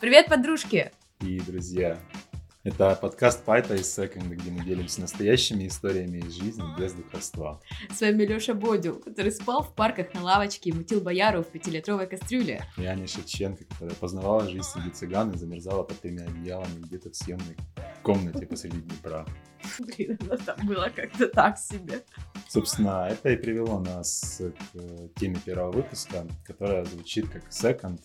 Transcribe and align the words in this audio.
Привет, 0.00 0.28
подружки! 0.28 0.92
И 1.20 1.38
друзья, 1.40 1.98
это 2.64 2.96
подкаст 2.96 3.44
Пайта 3.44 3.74
из 3.74 3.94
Секонда, 3.94 4.34
где 4.34 4.50
мы 4.50 4.64
делимся 4.64 5.02
настоящими 5.02 5.68
историями 5.68 6.20
из 6.26 6.32
жизни 6.32 6.64
без 6.78 6.94
духовства. 6.94 7.60
С 7.92 8.00
вами 8.00 8.22
Леша 8.22 8.54
Бодю, 8.54 8.94
который 8.94 9.30
спал 9.30 9.62
в 9.62 9.74
парках 9.74 10.14
на 10.14 10.22
лавочке 10.22 10.70
и 10.70 10.72
мутил 10.72 11.02
бояру 11.02 11.42
в 11.42 11.48
пятилитровой 11.48 12.06
кастрюле. 12.06 12.64
И 12.78 12.86
Аня 12.86 13.06
Шевченко, 13.06 13.66
которая 13.66 13.94
познавала 13.94 14.48
жизнь 14.48 14.62
среди 14.62 14.88
цыган 14.88 15.32
и 15.32 15.36
замерзала 15.36 15.82
под 15.82 16.00
тремя 16.00 16.24
одеялами 16.24 16.80
где-то 16.80 17.10
в 17.10 17.16
съемной 17.16 17.58
комнате 18.02 18.46
посреди 18.46 18.80
Днепра. 18.80 19.26
Блин, 19.80 20.18
оно 20.22 20.38
там 20.38 20.66
было 20.66 20.90
как-то 20.96 21.28
так 21.28 21.58
себе. 21.58 22.02
Собственно, 22.48 23.06
это 23.10 23.28
и 23.28 23.36
привело 23.36 23.78
нас 23.78 24.40
к 24.40 24.78
э, 24.78 25.08
теме 25.16 25.36
первого 25.44 25.72
выпуска, 25.72 26.26
которая 26.46 26.86
звучит 26.86 27.28
как 27.28 27.42
Second. 27.50 28.00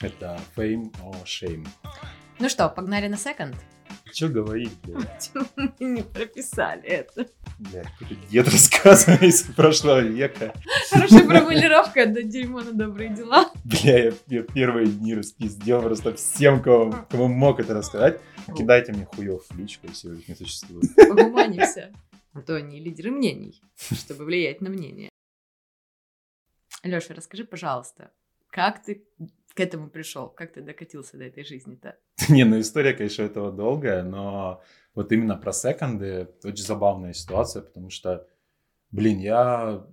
Это 0.00 0.40
Fame 0.56 0.92
or 1.02 1.24
Shame. 1.24 1.66
Ну 2.38 2.48
что, 2.48 2.68
погнали 2.68 3.08
на 3.08 3.16
секонд? 3.16 3.56
Что 4.12 4.28
говорить, 4.28 4.72
блядь? 4.84 5.32
Мы 5.56 5.72
не 5.80 6.02
прописали 6.02 6.82
это. 6.82 7.26
Блядь, 7.58 7.88
какой-то 7.98 8.14
дед 8.30 8.48
рассказывает 8.48 9.22
из 9.22 9.42
прошлого 9.42 10.00
века. 10.00 10.54
Хорошая 10.90 11.24
формулировка, 11.24 12.06
да 12.06 12.22
дерьмо 12.22 12.60
на 12.60 12.72
добрые 12.72 13.10
дела. 13.10 13.50
Бля, 13.64 14.04
я, 14.04 14.12
я 14.28 14.42
первые 14.42 14.86
дни 14.86 15.14
распиздел 15.14 15.82
просто 15.82 16.14
всем, 16.14 16.62
кому, 16.62 16.94
кому 17.10 17.26
мог 17.26 17.58
это 17.58 17.74
рассказать. 17.74 18.20
Кидайте 18.56 18.92
мне 18.92 19.04
хуев 19.04 19.42
в 19.48 19.58
личку, 19.58 19.88
если 19.88 20.16
их 20.16 20.28
не 20.28 20.36
существует. 20.36 20.94
Погуманимся. 20.94 21.92
А 22.34 22.40
то 22.40 22.54
они 22.54 22.78
лидеры 22.78 23.10
мнений, 23.10 23.60
чтобы 23.76 24.24
влиять 24.24 24.60
на 24.60 24.70
мнение. 24.70 25.10
Леша, 26.84 27.14
расскажи, 27.14 27.44
пожалуйста, 27.44 28.12
как 28.50 28.82
ты 28.82 29.04
к 29.58 29.60
этому 29.60 29.90
пришел? 29.90 30.28
Как 30.28 30.52
ты 30.52 30.62
докатился 30.62 31.16
до 31.16 31.24
этой 31.24 31.44
жизни-то? 31.44 31.96
Не, 32.28 32.44
ну 32.44 32.60
история, 32.60 32.94
конечно, 32.94 33.24
этого 33.24 33.50
долгая, 33.50 34.04
но 34.04 34.62
вот 34.94 35.10
именно 35.10 35.36
про 35.36 35.52
секонды 35.52 36.28
очень 36.44 36.64
забавная 36.64 37.12
ситуация, 37.12 37.62
потому 37.62 37.90
что, 37.90 38.28
блин, 38.92 39.18
я 39.18 39.84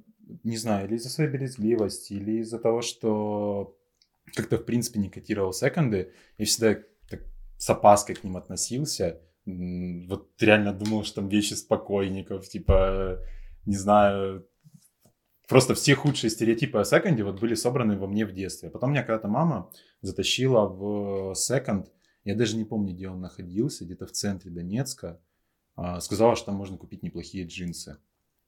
не 0.43 0.57
знаю, 0.57 0.87
или 0.87 0.97
из-за 0.97 1.09
своей 1.09 1.31
березгливости, 1.31 2.13
или 2.13 2.41
из-за 2.41 2.59
того, 2.59 2.81
что 2.81 3.75
как-то 4.35 4.57
в 4.57 4.65
принципе 4.65 4.99
не 4.99 5.09
котировал 5.09 5.51
секонды, 5.51 6.11
я 6.37 6.45
всегда 6.45 6.79
так 7.09 7.21
с 7.57 7.67
опаской 7.67 8.13
к 8.13 8.23
ним 8.23 8.37
относился. 8.37 9.19
Вот 9.47 10.29
реально 10.39 10.73
думал, 10.73 11.03
что 11.05 11.21
там 11.21 11.27
вещи 11.27 11.53
спокойников, 11.53 12.47
типа, 12.47 13.19
не 13.65 13.75
знаю, 13.75 14.47
просто 15.47 15.75
все 15.75 15.95
худшие 15.95 16.29
стереотипы 16.29 16.79
о 16.79 16.85
секонде 16.85 17.23
вот 17.23 17.39
были 17.39 17.55
собраны 17.55 17.97
во 17.97 18.07
мне 18.07 18.25
в 18.25 18.33
детстве. 18.33 18.69
Потом 18.69 18.91
меня 18.91 19.03
когда-то 19.03 19.27
мама 19.27 19.71
затащила 20.01 20.67
в 20.67 21.35
секонд, 21.35 21.91
я 22.23 22.35
даже 22.35 22.57
не 22.57 22.65
помню, 22.65 22.93
где 22.93 23.09
он 23.09 23.21
находился, 23.21 23.85
где-то 23.85 24.07
в 24.07 24.11
центре 24.11 24.51
Донецка, 24.51 25.21
А, 25.75 25.99
сказала, 25.99 26.35
что 26.35 26.47
там 26.47 26.55
можно 26.55 26.77
купить 26.77 27.03
неплохие 27.03 27.45
джинсы. 27.45 27.97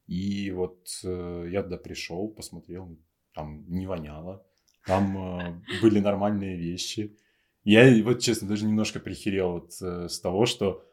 И 0.07 0.51
вот 0.51 0.87
э, 1.03 1.49
я 1.51 1.61
туда 1.61 1.77
пришел, 1.77 2.29
посмотрел, 2.29 2.97
там 3.33 3.65
не 3.67 3.85
воняло, 3.85 4.45
там 4.85 5.17
э, 5.17 5.61
были 5.81 5.99
нормальные 5.99 6.55
вещи. 6.55 7.17
Я 7.65 8.03
вот, 8.03 8.21
честно, 8.21 8.47
даже 8.47 8.65
немножко 8.65 9.01
прихерел 9.01 9.51
вот 9.51 9.73
э, 9.81 10.07
с 10.07 10.19
того, 10.21 10.45
что 10.45 10.87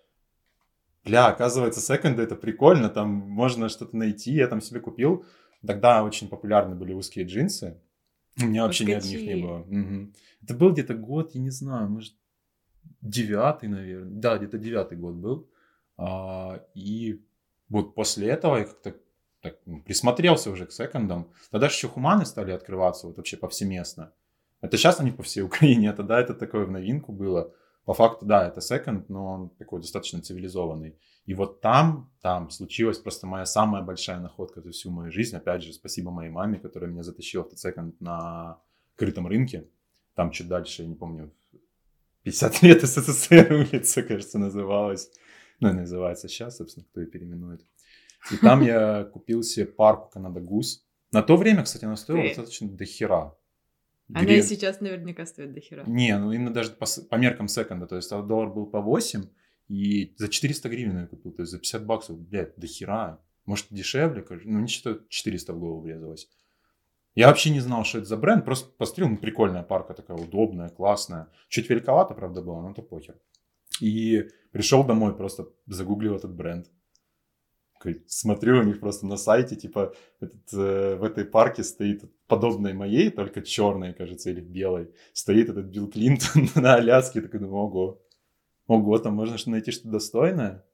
Бля, 1.04 1.26
оказывается, 1.26 1.80
секонды 1.80 2.22
это 2.22 2.34
прикольно, 2.34 2.88
там 2.88 3.08
можно 3.10 3.68
что-то 3.68 3.96
найти, 3.96 4.32
я 4.32 4.48
там 4.48 4.62
себе 4.62 4.80
купил. 4.80 5.26
Тогда 5.66 6.04
очень 6.04 6.28
популярны 6.28 6.74
были 6.74 6.92
узкие 6.92 7.24
джинсы. 7.24 7.80
У 8.40 8.46
меня 8.46 8.64
вообще 8.64 8.84
ни 8.84 8.92
одних 8.92 9.20
не 9.22 9.36
было. 9.36 9.58
Мгм. 9.58 10.14
Это 10.42 10.54
был 10.54 10.72
где-то 10.72 10.94
год, 10.94 11.34
я 11.34 11.40
не 11.40 11.50
знаю, 11.50 11.88
может, 11.88 12.14
девятый, 13.00 13.68
наверное. 13.68 14.10
Да, 14.10 14.36
где-то 14.38 14.58
девятый 14.58 14.98
год 14.98 15.14
был. 15.14 15.48
А, 15.96 16.64
и 16.74 17.22
вот 17.68 17.94
после 17.94 18.28
этого 18.28 18.56
я 18.56 18.64
как-то 18.64 18.96
так, 19.40 19.58
ну, 19.66 19.82
присмотрелся 19.82 20.50
уже 20.50 20.66
к 20.66 20.72
секондам. 20.72 21.30
Тогда 21.50 21.68
же 21.68 21.74
еще 21.74 21.88
хуманы 21.88 22.24
стали 22.24 22.50
открываться 22.50 23.06
вот 23.06 23.18
вообще 23.18 23.36
повсеместно. 23.36 24.12
Это 24.62 24.78
сейчас 24.78 25.00
они 25.00 25.10
по 25.10 25.22
всей 25.22 25.42
Украине, 25.42 25.90
а 25.90 25.92
тогда 25.92 26.18
это 26.18 26.34
такое 26.34 26.64
в 26.64 26.70
новинку 26.70 27.12
было. 27.12 27.52
По 27.84 27.92
факту, 27.92 28.24
да, 28.24 28.48
это 28.48 28.62
секонд, 28.62 29.10
но 29.10 29.26
он 29.26 29.50
такой 29.50 29.80
достаточно 29.80 30.22
цивилизованный. 30.22 30.98
И 31.26 31.34
вот 31.34 31.60
там, 31.60 32.10
там 32.20 32.50
случилась 32.50 32.98
просто 32.98 33.26
моя 33.26 33.46
самая 33.46 33.82
большая 33.82 34.20
находка 34.20 34.60
за 34.60 34.70
всю 34.72 34.90
мою 34.90 35.10
жизнь. 35.10 35.36
Опять 35.36 35.62
же, 35.62 35.72
спасибо 35.72 36.10
моей 36.10 36.30
маме, 36.30 36.58
которая 36.58 36.90
меня 36.90 37.02
затащила 37.02 37.44
в 37.44 37.58
секонд 37.58 37.98
на 38.00 38.58
крытом 38.96 39.26
рынке. 39.26 39.66
Там 40.14 40.30
чуть 40.30 40.48
дальше, 40.48 40.82
я 40.82 40.88
не 40.88 40.94
помню, 40.94 41.32
50 42.24 42.62
лет 42.62 42.82
СССР 42.82 43.52
улица, 43.72 44.02
кажется, 44.02 44.38
называлась. 44.38 45.10
Ну, 45.60 45.70
и 45.70 45.72
называется 45.72 46.28
сейчас, 46.28 46.58
собственно, 46.58 46.84
кто 46.90 47.00
ее 47.00 47.06
переименует. 47.06 47.64
И 48.30 48.36
там 48.36 48.62
я 48.62 49.04
купил 49.04 49.42
себе 49.42 49.66
парку 49.66 50.10
Канада 50.10 50.40
Гус. 50.40 50.84
На 51.12 51.22
то 51.22 51.36
время, 51.36 51.62
кстати, 51.62 51.84
она 51.84 51.96
стоила 51.96 52.22
Ты- 52.22 52.28
достаточно 52.28 52.68
дохера. 52.68 53.34
Она 54.12 54.24
Грен- 54.24 54.40
и 54.40 54.42
сейчас 54.42 54.80
наверняка 54.80 55.24
стоит 55.24 55.54
до 55.54 55.60
хера. 55.60 55.84
не, 55.86 56.16
ну 56.18 56.32
именно 56.32 56.52
даже 56.52 56.72
по, 56.72 56.86
по 57.08 57.14
меркам 57.16 57.48
секонда. 57.48 57.86
То 57.86 57.96
есть 57.96 58.12
а 58.12 58.20
доллар 58.20 58.50
был 58.50 58.66
по 58.66 58.80
8, 58.80 59.24
и 59.68 60.14
за 60.16 60.28
400 60.28 60.68
гривен 60.68 61.00
я 61.00 61.06
купил. 61.06 61.32
То 61.32 61.42
есть 61.42 61.52
за 61.52 61.58
50 61.58 61.86
баксов, 61.86 62.18
блядь, 62.18 62.56
до 62.56 62.66
хера. 62.66 63.20
Может, 63.46 63.66
дешевле, 63.70 64.24
ну 64.44 64.60
не 64.60 64.68
что 64.68 65.00
400 65.08 65.52
в 65.52 65.58
голову 65.58 65.80
врезалось. 65.80 66.28
Я 67.14 67.28
вообще 67.28 67.50
не 67.50 67.60
знал, 67.60 67.84
что 67.84 67.98
это 67.98 68.08
за 68.08 68.16
бренд. 68.16 68.44
Просто 68.44 68.70
посмотрел, 68.76 69.08
ну 69.08 69.16
прикольная 69.18 69.62
парка 69.62 69.94
такая, 69.94 70.16
удобная, 70.16 70.68
классная. 70.68 71.28
Чуть 71.48 71.70
великовато, 71.70 72.14
правда, 72.14 72.42
было, 72.42 72.60
но 72.60 72.70
это 72.70 72.82
похер. 72.82 73.16
И 73.80 74.28
пришел 74.52 74.84
домой, 74.84 75.16
просто 75.16 75.48
загуглил 75.66 76.16
этот 76.16 76.34
бренд. 76.34 76.66
Смотрю 78.06 78.60
у 78.60 78.62
них 78.62 78.80
просто 78.80 79.06
на 79.06 79.18
сайте, 79.18 79.56
типа, 79.56 79.94
этот, 80.18 80.52
э, 80.54 80.96
в 80.96 81.04
этой 81.04 81.26
парке 81.26 81.62
стоит 81.62 82.02
подобной 82.26 82.72
моей, 82.72 83.10
только 83.10 83.42
черной, 83.42 83.92
кажется, 83.92 84.30
или 84.30 84.40
белой. 84.40 84.88
Стоит 85.12 85.50
этот 85.50 85.66
Билл 85.66 85.88
Клинтон 85.88 86.48
на 86.54 86.76
Аляске. 86.76 87.20
Такой 87.20 87.40
думаю, 87.40 87.64
ого, 87.64 88.02
ого, 88.66 88.98
там 88.98 89.14
можно 89.14 89.38
что- 89.38 89.50
найти 89.50 89.70
что-то 89.70 89.90
достойное. 89.90 90.64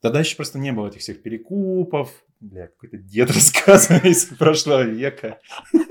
Тогда 0.00 0.20
еще 0.20 0.36
просто 0.36 0.58
не 0.58 0.72
было 0.72 0.88
этих 0.88 1.00
всех 1.00 1.22
перекупов. 1.22 2.24
Бля, 2.40 2.66
какой-то 2.68 2.96
дед 2.98 3.30
рассказывает 3.34 4.04
из 4.04 4.24
прошлого 4.26 4.82
века. 4.82 5.40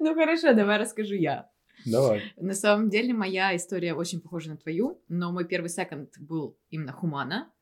Ну 0.00 0.14
хорошо, 0.14 0.54
давай 0.54 0.78
расскажу 0.78 1.14
я. 1.14 1.50
Давай. 1.84 2.22
На 2.36 2.54
самом 2.54 2.88
деле 2.88 3.12
моя 3.12 3.54
история 3.54 3.94
очень 3.94 4.20
похожа 4.20 4.50
на 4.50 4.56
твою, 4.56 5.02
но 5.08 5.30
мой 5.30 5.44
первый 5.46 5.68
секонд 5.68 6.14
был 6.18 6.58
именно 6.70 6.92
Хумана. 6.92 7.52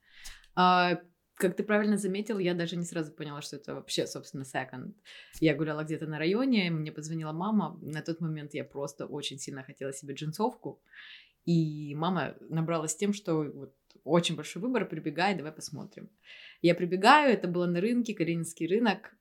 А, 0.55 1.01
как 1.35 1.57
ты 1.57 1.65
правильно 1.65 1.99
заметил, 1.99 2.39
я 2.39 2.55
даже 2.55 2.77
не 2.77 2.85
сразу 2.85 3.13
поняла, 3.13 3.43
что 3.43 3.57
это 3.57 3.75
вообще, 3.75 4.07
собственно, 4.07 4.45
секонд. 4.45 4.97
Я 5.41 5.55
гуляла 5.55 5.83
где-то 5.83 6.07
на 6.07 6.19
районе, 6.19 6.71
мне 6.71 6.93
позвонила 6.93 7.33
мама. 7.33 7.77
На 7.83 8.01
тот 8.03 8.21
момент 8.21 8.55
я 8.55 8.65
просто 8.65 9.05
очень 9.07 9.39
сильно 9.39 9.63
хотела 9.65 9.93
себе 9.93 10.15
джинсовку. 10.15 10.81
И 11.47 11.95
мама 11.95 12.35
набралась 12.51 12.97
тем, 12.97 13.13
что 13.13 13.45
вот 13.45 13.75
очень 14.05 14.37
большой 14.37 14.61
выбор, 14.63 14.85
прибегай, 14.85 15.35
давай 15.35 15.53
посмотрим. 15.53 16.11
Я 16.61 16.75
прибегаю, 16.75 17.33
это 17.33 17.49
было 17.49 17.67
на 17.67 17.81
рынке, 17.81 18.15
Калининский 18.15 18.67
рынок. 18.67 19.15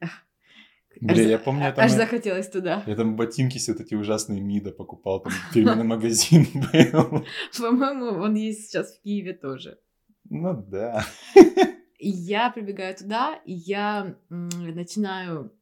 Аж 0.00 1.16
Бля, 1.16 1.22
я 1.22 1.38
помню, 1.38 1.68
это 1.68 1.82
аж 1.82 1.90
мы- 1.92 1.96
захотелось 1.96 2.48
туда. 2.50 2.84
Я 2.86 2.96
там 2.96 3.16
ботинки 3.16 3.56
все 3.58 3.72
эти 3.72 3.94
ужасные 3.94 4.42
МИДа 4.42 4.72
покупал, 4.72 5.20
там 5.22 5.32
фирменный 5.52 5.84
магазин 5.84 6.46
был. 6.72 7.24
По-моему, 7.58 8.22
он 8.22 8.34
есть 8.34 8.66
сейчас 8.68 8.94
в 8.94 9.02
Киеве 9.02 9.32
тоже. 9.32 9.78
Ну 10.28 10.54
да. 10.68 11.04
И 11.98 12.08
я 12.10 12.50
прибегаю 12.50 12.94
туда, 12.94 13.40
и 13.46 13.52
я 13.52 14.16
начинаю... 14.28 15.52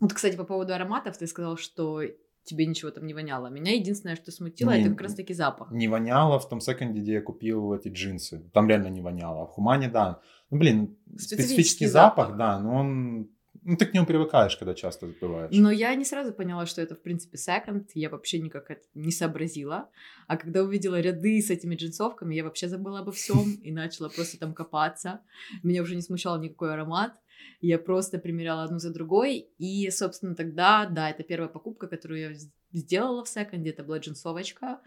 Вот, 0.00 0.12
кстати, 0.14 0.36
по 0.36 0.44
поводу 0.44 0.72
ароматов, 0.72 1.18
ты 1.18 1.26
сказал, 1.26 1.56
что 1.56 2.00
тебе 2.48 2.66
ничего 2.66 2.90
там 2.90 3.06
не 3.06 3.14
воняло. 3.14 3.48
Меня 3.48 3.74
единственное, 3.74 4.16
что 4.16 4.32
смутило, 4.32 4.70
Не, 4.70 4.80
это 4.80 4.90
как 4.90 5.02
раз-таки 5.02 5.34
запах. 5.34 5.70
Не 5.70 5.88
воняло 5.88 6.38
в 6.38 6.48
том 6.48 6.60
секонде, 6.60 7.00
где 7.00 7.12
я 7.14 7.20
купил 7.20 7.74
эти 7.74 7.88
джинсы. 7.88 8.42
Там 8.52 8.68
реально 8.68 8.88
не 8.88 9.02
воняло. 9.02 9.42
А 9.42 9.46
в 9.46 9.50
Хумане, 9.50 9.88
да. 9.88 10.20
Ну, 10.50 10.58
блин, 10.58 10.96
Специфический 11.16 11.36
специфический 11.36 11.86
запах. 11.86 12.28
запах, 12.28 12.38
да, 12.38 12.58
но 12.58 12.74
он... 12.74 13.28
Ну, 13.64 13.76
ты 13.76 13.84
к 13.84 13.92
нему 13.92 14.06
привыкаешь, 14.06 14.56
когда 14.56 14.72
часто 14.72 15.08
забываешь. 15.08 15.50
Но 15.52 15.70
я 15.70 15.94
не 15.94 16.04
сразу 16.04 16.32
поняла, 16.32 16.64
что 16.64 16.80
это, 16.80 16.94
в 16.94 17.02
принципе, 17.02 17.36
секонд. 17.36 17.90
Я 17.94 18.08
вообще 18.08 18.38
никак 18.38 18.70
это 18.70 18.82
не 18.94 19.10
сообразила. 19.10 19.90
А 20.26 20.38
когда 20.38 20.62
увидела 20.62 20.98
ряды 20.98 21.42
с 21.42 21.50
этими 21.50 21.74
джинсовками, 21.74 22.34
я 22.34 22.44
вообще 22.44 22.68
забыла 22.68 23.00
обо 23.00 23.12
всем 23.12 23.54
и 23.62 23.70
начала 23.70 24.08
просто 24.08 24.38
там 24.38 24.54
копаться. 24.54 25.20
Меня 25.62 25.82
уже 25.82 25.96
не 25.96 26.02
смущал 26.02 26.40
никакой 26.40 26.72
аромат. 26.72 27.12
Я 27.60 27.78
просто 27.78 28.18
примеряла 28.18 28.64
одну 28.64 28.78
за 28.78 28.92
другой. 28.92 29.48
И, 29.58 29.90
собственно, 29.90 30.34
тогда, 30.34 30.86
да, 30.86 31.10
это 31.10 31.22
первая 31.22 31.48
покупка, 31.48 31.88
которую 31.88 32.20
я 32.20 32.32
сделала 32.72 33.24
в 33.24 33.28
секонде. 33.28 33.70
Это 33.70 33.84
была 33.84 33.98
джинсовочка. 33.98 34.80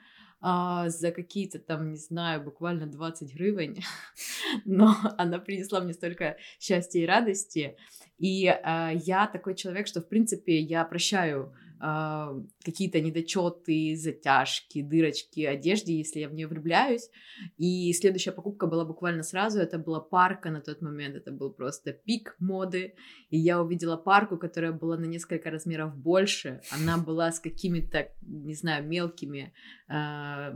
а, 0.43 0.89
за 0.89 1.11
какие-то 1.11 1.59
там, 1.59 1.91
не 1.91 1.97
знаю, 1.97 2.43
буквально 2.43 2.87
20 2.87 3.33
гривен. 3.33 3.77
Но 4.65 4.95
она 5.17 5.39
принесла 5.39 5.81
мне 5.81 5.93
столько 5.93 6.37
счастья 6.59 6.99
и 6.99 7.05
радости. 7.05 7.77
И 8.17 8.45
э, 8.47 8.91
я 8.95 9.27
такой 9.27 9.55
человек, 9.55 9.87
что, 9.87 10.01
в 10.01 10.07
принципе, 10.07 10.59
я 10.59 10.83
прощаю 10.83 11.53
а, 11.53 11.70
какие-то 11.81 13.01
недочеты, 13.01 13.95
затяжки, 13.95 14.83
дырочки 14.83 15.41
одежде, 15.41 15.97
если 15.97 16.19
я 16.19 16.29
в 16.29 16.33
нее 16.33 16.47
влюбляюсь. 16.47 17.09
И 17.57 17.91
следующая 17.93 18.31
покупка 18.31 18.67
была 18.67 18.85
буквально 18.85 19.23
сразу. 19.23 19.59
Это 19.59 19.79
была 19.79 19.99
парка 19.99 20.51
на 20.51 20.61
тот 20.61 20.81
момент. 20.81 21.15
Это 21.15 21.31
был 21.31 21.51
просто 21.51 21.91
пик 21.93 22.35
моды. 22.39 22.93
И 23.31 23.37
я 23.37 23.59
увидела 23.59 23.97
парку, 23.97 24.37
которая 24.37 24.71
была 24.71 24.97
на 24.97 25.05
несколько 25.05 25.49
размеров 25.49 25.95
больше. 25.95 26.61
Она 26.71 26.97
была 26.97 27.31
с 27.31 27.39
какими-то, 27.39 28.09
не 28.21 28.53
знаю, 28.53 28.87
мелкими 28.87 29.51
э, 29.89 30.51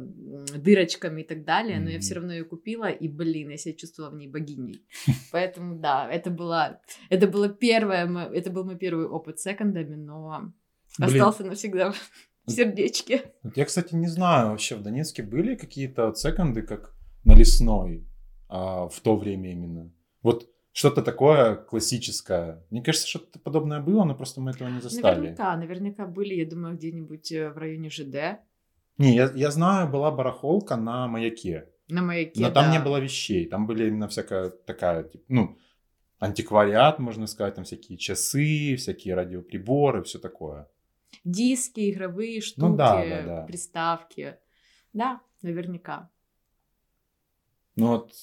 дырочками 0.58 1.22
и 1.22 1.26
так 1.26 1.44
далее. 1.44 1.80
Но 1.80 1.90
я 1.90 2.00
все 2.00 2.16
равно 2.16 2.34
ее 2.34 2.44
купила. 2.44 2.90
И, 2.90 3.08
блин, 3.08 3.50
я 3.50 3.58
себя 3.58 3.74
чувствовала 3.74 4.12
в 4.12 4.16
ней 4.16 4.28
богиней. 4.28 4.86
Поэтому, 5.32 5.80
да, 5.80 6.08
это 6.08 6.30
была, 6.30 6.82
это 7.10 7.28
было 7.28 7.50
первое, 7.50 8.30
это 8.30 8.52
был 8.52 8.64
мой 8.64 8.78
первый 8.78 9.08
опыт 9.08 9.40
с 9.40 9.44
секондами, 9.44 9.96
но 9.96 10.54
Блин. 10.98 11.22
остался 11.22 11.44
навсегда 11.44 11.94
в 12.46 12.52
сердечке. 12.52 13.34
Я, 13.56 13.66
кстати, 13.66 13.96
не 13.96 14.08
знаю, 14.08 14.52
вообще 14.52 14.76
в 14.76 14.82
Донецке 14.82 15.24
были 15.24 15.56
какие-то 15.56 16.14
секонды, 16.14 16.62
как 16.62 16.96
на 17.24 17.34
Лесной, 17.34 18.08
а, 18.48 18.88
в 18.88 19.00
то 19.02 19.16
время 19.16 19.52
именно. 19.52 19.92
Вот 20.22 20.50
что-то 20.72 21.02
такое 21.02 21.56
классическое. 21.56 22.64
Мне 22.70 22.82
кажется, 22.82 23.08
что-то 23.08 23.40
подобное 23.40 23.80
было, 23.82 24.04
но 24.04 24.16
просто 24.16 24.42
мы 24.42 24.52
этого 24.52 24.70
не 24.70 24.82
застали. 24.82 25.20
Наверняка, 25.20 25.56
наверняка 25.56 26.06
были, 26.06 26.36
я 26.36 26.46
думаю, 26.46 26.76
где-нибудь 26.76 27.32
э, 27.32 27.50
в 27.50 27.58
районе 27.58 27.90
ЖД. 27.90 28.42
Не, 28.98 29.16
я, 29.16 29.32
я 29.34 29.52
знаю, 29.52 29.90
была 29.90 30.12
барахолка 30.12 30.76
на 30.76 31.08
маяке. 31.08 31.70
На 31.88 32.02
маяке, 32.02 32.42
Но 32.42 32.52
там 32.52 32.66
да. 32.66 32.72
не 32.72 32.84
было 32.84 32.98
вещей, 32.98 33.48
там 33.48 33.68
были 33.68 33.88
именно 33.88 34.08
всякая 34.08 34.50
такая, 34.50 35.10
ну, 35.28 35.58
антиквариат, 36.20 37.00
можно 37.00 37.28
сказать, 37.28 37.56
там 37.56 37.64
всякие 37.64 37.98
часы, 37.98 38.76
всякие 38.76 39.16
радиоприборы, 39.16 40.04
все 40.04 40.18
такое 40.20 40.68
диски, 41.26 41.92
игровые 41.92 42.40
штуки, 42.40 42.60
ну, 42.70 42.76
да, 42.76 43.06
да, 43.06 43.22
да. 43.24 43.42
приставки. 43.46 44.38
Да, 44.94 45.22
наверняка. 45.42 46.10
Ну 47.76 47.88
вот 47.88 48.14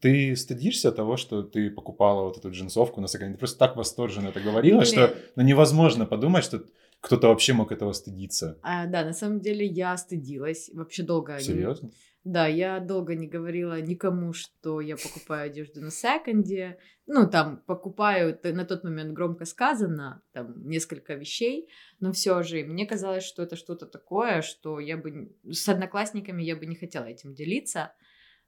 ты 0.00 0.36
стыдишься 0.36 0.92
того, 0.92 1.16
что 1.16 1.42
ты 1.42 1.70
покупала 1.70 2.24
вот 2.24 2.36
эту 2.36 2.50
джинсовку 2.50 3.00
на 3.00 3.08
секунду? 3.08 3.34
Ты 3.34 3.38
просто 3.38 3.58
так 3.58 3.76
восторженно 3.76 4.28
это 4.28 4.40
говорила, 4.40 4.80
Блин. 4.80 4.92
что 4.92 5.16
ну, 5.36 5.42
невозможно 5.42 6.04
подумать, 6.04 6.44
что 6.44 6.62
кто-то 7.00 7.28
вообще 7.28 7.52
мог 7.52 7.72
этого 7.72 7.92
стыдиться. 7.92 8.58
А, 8.62 8.86
да, 8.86 9.04
на 9.04 9.12
самом 9.12 9.40
деле 9.40 9.64
я 9.64 9.96
стыдилась. 9.96 10.70
Вообще 10.74 11.02
долго... 11.02 11.38
Серьезно? 11.40 11.90
Да, 12.24 12.46
я 12.46 12.80
долго 12.80 13.14
не 13.14 13.26
говорила 13.26 13.80
никому, 13.80 14.32
что 14.32 14.80
я 14.80 14.96
покупаю 14.96 15.46
одежду 15.46 15.80
на 15.80 15.90
секонде. 15.90 16.78
Ну, 17.06 17.28
там, 17.28 17.62
покупаю, 17.66 18.38
на 18.42 18.64
тот 18.64 18.84
момент 18.84 19.12
громко 19.14 19.46
сказано, 19.46 20.22
там, 20.32 20.68
несколько 20.68 21.14
вещей, 21.14 21.68
но 22.00 22.12
все 22.12 22.42
же 22.42 22.64
мне 22.64 22.86
казалось, 22.86 23.24
что 23.24 23.42
это 23.42 23.56
что-то 23.56 23.86
такое, 23.86 24.42
что 24.42 24.78
я 24.78 24.96
бы... 24.96 25.32
С 25.50 25.68
одноклассниками 25.68 26.42
я 26.42 26.54
бы 26.54 26.66
не 26.66 26.76
хотела 26.76 27.04
этим 27.04 27.34
делиться. 27.34 27.92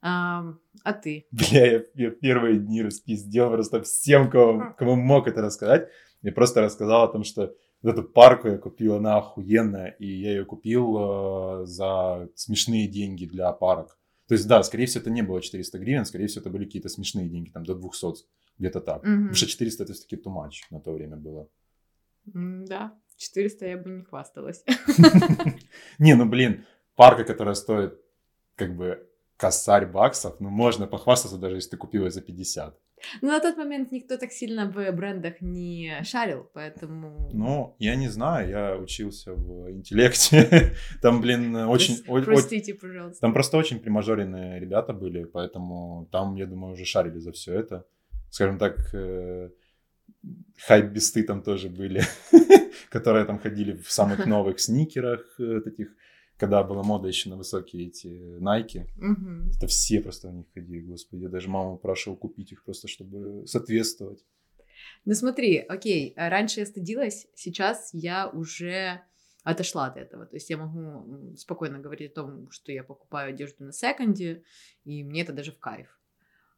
А, 0.03 0.45
а 0.83 0.93
ты? 0.93 1.27
Бля, 1.31 1.73
я, 1.73 1.85
я 1.95 2.11
первые 2.11 2.59
дни 2.59 2.83
распиздел 2.83 3.51
просто 3.51 3.83
всем, 3.83 4.31
кому, 4.31 4.75
кому 4.77 4.97
мог 4.97 5.29
это 5.29 5.41
рассказать. 5.43 5.89
Я 6.23 6.33
просто 6.33 6.61
рассказал 6.61 7.05
о 7.05 7.13
том, 7.13 7.25
что 7.25 7.55
вот 7.83 7.93
эту 7.93 8.03
парку 8.03 8.49
я 8.49 8.59
купил, 8.59 8.97
она 8.97 9.19
охуенная, 9.19 9.97
и 9.99 10.07
я 10.07 10.31
ее 10.31 10.45
купил 10.45 11.63
э, 11.63 11.67
за 11.67 12.29
смешные 12.35 12.87
деньги 12.87 13.25
для 13.25 13.53
парок. 13.53 13.99
То 14.29 14.35
есть, 14.35 14.47
да, 14.47 14.63
скорее 14.63 14.87
всего, 14.87 15.01
это 15.01 15.11
не 15.11 15.23
было 15.23 15.41
400 15.41 15.79
гривен, 15.79 16.05
скорее 16.05 16.27
всего, 16.27 16.43
это 16.43 16.51
были 16.51 16.65
какие-то 16.65 16.89
смешные 16.89 17.29
деньги, 17.29 17.51
там, 17.51 17.65
до 17.65 17.75
200, 17.75 18.25
где-то 18.59 18.81
так. 18.81 19.03
Mm-hmm. 19.03 19.17
Потому 19.17 19.35
что 19.35 19.47
400 19.47 19.85
это 19.85 19.93
все-таки 19.93 20.17
too 20.17 20.33
much 20.33 20.53
на 20.71 20.81
то 20.81 20.93
время 20.93 21.17
было. 21.17 21.49
Да, 22.25 22.95
400 23.17 23.67
я 23.67 23.77
бы 23.77 23.91
не 23.91 24.03
хвасталась. 24.03 24.65
Не, 25.99 26.15
ну, 26.15 26.27
блин, 26.27 26.65
парка, 26.95 27.25
которая 27.25 27.55
стоит, 27.55 27.99
как 28.57 28.77
бы, 28.77 29.07
косарь 29.37 29.87
баксов, 29.87 30.39
ну, 30.39 30.51
можно 30.51 30.87
похвастаться, 30.87 31.39
даже 31.39 31.57
если 31.57 31.71
ты 31.71 31.77
купил 31.79 32.05
ее 32.05 32.11
за 32.11 32.21
50. 32.21 32.79
Ну, 33.23 33.29
на 33.29 33.41
тот 33.41 33.57
момент 33.57 33.93
никто 33.93 34.17
так 34.17 34.33
сильно 34.33 34.71
в 34.71 34.93
брендах 34.93 35.41
не 35.41 36.03
шарил, 36.05 36.51
поэтому... 36.55 37.31
Ну, 37.33 37.77
я 37.79 37.97
не 37.97 38.09
знаю, 38.09 38.49
я 38.49 38.77
учился 38.77 39.33
в 39.35 39.71
интеллекте. 39.71 40.75
Там, 41.03 41.21
блин, 41.21 41.55
очень... 41.57 41.97
Простите, 42.25 42.75
пожалуйста. 42.75 43.21
Там 43.21 43.33
просто 43.33 43.59
очень 43.59 43.79
примажоренные 43.79 44.61
ребята 44.61 44.93
были, 44.93 45.25
поэтому 45.25 46.09
там, 46.13 46.37
я 46.37 46.47
думаю, 46.47 46.73
уже 46.73 46.85
шарили 46.85 47.19
за 47.19 47.33
все 47.33 47.55
это. 47.55 47.85
Скажем 48.31 48.59
так, 48.59 48.95
э, 48.95 49.51
хайп-бесты 50.67 51.23
там 51.23 51.43
тоже 51.43 51.69
были, 51.69 52.03
которые 52.91 53.25
там 53.25 53.39
ходили 53.39 53.73
в 53.73 53.91
самых 53.91 54.27
новых 54.27 54.61
сникерах, 54.61 55.21
э, 55.39 55.61
таких 55.61 55.89
когда 56.41 56.65
была 56.65 56.83
мода 56.83 57.07
еще 57.07 57.29
на 57.29 57.37
высокие 57.37 57.89
эти 57.89 58.09
Nike, 58.41 58.87
угу. 58.97 59.51
это 59.55 59.67
все 59.67 60.01
просто 60.01 60.29
в 60.29 60.35
них 60.35 60.47
ходили, 60.55 60.81
господи. 60.81 61.25
Я 61.25 61.29
даже 61.29 61.51
маму 61.51 61.77
спрашивал 61.79 62.17
купить 62.17 62.51
их 62.53 62.65
просто, 62.65 62.89
чтобы 62.89 63.47
соответствовать. 63.47 64.25
Ну 65.05 65.13
смотри, 65.13 65.59
окей, 65.59 66.15
раньше 66.17 66.61
я 66.61 66.67
стыдилась, 66.67 67.27
сейчас 67.35 67.91
я 67.93 68.29
уже 68.31 69.03
отошла 69.45 69.87
от 69.87 69.99
этого. 69.99 70.25
То 70.25 70.37
есть 70.37 70.49
я 70.49 70.57
могу 70.57 71.37
спокойно 71.37 71.79
говорить 71.79 72.13
о 72.13 72.15
том, 72.15 72.51
что 72.51 72.73
я 72.73 72.85
покупаю 72.85 73.35
одежду 73.35 73.65
на 73.65 73.73
секонде, 73.73 74.43
и 74.85 75.05
мне 75.05 75.23
это 75.23 75.35
даже 75.35 75.53
в 75.53 75.59
кайф. 75.59 76.01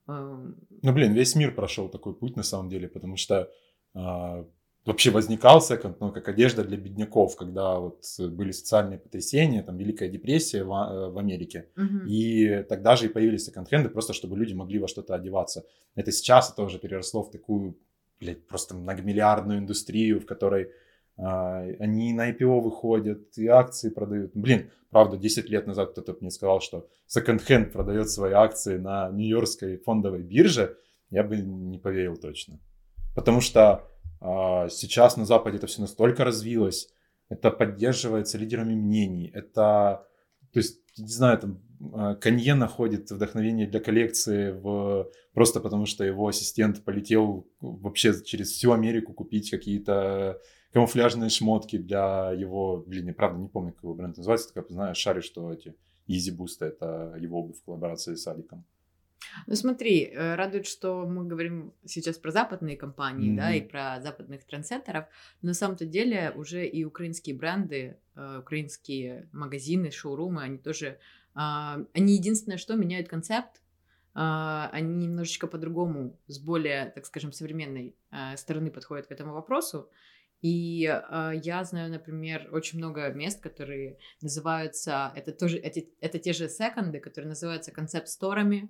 Эм, 0.06 0.56
ну, 0.82 0.92
блин, 0.92 1.12
весь 1.12 1.34
мир 1.34 1.54
прошел 1.54 1.88
такой 1.88 2.14
путь 2.14 2.36
на 2.36 2.44
самом 2.44 2.68
деле, 2.68 2.88
потому 2.88 3.16
что 3.16 3.50
а, 3.94 4.46
вообще 4.84 5.10
возникал 5.10 5.60
секонд, 5.60 6.00
ну, 6.00 6.12
как 6.12 6.28
одежда 6.28 6.64
для 6.64 6.76
бедняков, 6.76 7.36
когда 7.36 7.78
вот 7.78 8.04
были 8.18 8.50
социальные 8.50 8.98
потрясения, 8.98 9.62
там, 9.62 9.76
Великая 9.76 10.08
депрессия 10.08 10.64
в, 10.64 10.72
э, 10.72 11.10
в 11.10 11.18
Америке, 11.18 11.68
uh-huh. 11.76 12.06
и 12.06 12.62
тогда 12.64 12.96
же 12.96 13.06
и 13.06 13.08
появились 13.08 13.44
секонд-хенды, 13.44 13.88
просто 13.90 14.12
чтобы 14.12 14.36
люди 14.36 14.54
могли 14.54 14.78
во 14.78 14.88
что-то 14.88 15.14
одеваться. 15.14 15.64
Это 15.94 16.10
сейчас 16.10 16.52
это 16.52 16.62
уже 16.62 16.78
переросло 16.78 17.22
в 17.22 17.30
такую, 17.30 17.78
блядь, 18.20 18.46
просто 18.46 18.74
многомиллиардную 18.74 19.60
индустрию, 19.60 20.20
в 20.20 20.26
которой 20.26 20.70
а, 21.16 21.60
они 21.78 22.12
на 22.12 22.30
IPO 22.30 22.60
выходят, 22.60 23.36
и 23.38 23.46
акции 23.46 23.90
продают. 23.90 24.32
Блин, 24.34 24.70
правда, 24.90 25.16
10 25.16 25.48
лет 25.48 25.66
назад 25.66 25.92
кто-то 25.92 26.16
мне 26.20 26.30
сказал, 26.30 26.60
что 26.60 26.88
секонд-хенд 27.06 27.72
продает 27.72 28.10
свои 28.10 28.32
акции 28.32 28.78
на 28.78 29.10
Нью-Йоркской 29.10 29.76
фондовой 29.76 30.22
бирже, 30.22 30.76
я 31.10 31.22
бы 31.22 31.36
не 31.36 31.78
поверил 31.78 32.16
точно. 32.16 32.58
Потому 33.14 33.40
что 33.40 33.86
сейчас 34.70 35.16
на 35.16 35.24
Западе 35.24 35.56
это 35.56 35.66
все 35.66 35.80
настолько 35.80 36.24
развилось, 36.24 36.88
это 37.28 37.50
поддерживается 37.50 38.38
лидерами 38.38 38.74
мнений, 38.74 39.30
это, 39.34 40.06
то 40.52 40.58
есть, 40.58 40.80
не 40.96 41.08
знаю, 41.08 41.38
там 41.38 41.62
а, 41.92 42.14
Канье 42.14 42.54
находит 42.54 43.10
вдохновение 43.10 43.66
для 43.66 43.80
коллекции 43.80 44.52
в... 44.52 45.10
просто 45.32 45.60
потому, 45.60 45.86
что 45.86 46.04
его 46.04 46.28
ассистент 46.28 46.84
полетел 46.84 47.48
вообще 47.60 48.14
через 48.22 48.52
всю 48.52 48.72
Америку 48.72 49.12
купить 49.12 49.50
какие-то 49.50 50.40
камуфляжные 50.72 51.30
шмотки 51.30 51.78
для 51.78 52.32
его, 52.32 52.84
блин, 52.86 53.08
я 53.08 53.14
правда 53.14 53.40
не 53.40 53.48
помню, 53.48 53.72
как 53.72 53.82
его 53.82 53.94
бренд 53.94 54.16
называется, 54.16 54.52
только 54.52 54.72
знаю, 54.72 54.94
шарю, 54.94 55.22
что 55.22 55.52
эти 55.52 55.74
Easy 56.08 56.36
Boost 56.36 56.64
это 56.64 57.16
его 57.18 57.40
обувь 57.40 57.58
в 57.58 57.64
коллаборации 57.64 58.14
с 58.14 58.26
Аликом. 58.26 58.64
Ну 59.46 59.54
смотри, 59.54 60.04
э, 60.04 60.34
радует, 60.34 60.66
что 60.66 61.06
мы 61.06 61.24
говорим 61.24 61.72
сейчас 61.84 62.18
про 62.18 62.30
западные 62.30 62.76
компании, 62.76 63.32
mm-hmm. 63.32 63.36
да, 63.36 63.54
и 63.54 63.60
про 63.60 64.00
западных 64.00 64.44
трендсеттеров, 64.44 65.06
но 65.42 65.48
на 65.48 65.54
самом-то 65.54 65.86
деле 65.86 66.32
уже 66.34 66.66
и 66.66 66.84
украинские 66.84 67.36
бренды, 67.36 67.96
э, 68.14 68.38
украинские 68.40 69.28
магазины, 69.32 69.90
шоурумы, 69.90 70.42
они 70.42 70.58
тоже, 70.58 70.98
а, 71.34 71.78
они 71.94 72.14
единственное, 72.14 72.58
что 72.58 72.74
меняют 72.74 73.08
концепт, 73.08 73.62
а, 74.14 74.68
они 74.72 75.06
немножечко 75.06 75.46
по-другому, 75.46 76.18
с 76.26 76.38
более, 76.38 76.90
так 76.90 77.06
скажем, 77.06 77.32
современной 77.32 77.96
э, 78.10 78.36
стороны 78.36 78.70
подходят 78.70 79.06
к 79.06 79.12
этому 79.12 79.32
вопросу. 79.32 79.88
И 80.42 80.84
э, 80.84 81.32
я 81.42 81.64
знаю, 81.64 81.90
например, 81.90 82.48
очень 82.52 82.78
много 82.78 83.08
мест, 83.12 83.40
которые 83.40 83.98
называются, 84.20 85.12
это 85.14 85.32
тоже, 85.32 85.56
это, 85.58 85.80
это 86.00 86.18
те 86.18 86.32
же 86.32 86.48
секонды, 86.48 86.98
которые 87.00 87.28
называются 87.28 87.70
концепт-сторами, 87.70 88.68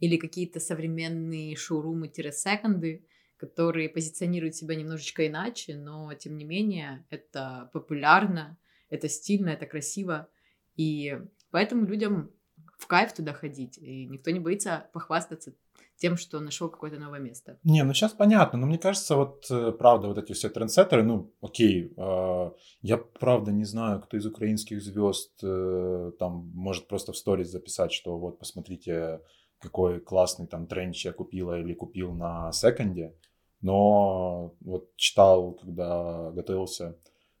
или 0.00 0.16
какие-то 0.16 0.60
современные 0.60 1.54
шоурумы-секонды, 1.56 3.04
которые 3.36 3.88
позиционируют 3.88 4.54
себя 4.54 4.74
немножечко 4.74 5.26
иначе, 5.26 5.76
но 5.76 6.12
тем 6.14 6.36
не 6.36 6.44
менее 6.44 7.06
это 7.10 7.70
популярно, 7.72 8.58
это 8.88 9.08
стильно, 9.08 9.50
это 9.50 9.66
красиво, 9.66 10.28
и 10.76 11.18
поэтому 11.50 11.86
людям 11.86 12.30
в 12.76 12.86
кайф 12.86 13.12
туда 13.12 13.32
ходить, 13.32 13.78
и 13.78 14.06
никто 14.06 14.30
не 14.30 14.40
боится 14.40 14.88
похвастаться 14.92 15.54
тем, 16.00 16.16
что 16.16 16.40
нашел 16.40 16.70
какое-то 16.70 16.98
новое 16.98 17.20
место. 17.20 17.58
Не, 17.62 17.84
ну 17.84 17.92
сейчас 17.92 18.12
понятно, 18.12 18.58
но 18.58 18.66
мне 18.66 18.78
кажется, 18.78 19.16
вот 19.16 19.46
э, 19.50 19.70
правда, 19.72 20.08
вот 20.08 20.16
эти 20.16 20.32
все 20.32 20.48
трендсеттеры, 20.48 21.02
ну, 21.02 21.30
окей, 21.42 21.92
э, 21.94 22.50
я 22.80 22.96
правда 22.96 23.52
не 23.52 23.64
знаю, 23.64 24.00
кто 24.00 24.16
из 24.16 24.24
украинских 24.24 24.82
звезд 24.82 25.38
э, 25.42 26.12
там 26.18 26.50
может 26.54 26.88
просто 26.88 27.12
в 27.12 27.18
сторис 27.18 27.50
записать, 27.50 27.92
что 27.92 28.18
вот 28.18 28.38
посмотрите, 28.38 29.20
какой 29.60 30.00
классный 30.00 30.46
там 30.46 30.66
тренч 30.66 31.04
я 31.04 31.12
купила 31.12 31.58
или 31.60 31.74
купил 31.74 32.12
на 32.12 32.50
секонде. 32.52 33.14
Но 33.60 34.54
вот 34.60 34.96
читал, 34.96 35.52
когда 35.52 36.30
готовился 36.32 36.98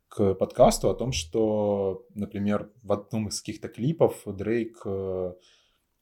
к 0.08 0.34
подкасту 0.34 0.90
о 0.90 0.94
том, 0.94 1.12
что, 1.12 2.06
например, 2.14 2.70
в 2.82 2.92
одном 2.92 3.28
из 3.28 3.40
каких-то 3.40 3.68
клипов 3.68 4.22
Дрейк 4.26 4.82
э, 4.84 5.34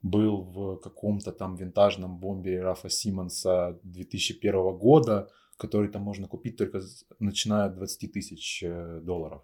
был 0.02 0.42
в 0.42 0.76
каком-то 0.78 1.30
там 1.30 1.56
винтажном 1.56 2.18
бомбе 2.18 2.62
Рафа 2.62 2.88
Симмонса 2.88 3.78
2001 3.82 4.76
года, 4.78 5.30
который 5.56 5.88
там 5.88 6.02
можно 6.02 6.26
купить 6.26 6.56
только 6.56 6.80
начиная 7.18 7.66
от 7.66 7.76
20 7.76 8.12
тысяч 8.12 8.62
э, 8.62 9.00
долларов. 9.02 9.42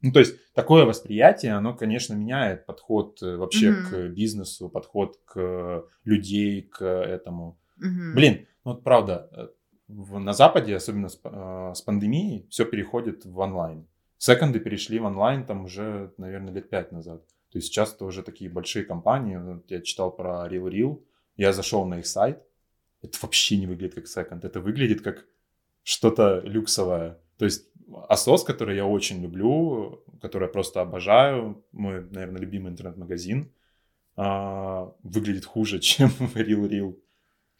Ну, 0.00 0.12
то 0.12 0.20
есть 0.20 0.36
такое 0.54 0.84
восприятие, 0.84 1.54
оно, 1.54 1.74
конечно, 1.74 2.14
меняет 2.14 2.66
подход 2.66 3.20
э, 3.22 3.36
вообще 3.36 3.70
mm-hmm. 3.70 3.90
к 3.90 4.14
бизнесу, 4.14 4.68
подход 4.68 5.18
к 5.24 5.84
людей, 6.04 6.62
к 6.62 6.84
этому. 6.84 7.58
Mm-hmm. 7.80 8.14
Блин, 8.14 8.46
ну 8.64 8.72
вот 8.72 8.84
правда, 8.84 9.28
э, 9.32 9.48
в, 9.88 10.18
на 10.20 10.32
Западе, 10.32 10.76
особенно 10.76 11.08
с, 11.08 11.18
э, 11.24 11.72
с 11.74 11.82
пандемией, 11.82 12.46
все 12.48 12.64
переходит 12.64 13.24
в 13.24 13.38
онлайн. 13.38 13.86
Секонды 14.18 14.60
перешли 14.60 14.98
в 14.98 15.04
онлайн 15.04 15.44
там 15.44 15.64
уже, 15.64 16.12
наверное, 16.16 16.52
лет 16.52 16.70
пять 16.70 16.92
назад. 16.92 17.26
То 17.50 17.58
есть 17.58 17.68
сейчас 17.68 17.94
это 17.94 18.04
уже 18.04 18.22
такие 18.22 18.50
большие 18.50 18.84
компании. 18.84 19.36
Вот 19.36 19.70
я 19.70 19.80
читал 19.80 20.10
про 20.10 20.46
Real 20.48 20.70
Real, 20.70 21.02
я 21.36 21.52
зашел 21.52 21.86
на 21.86 22.00
их 22.00 22.06
сайт, 22.06 22.44
это 23.02 23.18
вообще 23.22 23.56
не 23.56 23.66
выглядит 23.66 23.94
как 23.94 24.06
секонд, 24.06 24.44
это 24.44 24.60
выглядит 24.60 25.02
как 25.02 25.24
что-то 25.82 26.40
люксовое. 26.40 27.18
То 27.38 27.44
есть 27.44 27.68
Асос, 28.08 28.44
который 28.44 28.76
я 28.76 28.84
очень 28.84 29.22
люблю, 29.22 30.04
который 30.20 30.44
я 30.44 30.52
просто 30.52 30.82
обожаю, 30.82 31.64
мой, 31.72 32.04
наверное, 32.10 32.40
любимый 32.40 32.70
интернет-магазин, 32.72 33.50
а, 34.16 34.92
выглядит 35.02 35.44
хуже, 35.44 35.78
чем 35.80 36.10
Real 36.34 36.68
Real. 36.68 36.96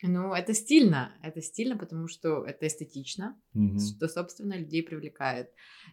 Ну, 0.03 0.33
это 0.33 0.55
стильно. 0.55 1.13
Это 1.23 1.43
стильно, 1.43 1.77
потому 1.77 2.07
что 2.09 2.45
это 2.45 2.67
эстетично, 2.67 3.37
mm-hmm. 3.57 3.79
что, 3.79 4.09
собственно, 4.09 4.57
людей 4.57 4.83
привлекает. 4.83 5.51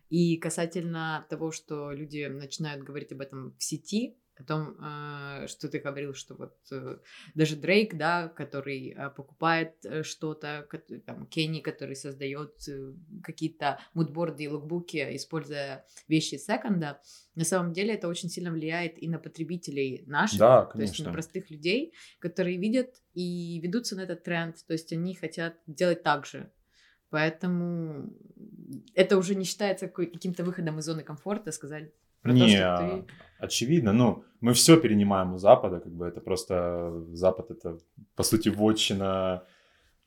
И 0.10 0.38
касательно 0.38 1.26
того, 1.30 1.52
что 1.52 1.92
люди 1.92 2.28
начинают 2.28 2.84
говорить 2.84 3.12
об 3.12 3.22
этом 3.22 3.56
в 3.58 3.64
сети, 3.64 4.18
о 4.40 4.44
том, 4.44 4.76
э, 4.80 5.48
что 5.48 5.70
ты 5.70 5.80
говорил, 5.80 6.14
что 6.14 6.36
вот 6.36 6.56
э, 6.72 6.98
даже 7.36 7.56
Дрейк, 7.56 7.96
да, 7.96 8.28
который 8.28 8.90
э, 8.90 9.10
покупает 9.10 9.74
что-то, 10.04 10.68
там, 11.06 11.26
Кенни, 11.28 11.62
который 11.62 11.96
создает 11.96 12.68
какие-то 13.24 13.80
мудборды 13.94 14.44
и 14.44 14.48
лукбуки, 14.48 15.16
используя 15.16 15.86
вещи 16.08 16.36
секонда, 16.36 17.02
на 17.36 17.44
самом 17.44 17.74
деле 17.74 17.94
это 17.94 18.08
очень 18.08 18.30
сильно 18.30 18.52
влияет 18.52 19.02
и 19.02 19.08
на 19.08 19.20
потребителей 19.20 20.04
наших, 20.08 20.40
да, 20.40 20.66
то 20.66 20.82
есть 20.82 21.00
на 21.04 21.12
простых 21.12 21.50
людей, 21.50 21.94
которые 22.20 22.58
видят 22.58 23.02
и 23.14 23.60
ведутся 23.62 23.96
на 23.96 24.02
этот 24.02 24.24
тренд, 24.24 24.56
то 24.66 24.74
есть 24.74 24.92
они 24.94 25.16
хотят 25.16 25.56
делать 25.68 26.04
так 26.04 26.26
же. 26.26 26.52
Поэтому 27.10 28.14
это 28.94 29.18
уже 29.18 29.36
не 29.36 29.46
считается 29.46 29.88
каким-то 29.88 30.44
выходом 30.44 30.80
из 30.80 30.86
зоны 30.86 31.04
комфорта, 31.04 31.52
сказать, 31.52 31.92
про 32.26 32.34
не, 32.34 32.58
то, 32.58 33.06
ты... 33.08 33.14
очевидно. 33.46 33.94
Ну, 33.94 34.24
мы 34.42 34.54
все 34.54 34.78
перенимаем 34.78 35.34
у 35.34 35.38
Запада, 35.38 35.80
как 35.80 35.94
бы 35.94 36.08
это 36.08 36.22
просто... 36.22 37.04
Запад— 37.14 37.50
это, 37.52 37.78
по 38.16 38.24
сути, 38.24 38.50
вотчина 38.50 39.44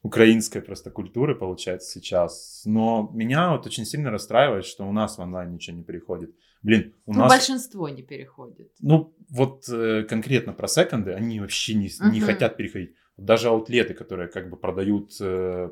украинской 0.02 0.60
просто 0.60 0.90
культуры, 0.90 1.34
получается, 1.34 1.90
сейчас. 1.90 2.62
Но 2.64 3.10
меня 3.14 3.52
вот 3.52 3.66
очень 3.66 3.84
сильно 3.84 4.10
расстраивает, 4.10 4.64
что 4.64 4.88
у 4.88 4.92
нас 4.92 5.18
в 5.18 5.20
онлайн 5.20 5.52
ничего 5.52 5.76
не 5.76 5.84
переходит. 5.84 6.34
Блин, 6.62 6.92
у 7.06 7.12
ну, 7.12 7.20
нас... 7.20 7.28
большинство 7.30 7.88
не 7.88 8.02
переходит. 8.02 8.72
Ну, 8.80 9.14
вот 9.30 9.68
э, 9.68 10.02
конкретно 10.02 10.52
про 10.52 10.66
секонды, 10.66 11.12
они 11.12 11.38
вообще 11.40 11.74
не, 11.74 11.86
uh-huh. 11.86 12.10
не 12.10 12.20
хотят 12.20 12.56
переходить. 12.56 12.94
Даже 13.16 13.48
аутлеты, 13.48 13.94
которые 13.94 14.28
как 14.28 14.50
бы 14.50 14.56
продают 14.56 15.12
э, 15.20 15.70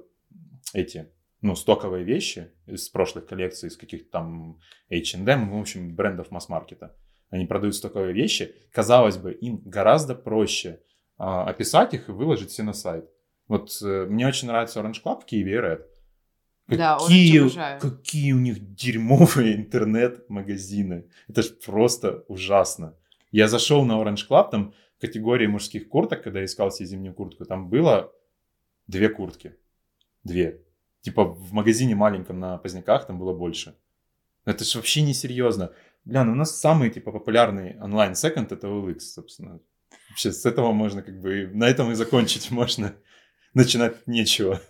эти 0.74 1.08
ну, 1.46 1.54
стоковые 1.54 2.04
вещи 2.04 2.50
из 2.66 2.88
прошлых 2.88 3.26
коллекций, 3.26 3.68
из 3.68 3.76
каких-то 3.76 4.10
там 4.10 4.60
H&M, 4.90 5.50
в 5.50 5.60
общем, 5.60 5.94
брендов 5.94 6.30
масс-маркета. 6.30 6.94
Они 7.30 7.46
продают 7.46 7.74
стоковые 7.74 8.12
вещи. 8.12 8.54
Казалось 8.72 9.16
бы, 9.16 9.32
им 9.32 9.62
гораздо 9.64 10.14
проще 10.14 10.80
а, 11.18 11.48
описать 11.48 11.94
их 11.94 12.08
и 12.08 12.12
выложить 12.12 12.50
все 12.50 12.62
на 12.62 12.72
сайт. 12.72 13.08
Вот 13.48 13.70
э, 13.82 14.06
мне 14.06 14.26
очень 14.26 14.48
нравится 14.48 14.80
Orange 14.80 15.02
Club 15.04 15.22
в 15.22 15.24
Киеве 15.24 15.52
и 15.52 15.56
Red. 15.56 15.82
Какие, 16.68 17.54
да, 17.54 17.78
какие 17.78 18.32
у 18.32 18.38
них 18.38 18.74
дерьмовые 18.74 19.54
интернет-магазины. 19.56 21.08
Это 21.28 21.42
же 21.42 21.50
просто 21.50 22.24
ужасно. 22.28 22.96
Я 23.30 23.48
зашел 23.48 23.84
на 23.84 23.92
Orange 24.02 24.28
Club, 24.28 24.50
там 24.50 24.74
в 24.96 25.00
категории 25.00 25.46
мужских 25.46 25.88
курток, 25.88 26.22
когда 26.22 26.44
искал 26.44 26.70
себе 26.70 26.86
зимнюю 26.86 27.14
куртку, 27.14 27.44
там 27.44 27.68
было 27.68 28.12
две 28.86 29.08
куртки. 29.08 29.56
Две. 30.24 30.60
Типа 31.06 31.22
в 31.24 31.52
магазине 31.52 31.94
маленьком 31.94 32.40
на 32.40 32.58
Поздняках 32.58 33.06
там 33.06 33.16
было 33.16 33.32
больше. 33.32 33.76
Это 34.44 34.64
же 34.64 34.78
вообще 34.78 35.02
не 35.02 35.14
серьезно. 35.14 35.70
Бля, 36.04 36.24
ну 36.24 36.32
у 36.32 36.34
нас 36.34 36.58
самый 36.58 36.90
типа 36.90 37.12
популярный 37.12 37.80
онлайн 37.80 38.16
секонд 38.16 38.50
это 38.50 38.66
OLX, 38.66 38.98
собственно. 38.98 39.60
Вообще 40.08 40.32
с 40.32 40.44
этого 40.44 40.72
можно 40.72 41.02
как 41.02 41.20
бы, 41.20 41.48
на 41.54 41.68
этом 41.68 41.92
и 41.92 41.94
закончить 41.94 42.50
можно. 42.60 42.96
Начинать 43.54 44.04
нечего. 44.08 44.60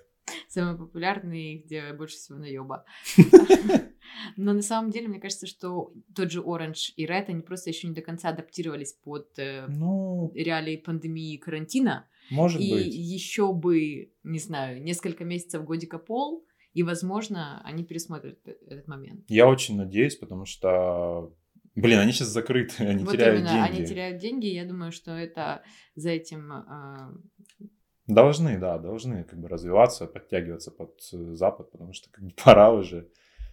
Самый 0.47 0.77
популярный, 0.77 1.63
где 1.65 1.95
больше 1.95 2.17
всего 2.17 2.37
наеба. 2.37 2.85
Но 4.37 4.53
на 4.53 4.63
самом 4.63 4.91
деле, 4.91 5.09
мне 5.09 5.21
кажется, 5.21 5.47
что 5.47 5.95
тот 6.15 6.31
же 6.31 6.43
Orange 6.43 6.93
и 6.97 7.07
Red, 7.07 7.25
они 7.29 7.41
просто 7.41 7.71
еще 7.71 7.89
не 7.89 7.95
до 7.95 8.03
конца 8.03 8.29
адаптировались 8.29 8.93
под 8.93 9.39
э, 9.39 9.65
ну... 9.69 10.31
реалии 10.35 10.77
пандемии 10.77 11.33
и 11.33 11.39
карантина. 11.39 12.07
Может 12.31 12.61
и 12.61 12.71
быть. 12.71 12.95
еще 12.95 13.53
бы, 13.53 14.13
не 14.23 14.39
знаю, 14.39 14.83
несколько 14.83 15.25
месяцев, 15.25 15.65
годика 15.65 15.99
пол, 15.99 16.47
и, 16.73 16.83
возможно, 16.83 17.63
они 17.65 17.85
пересмотрят 17.85 18.39
этот 18.47 18.87
момент. 18.87 19.25
Я 19.29 19.49
очень 19.49 19.77
надеюсь, 19.77 20.17
потому 20.17 20.45
что, 20.45 21.35
блин, 21.75 21.99
они 21.99 22.13
сейчас 22.13 22.29
закрыты, 22.29 22.75
они 22.85 23.05
вот 23.05 23.13
теряют 23.13 23.41
именно, 23.41 23.53
деньги. 23.53 23.79
они 23.79 23.87
теряют 23.87 24.19
деньги, 24.19 24.47
я 24.47 24.65
думаю, 24.65 24.93
что 24.93 25.13
это 25.13 25.63
за 25.95 26.11
этим... 26.11 26.53
Э... 26.53 27.65
Должны, 28.07 28.59
да, 28.59 28.79
должны 28.79 29.25
как 29.25 29.41
бы 29.41 29.49
развиваться, 29.49 30.07
подтягиваться 30.07 30.71
под 30.71 31.01
Запад, 31.11 31.71
потому 31.73 31.93
что 31.93 32.11
как 32.11 32.25
бы 32.25 32.31
пора 32.45 32.73
уже. 32.73 33.09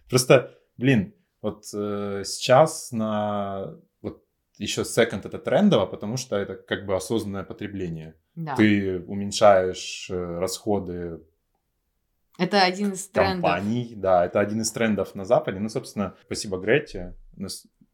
Просто, 0.08 0.54
блин, 0.76 1.14
вот 1.40 1.64
э, 1.74 2.22
сейчас 2.24 2.92
на 2.92 3.74
еще 4.58 4.82
second 4.82 5.26
это 5.26 5.38
трендово, 5.38 5.86
потому 5.86 6.16
что 6.16 6.36
это 6.36 6.54
как 6.54 6.86
бы 6.86 6.94
осознанное 6.94 7.44
потребление. 7.44 8.14
Да. 8.34 8.56
Ты 8.56 9.00
уменьшаешь 9.06 10.08
э, 10.10 10.38
расходы 10.38 11.20
это 12.36 12.62
один 12.62 12.92
из 12.92 13.06
трендов. 13.06 13.42
Компаний, 13.42 13.92
да, 13.94 14.26
это 14.26 14.40
один 14.40 14.60
из 14.60 14.72
трендов 14.72 15.14
на 15.14 15.24
Западе. 15.24 15.60
Ну, 15.60 15.68
собственно, 15.68 16.16
спасибо 16.24 16.58
Грете, 16.58 17.14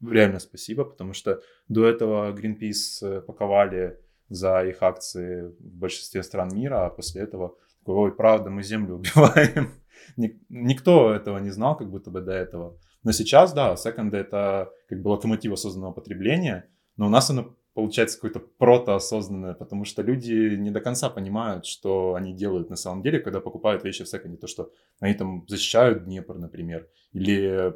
реально 0.01 0.39
спасибо, 0.39 0.85
потому 0.85 1.13
что 1.13 1.43
до 1.69 1.87
этого 1.87 2.33
Greenpeace 2.33 3.21
паковали 3.21 3.99
за 4.29 4.65
их 4.65 4.83
акции 4.83 5.49
в 5.59 5.77
большинстве 5.77 6.23
стран 6.23 6.55
мира, 6.55 6.87
а 6.87 6.91
после 6.91 7.23
этого 7.23 7.57
такой, 7.81 7.95
ой, 7.97 8.15
правда, 8.15 8.49
мы 8.49 8.63
землю 8.63 8.95
убиваем. 8.95 9.73
Никто 10.49 11.13
этого 11.13 11.39
не 11.39 11.51
знал, 11.51 11.77
как 11.77 11.91
будто 11.91 12.11
бы 12.11 12.21
до 12.21 12.33
этого. 12.33 12.79
Но 13.03 13.13
сейчас, 13.13 13.53
да, 13.53 13.77
секонды 13.77 14.17
это 14.17 14.71
как 14.89 15.03
бы 15.03 15.09
локомотив 15.09 15.53
осознанного 15.53 15.93
потребления, 15.93 16.69
но 16.97 17.07
у 17.07 17.11
нас 17.11 17.29
оно 17.31 17.57
получается 17.75 18.17
какое-то 18.17 18.41
протоосознанное, 18.41 19.55
потому 19.55 19.85
что 19.85 20.03
люди 20.03 20.57
не 20.57 20.71
до 20.71 20.81
конца 20.81 21.09
понимают, 21.09 21.67
что 21.67 22.15
они 22.15 22.33
делают 22.33 22.71
на 22.71 22.77
самом 22.77 23.03
деле, 23.03 23.21
когда 23.21 23.41
покупают 23.41 23.85
вещи 23.85 24.05
в 24.05 24.09
секонде. 24.09 24.37
То, 24.37 24.47
что 24.47 24.73
они 24.99 25.15
там 25.15 25.45
защищают 25.49 26.05
Днепр, 26.05 26.37
например, 26.37 26.89
или, 27.13 27.75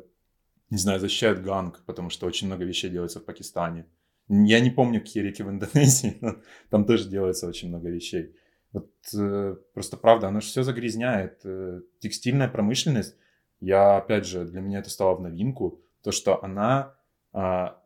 не 0.71 0.79
знаю, 0.79 1.01
защищают 1.01 1.43
Ганг, 1.43 1.85
потому 1.87 2.11
что 2.11 2.27
очень 2.27 2.49
много 2.49 2.65
вещей 2.65 2.91
делается 2.91 3.21
в 3.21 3.25
Пакистане. 3.25 3.87
Я 4.29 4.61
не 4.61 4.71
помню, 4.71 5.01
какие 5.01 5.23
реки 5.23 5.43
в 5.43 5.51
Индонезии, 5.51 6.19
но 6.21 6.37
там 6.71 6.85
тоже 6.87 7.09
делается 7.09 7.47
очень 7.47 7.69
много 7.69 7.91
вещей. 7.91 8.35
Вот 8.73 8.91
э, 9.15 9.57
просто 9.73 9.97
правда, 9.97 10.29
оно 10.29 10.41
же 10.41 10.49
все 10.49 10.63
загрязняет. 10.63 11.41
Э, 11.45 11.83
текстильная 12.01 12.49
промышленность, 12.49 13.17
я, 13.61 13.97
опять 13.97 14.27
же, 14.27 14.45
для 14.45 14.61
меня 14.61 14.81
это 14.81 14.91
стало 14.91 15.15
в 15.15 15.21
новинку, 15.21 15.81
то, 16.03 16.11
что 16.11 16.43
она 16.43 16.97
а, 17.33 17.81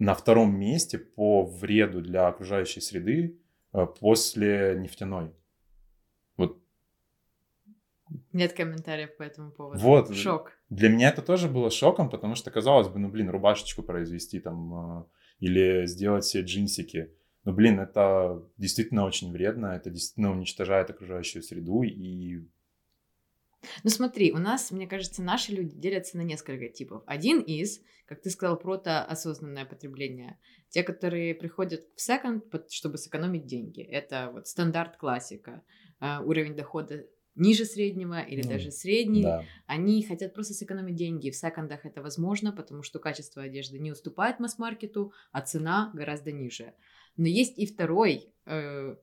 на 0.00 0.14
втором 0.14 0.58
месте 0.58 0.98
по 0.98 1.44
вреду 1.44 2.00
для 2.00 2.26
окружающей 2.26 2.80
среды 2.80 3.38
а, 3.70 3.84
после 3.86 4.74
нефтяной. 4.78 5.30
Вот. 6.36 6.58
Нет 8.32 8.54
комментариев 8.54 9.14
по 9.18 9.22
этому 9.22 9.52
поводу. 9.52 9.78
Вот. 9.78 10.16
Шок. 10.16 10.52
Для 10.70 10.88
меня 10.88 11.10
это 11.10 11.20
тоже 11.20 11.48
было 11.48 11.70
шоком, 11.70 12.08
потому 12.08 12.34
что 12.34 12.50
казалось 12.50 12.88
бы, 12.88 12.98
ну, 12.98 13.08
блин, 13.10 13.28
рубашечку 13.28 13.82
произвести 13.82 14.40
там 14.40 14.74
а, 14.74 15.06
или 15.38 15.84
сделать 15.86 16.24
себе 16.24 16.44
джинсики. 16.44 17.12
Ну, 17.44 17.52
блин, 17.52 17.78
это 17.78 18.42
действительно 18.56 19.04
очень 19.04 19.30
вредно, 19.30 19.66
это 19.66 19.90
действительно 19.90 20.32
уничтожает 20.32 20.88
окружающую 20.88 21.42
среду 21.42 21.82
и 21.82 22.42
ну 23.82 23.90
смотри, 23.90 24.32
у 24.32 24.38
нас, 24.38 24.70
мне 24.70 24.86
кажется, 24.86 25.22
наши 25.22 25.52
люди 25.52 25.74
делятся 25.74 26.16
на 26.16 26.22
несколько 26.22 26.68
типов. 26.68 27.02
Один 27.06 27.40
из, 27.40 27.80
как 28.06 28.22
ты 28.22 28.30
сказал, 28.30 28.58
протоосознанное 28.58 29.64
потребление. 29.64 30.38
Те, 30.68 30.82
которые 30.82 31.34
приходят 31.34 31.86
в 31.94 32.00
секонд, 32.00 32.44
чтобы 32.70 32.98
сэкономить 32.98 33.46
деньги. 33.46 33.82
Это 33.82 34.30
вот 34.32 34.46
стандарт 34.46 34.96
классика. 34.96 35.62
Uh, 36.00 36.24
уровень 36.24 36.56
дохода 36.56 37.04
ниже 37.34 37.64
среднего 37.64 38.20
или 38.20 38.42
Ну, 38.42 38.48
даже 38.48 38.70
средний. 38.70 39.22
Да. 39.22 39.44
Они 39.66 40.02
хотят 40.02 40.34
просто 40.34 40.54
сэкономить 40.54 40.94
деньги. 40.94 41.30
В 41.30 41.36
секондах 41.36 41.84
это 41.84 42.02
возможно, 42.02 42.52
потому 42.52 42.82
что 42.82 42.98
качество 42.98 43.42
одежды 43.42 43.78
не 43.78 43.92
уступает 43.92 44.40
масс-маркету, 44.40 45.12
а 45.32 45.40
цена 45.40 45.90
гораздо 45.94 46.32
ниже. 46.32 46.74
Но 47.16 47.26
есть 47.26 47.58
и 47.58 47.66
второй, 47.66 48.32
э, 48.46 48.96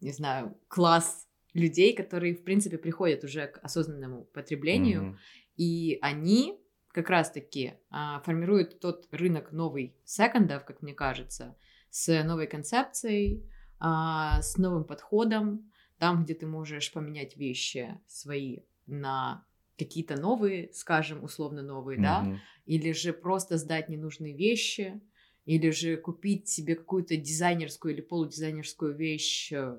не 0.00 0.12
знаю, 0.12 0.56
класс 0.68 1.26
людей, 1.54 1.94
которые, 1.94 2.34
в 2.34 2.44
принципе, 2.44 2.78
приходят 2.78 3.24
уже 3.24 3.46
к 3.46 3.58
осознанному 3.62 4.24
потреблению, 4.24 5.02
Мгм. 5.02 5.18
и 5.56 5.98
они 6.02 6.60
как 6.88 7.10
раз-таки 7.10 7.74
а, 7.90 8.20
формируют 8.20 8.80
тот 8.80 9.08
рынок 9.10 9.52
новый 9.52 9.96
секондов, 10.04 10.64
как 10.64 10.82
мне 10.82 10.94
кажется, 10.94 11.56
с 11.90 12.22
новой 12.24 12.46
концепцией, 12.46 13.48
а, 13.80 14.42
с 14.42 14.56
новым 14.56 14.84
подходом, 14.84 15.70
там, 15.98 16.24
где 16.24 16.34
ты 16.34 16.46
можешь 16.46 16.92
поменять 16.92 17.36
вещи 17.36 18.00
свои 18.06 18.60
на 18.86 19.46
какие-то 19.78 20.20
новые, 20.20 20.72
скажем, 20.72 21.24
условно 21.24 21.62
новые, 21.62 22.00
да, 22.00 22.22
Мгм. 22.22 22.40
или 22.66 22.92
же 22.92 23.12
просто 23.12 23.58
сдать 23.58 23.88
ненужные 23.88 24.36
вещи, 24.36 25.00
или 25.44 25.70
же 25.70 25.96
купить 25.96 26.48
себе 26.48 26.74
какую-то 26.76 27.16
дизайнерскую 27.16 27.92
или 27.94 28.00
полудизайнерскую 28.00 28.94
вещь 28.96 29.52
э, 29.52 29.76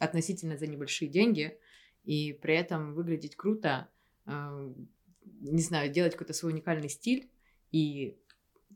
относительно 0.00 0.56
за 0.56 0.66
небольшие 0.66 1.08
деньги, 1.08 1.56
и 2.04 2.32
при 2.32 2.54
этом 2.54 2.94
выглядеть 2.94 3.36
круто, 3.36 3.88
э, 4.26 4.72
не 5.40 5.62
знаю, 5.62 5.92
делать 5.92 6.12
какой-то 6.12 6.32
свой 6.32 6.52
уникальный 6.52 6.88
стиль 6.88 7.30
и 7.70 8.18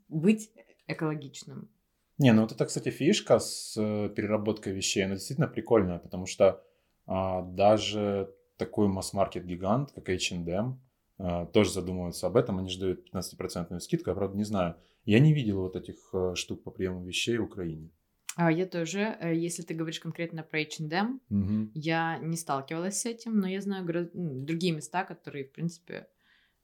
быть 0.07 0.51
экологичным. 0.87 1.69
Не, 2.17 2.31
ну 2.31 2.43
вот 2.43 2.53
это, 2.53 2.65
кстати, 2.65 2.89
фишка 2.89 3.39
с 3.39 3.75
э, 3.77 4.09
переработкой 4.15 4.73
вещей, 4.73 5.03
она 5.03 5.15
действительно 5.15 5.49
прикольная, 5.49 5.99
потому 5.99 6.27
что 6.27 6.63
а, 7.07 7.41
даже 7.41 8.33
такой 8.57 8.87
масс-маркет 8.87 9.45
гигант, 9.45 9.91
как 9.91 10.09
H&M, 10.09 10.79
а, 11.17 11.45
тоже 11.47 11.71
задумываются 11.71 12.27
об 12.27 12.37
этом, 12.37 12.59
они 12.59 12.69
же 12.69 12.79
дают 12.79 13.13
15% 13.13 13.79
скидку, 13.79 14.09
я, 14.09 14.15
правда, 14.15 14.37
не 14.37 14.43
знаю. 14.43 14.75
Я 15.05 15.19
не 15.19 15.33
видел 15.33 15.61
вот 15.61 15.75
этих 15.75 15.97
э, 16.13 16.33
штук 16.33 16.63
по 16.63 16.71
приему 16.71 17.05
вещей 17.05 17.37
в 17.37 17.43
Украине. 17.43 17.91
А 18.35 18.51
я 18.51 18.65
тоже, 18.65 19.17
э, 19.21 19.33
если 19.33 19.63
ты 19.63 19.73
говоришь 19.73 19.99
конкретно 19.99 20.43
про 20.43 20.59
H&M, 20.59 21.21
Мгм. 21.29 21.71
я 21.73 22.17
не 22.19 22.35
сталкивалась 22.35 22.99
с 23.01 23.05
этим, 23.05 23.39
но 23.39 23.47
я 23.47 23.61
знаю 23.61 23.85
м, 23.87 24.45
другие 24.45 24.73
места, 24.73 25.05
которые, 25.05 25.45
в 25.45 25.51
принципе, 25.51 26.07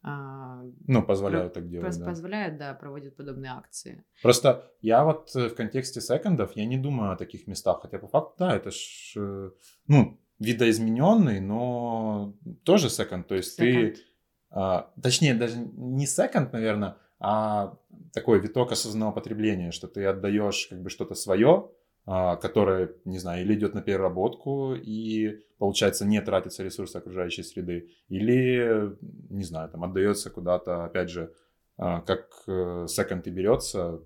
а, 0.04 0.64
Ну, 0.88 1.04
позволяют 1.04 1.54
так 1.54 1.70
делать, 1.70 1.96
Пос- 1.96 2.00
да. 2.00 2.06
позволяют, 2.06 2.58
да, 2.58 2.74
проводят 2.74 3.16
подобные 3.16 3.52
акции. 3.52 4.04
Просто 4.22 4.72
я 4.82 5.06
вот 5.06 5.36
э, 5.36 5.48
в 5.48 5.56
контексте 5.56 6.02
секондов, 6.02 6.52
я 6.56 6.66
не 6.66 6.78
думаю 6.78 7.12
о 7.12 7.16
таких 7.16 7.48
местах, 7.48 7.82
хотя 7.82 8.00
по 8.00 8.08
факту, 8.08 8.36
да, 8.40 8.56
это 8.56 8.72
ж, 8.72 9.14
э, 9.16 9.52
ну, 9.88 10.20
видоизмененный, 10.40 11.40
но 11.40 12.34
тоже 12.64 12.90
секонд, 12.90 13.28
то 13.28 13.36
есть 13.36 13.58
ты... 13.58 13.92
Second. 13.92 13.98
А, 14.54 14.92
точнее, 15.02 15.36
даже 15.36 15.56
не 15.58 16.06
секонд, 16.06 16.52
наверное, 16.52 16.98
а 17.20 17.78
такой 18.14 18.40
виток 18.40 18.72
осознанного 18.72 19.12
потребления, 19.12 19.72
что 19.72 19.88
ты 19.88 20.06
отдаешь 20.06 20.68
как 20.70 20.82
бы 20.82 20.90
что-то 20.90 21.16
свое, 21.16 21.70
а, 22.06 22.36
которое, 22.36 22.94
не 23.06 23.20
знаю, 23.20 23.44
или 23.44 23.54
идет 23.54 23.74
на 23.74 23.82
переработку 23.82 24.74
и, 24.74 25.40
получается, 25.58 26.06
не 26.06 26.22
тратится 26.22 26.64
ресурсы 26.64 26.98
окружающей 26.98 27.44
среды, 27.44 27.92
или, 28.10 28.96
не 29.30 29.44
знаю, 29.44 29.70
там 29.70 29.84
отдается 29.84 30.30
куда-то, 30.30 30.86
опять 30.86 31.10
же, 31.10 31.34
а, 31.78 32.02
как 32.02 32.28
э, 32.48 32.86
секонд 32.88 33.28
и 33.28 33.32
берется, 33.32 34.02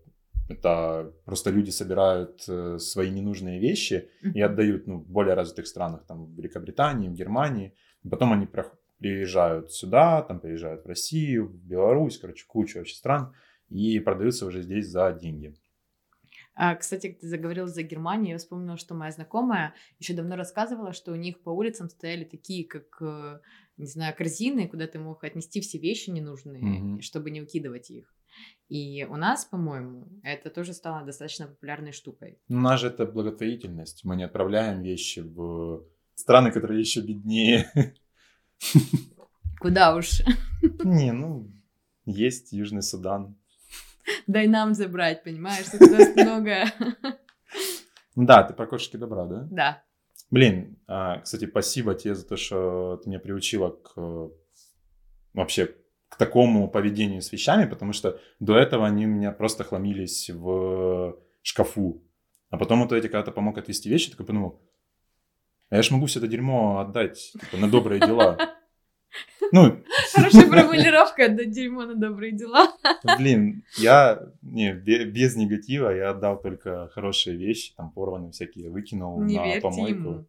это 0.47 1.11
просто 1.25 1.49
люди 1.49 1.71
собирают 1.71 2.43
э, 2.47 2.77
свои 2.77 3.09
ненужные 3.09 3.59
вещи 3.59 4.09
и 4.21 4.41
отдают 4.41 4.87
ну, 4.87 4.99
в 4.99 5.09
более 5.09 5.33
развитых 5.33 5.65
странах, 5.65 6.05
там, 6.05 6.25
в 6.25 6.37
Великобритании, 6.37 7.09
в 7.09 7.13
Германии. 7.13 7.73
Потом 8.07 8.33
они 8.33 8.47
приезжают 8.99 9.71
сюда, 9.71 10.21
там 10.21 10.39
приезжают 10.39 10.83
в 10.83 10.87
Россию, 10.87 11.47
в 11.47 11.55
Беларусь, 11.55 12.19
короче, 12.19 12.45
кучу 12.47 12.77
вообще 12.77 12.95
стран, 12.95 13.33
и 13.69 13.99
продаются 13.99 14.45
уже 14.45 14.61
здесь 14.61 14.87
за 14.87 15.11
деньги. 15.13 15.55
А, 16.57 16.75
кстати, 16.75 17.17
ты 17.19 17.27
заговорил 17.27 17.67
за 17.67 17.83
Германию, 17.83 18.31
я 18.31 18.37
вспомнила, 18.37 18.77
что 18.77 18.95
моя 18.95 19.11
знакомая 19.11 19.73
еще 19.99 20.13
давно 20.13 20.35
рассказывала, 20.37 20.93
что 20.93 21.11
у 21.11 21.15
них 21.15 21.41
по 21.41 21.49
улицам 21.49 21.89
стояли 21.89 22.23
такие, 22.23 22.65
как, 22.65 23.01
э, 23.01 23.39
не 23.77 23.85
знаю, 23.87 24.15
корзины, 24.15 24.67
куда 24.69 24.87
ты 24.87 24.97
мог 24.99 25.23
отнести 25.25 25.59
все 25.59 25.77
вещи 25.79 26.11
ненужные, 26.11 26.63
Мгм. 26.63 27.01
чтобы 27.01 27.29
не 27.29 27.41
выкидывать 27.41 27.91
их. 27.91 28.13
И 28.69 29.05
у 29.09 29.17
нас, 29.17 29.45
по-моему, 29.45 30.07
это 30.23 30.49
тоже 30.49 30.73
стало 30.73 31.05
достаточно 31.05 31.47
популярной 31.47 31.91
штукой. 31.91 32.39
У 32.49 32.53
нас 32.55 32.79
же 32.79 32.87
это 32.87 33.05
благотворительность. 33.05 34.05
Мы 34.05 34.15
не 34.15 34.23
отправляем 34.23 34.81
вещи 34.81 35.19
в 35.19 35.83
страны, 36.15 36.51
которые 36.51 36.79
еще 36.79 37.01
беднее. 37.01 37.69
Куда 39.59 39.95
уж? 39.95 40.21
Не, 40.83 41.11
ну, 41.11 41.51
есть 42.05 42.53
Южный 42.53 42.81
Судан. 42.81 43.35
Дай 44.27 44.47
нам 44.47 44.73
забрать, 44.73 45.23
понимаешь? 45.23 45.65
Тут 45.71 45.81
у 45.81 45.91
нас 45.91 46.15
много. 46.15 46.65
Да, 48.15 48.43
ты 48.43 48.53
про 48.53 48.65
кошки 48.65 48.95
добра, 48.95 49.25
да? 49.25 49.47
Да. 49.51 49.83
Блин, 50.31 50.79
а, 50.87 51.19
кстати, 51.19 51.45
спасибо 51.45 51.95
тебе 51.95 52.15
за 52.15 52.25
то, 52.25 52.37
что 52.37 52.97
ты 53.03 53.09
меня 53.09 53.19
приучила 53.19 53.71
к 53.71 53.91
э, 53.97 54.29
вообще 55.33 55.75
к 56.07 56.15
такому 56.17 56.69
поведению 56.69 57.21
с 57.21 57.33
вещами, 57.33 57.69
потому 57.69 57.91
что 57.91 58.17
до 58.39 58.57
этого 58.57 58.87
они 58.87 59.05
у 59.05 59.09
меня 59.09 59.33
просто 59.33 59.65
хламились 59.65 60.29
в 60.29 61.17
шкафу. 61.41 62.05
А 62.49 62.57
потом 62.57 62.83
вот 62.83 62.93
эти, 62.93 63.07
когда 63.07 63.23
ты 63.23 63.31
помог 63.31 63.57
отвести 63.57 63.89
вещи, 63.89 64.11
такой 64.11 64.25
подумал, 64.25 64.61
а 65.69 65.75
я 65.75 65.81
ж 65.81 65.91
могу 65.91 66.05
все 66.05 66.19
это 66.19 66.29
дерьмо 66.29 66.79
отдать 66.79 67.33
типа, 67.33 67.57
на 67.57 67.69
добрые 67.69 67.99
дела. 67.99 68.37
Ну, 69.51 69.83
Хорошая 70.13 70.41
формулировка, 70.47 71.25
отдать 71.25 71.51
дерьмо 71.51 71.85
на 71.85 71.95
добрые 71.95 72.31
дела. 72.31 72.71
блин, 73.17 73.63
я 73.77 74.21
не, 74.41 74.73
бе- 74.73 75.05
без 75.05 75.35
негатива 75.35 75.89
я 75.89 76.09
отдал 76.11 76.41
только 76.41 76.89
хорошие 76.93 77.37
вещи, 77.37 77.73
там 77.75 77.91
порванные 77.91 78.31
всякие, 78.31 78.69
выкинул 78.69 79.21
Не 79.21 79.55
на 79.55 79.61
помойку. 79.61 79.99
ему. 79.99 80.25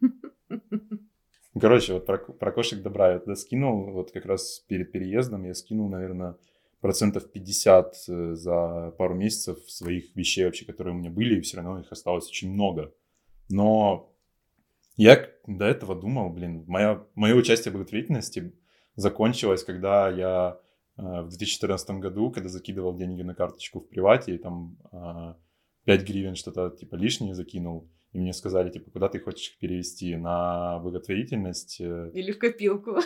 Короче, 1.60 1.94
вот 1.94 2.04
про, 2.06 2.18
про 2.18 2.52
кошек 2.52 2.82
добра 2.82 3.12
я 3.12 3.18
тогда 3.18 3.34
скинул, 3.34 3.90
вот 3.90 4.12
как 4.12 4.26
раз 4.26 4.60
перед 4.68 4.92
переездом 4.92 5.44
я 5.44 5.54
скинул, 5.54 5.88
наверное, 5.88 6.36
процентов 6.80 7.32
50 7.32 7.94
э, 8.08 8.34
за 8.34 8.92
пару 8.98 9.14
месяцев 9.14 9.58
своих 9.70 10.14
вещей 10.14 10.44
вообще, 10.44 10.66
которые 10.66 10.94
у 10.94 10.98
меня 10.98 11.10
были, 11.10 11.38
и 11.38 11.40
все 11.40 11.56
равно 11.56 11.80
их 11.80 11.90
осталось 11.90 12.28
очень 12.28 12.52
много. 12.52 12.92
Но 13.48 14.12
я 14.96 15.28
до 15.46 15.64
этого 15.64 15.94
думал, 15.94 16.30
блин, 16.30 16.64
моя, 16.66 17.04
мое 17.14 17.34
участие 17.34 17.70
в 17.70 17.74
благотворительности 17.76 18.52
закончилось, 18.94 19.62
когда 19.64 20.08
я 20.08 20.58
э, 20.96 21.02
в 21.02 21.28
2014 21.28 21.90
году, 22.00 22.30
когда 22.30 22.48
закидывал 22.48 22.96
деньги 22.96 23.22
на 23.22 23.34
карточку 23.34 23.80
в 23.80 23.88
привате, 23.88 24.34
и 24.34 24.38
там 24.38 24.78
э, 24.92 25.34
5 25.84 26.08
гривен 26.08 26.34
что-то 26.34 26.70
типа 26.70 26.96
лишнее 26.96 27.34
закинул, 27.34 27.90
и 28.12 28.18
мне 28.18 28.32
сказали, 28.32 28.70
типа, 28.70 28.90
куда 28.90 29.08
ты 29.10 29.18
хочешь 29.20 29.50
их 29.50 29.58
перевести? 29.58 30.16
На 30.16 30.78
благотворительность, 30.78 31.80
э, 31.80 32.10
Или 32.14 32.32
в 32.32 32.38
копилку. 32.38 32.96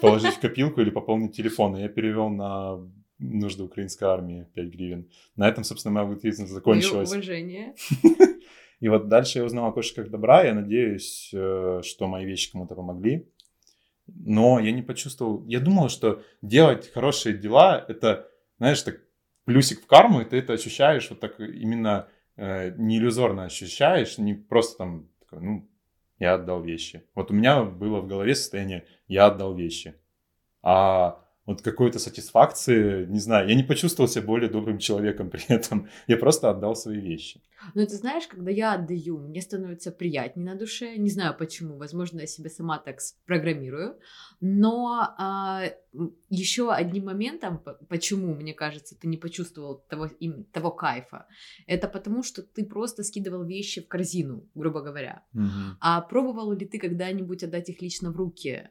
положить 0.00 0.34
в 0.34 0.40
копилку 0.40 0.80
или 0.80 0.90
пополнить 0.90 1.34
телефон. 1.34 1.76
И 1.76 1.80
я 1.82 1.88
перевел 1.88 2.28
на 2.28 2.78
нужды 3.18 3.64
украинской 3.64 4.04
армии 4.04 4.46
5 4.54 4.66
гривен. 4.68 5.10
На 5.34 5.48
этом, 5.48 5.64
собственно, 5.64 5.94
моя 5.94 6.06
благотворительность 6.06 6.52
Мое 6.52 6.60
закончилась. 6.60 7.10
уважение. 7.10 7.74
И 8.80 8.88
вот 8.88 9.08
дальше 9.08 9.38
я 9.38 9.44
узнал 9.44 9.66
о 9.66 9.72
кошках 9.72 10.10
добра. 10.10 10.42
Я 10.42 10.54
надеюсь, 10.54 11.30
э, 11.32 11.82
что 11.84 12.08
мои 12.08 12.24
вещи 12.24 12.50
кому-то 12.50 12.74
помогли. 12.74 13.28
Но 14.06 14.58
я 14.58 14.72
не 14.72 14.82
почувствовал... 14.82 15.44
Я 15.46 15.60
думал, 15.60 15.88
что 15.88 16.22
делать 16.42 16.90
хорошие 16.92 17.36
дела— 17.36 17.84
это, 17.88 18.28
знаешь, 18.58 18.82
так 18.82 19.00
плюсик 19.44 19.82
в 19.82 19.86
карму, 19.86 20.22
и 20.22 20.24
ты 20.24 20.38
это 20.38 20.54
ощущаешь 20.54 21.10
вот 21.10 21.20
так 21.20 21.38
именно 21.38 22.08
э, 22.36 22.74
не 22.76 22.98
иллюзорно 22.98 23.44
ощущаешь, 23.44 24.18
не 24.18 24.34
просто 24.34 24.78
там, 24.78 25.08
такой, 25.20 25.40
ну, 25.40 25.68
я 26.18 26.34
отдал 26.34 26.62
вещи. 26.62 27.04
Вот 27.14 27.30
у 27.30 27.34
меня 27.34 27.62
было 27.64 28.00
в 28.00 28.06
голове 28.06 28.34
состояние 28.34 28.86
«я 29.08 29.26
отдал 29.26 29.54
вещи». 29.54 29.94
А 30.62 31.24
вот 31.50 31.62
какой-то 31.62 31.98
сатисфакции, 31.98 33.06
не 33.06 33.18
знаю, 33.18 33.48
я 33.48 33.54
не 33.56 33.64
почувствовал 33.64 34.08
себя 34.08 34.22
более 34.22 34.48
добрым 34.48 34.78
человеком 34.78 35.30
при 35.30 35.44
этом. 35.48 35.88
Я 36.06 36.16
просто 36.16 36.48
отдал 36.50 36.76
свои 36.76 37.00
вещи. 37.00 37.40
Но 37.74 37.84
ты 37.84 37.96
знаешь, 37.96 38.26
когда 38.26 38.50
я 38.50 38.72
отдаю, 38.72 39.18
мне 39.18 39.42
становится 39.42 39.92
приятнее 39.92 40.46
на 40.46 40.54
душе. 40.54 40.96
Не 40.96 41.10
знаю 41.10 41.36
почему, 41.36 41.76
возможно, 41.76 42.20
я 42.20 42.26
себя 42.26 42.48
сама 42.48 42.78
так 42.78 43.00
спрограммирую. 43.00 43.98
Но 44.40 45.16
еще 46.30 46.72
одним 46.72 47.04
моментом, 47.04 47.62
почему, 47.88 48.34
мне 48.34 48.54
кажется, 48.54 48.98
ты 48.98 49.08
не 49.08 49.18
почувствовал 49.18 49.84
того, 49.88 50.06
им, 50.06 50.44
того 50.44 50.70
кайфа, 50.70 51.26
это 51.66 51.88
потому, 51.88 52.22
что 52.22 52.42
ты 52.42 52.64
просто 52.64 53.02
скидывал 53.02 53.44
вещи 53.44 53.82
в 53.82 53.88
корзину, 53.88 54.48
грубо 54.54 54.80
говоря. 54.80 55.22
А 55.80 56.00
пробовал 56.00 56.52
ли 56.52 56.66
ты 56.66 56.78
когда-нибудь 56.78 57.44
отдать 57.44 57.68
их 57.68 57.82
лично 57.82 58.10
в 58.10 58.16
руки? 58.16 58.70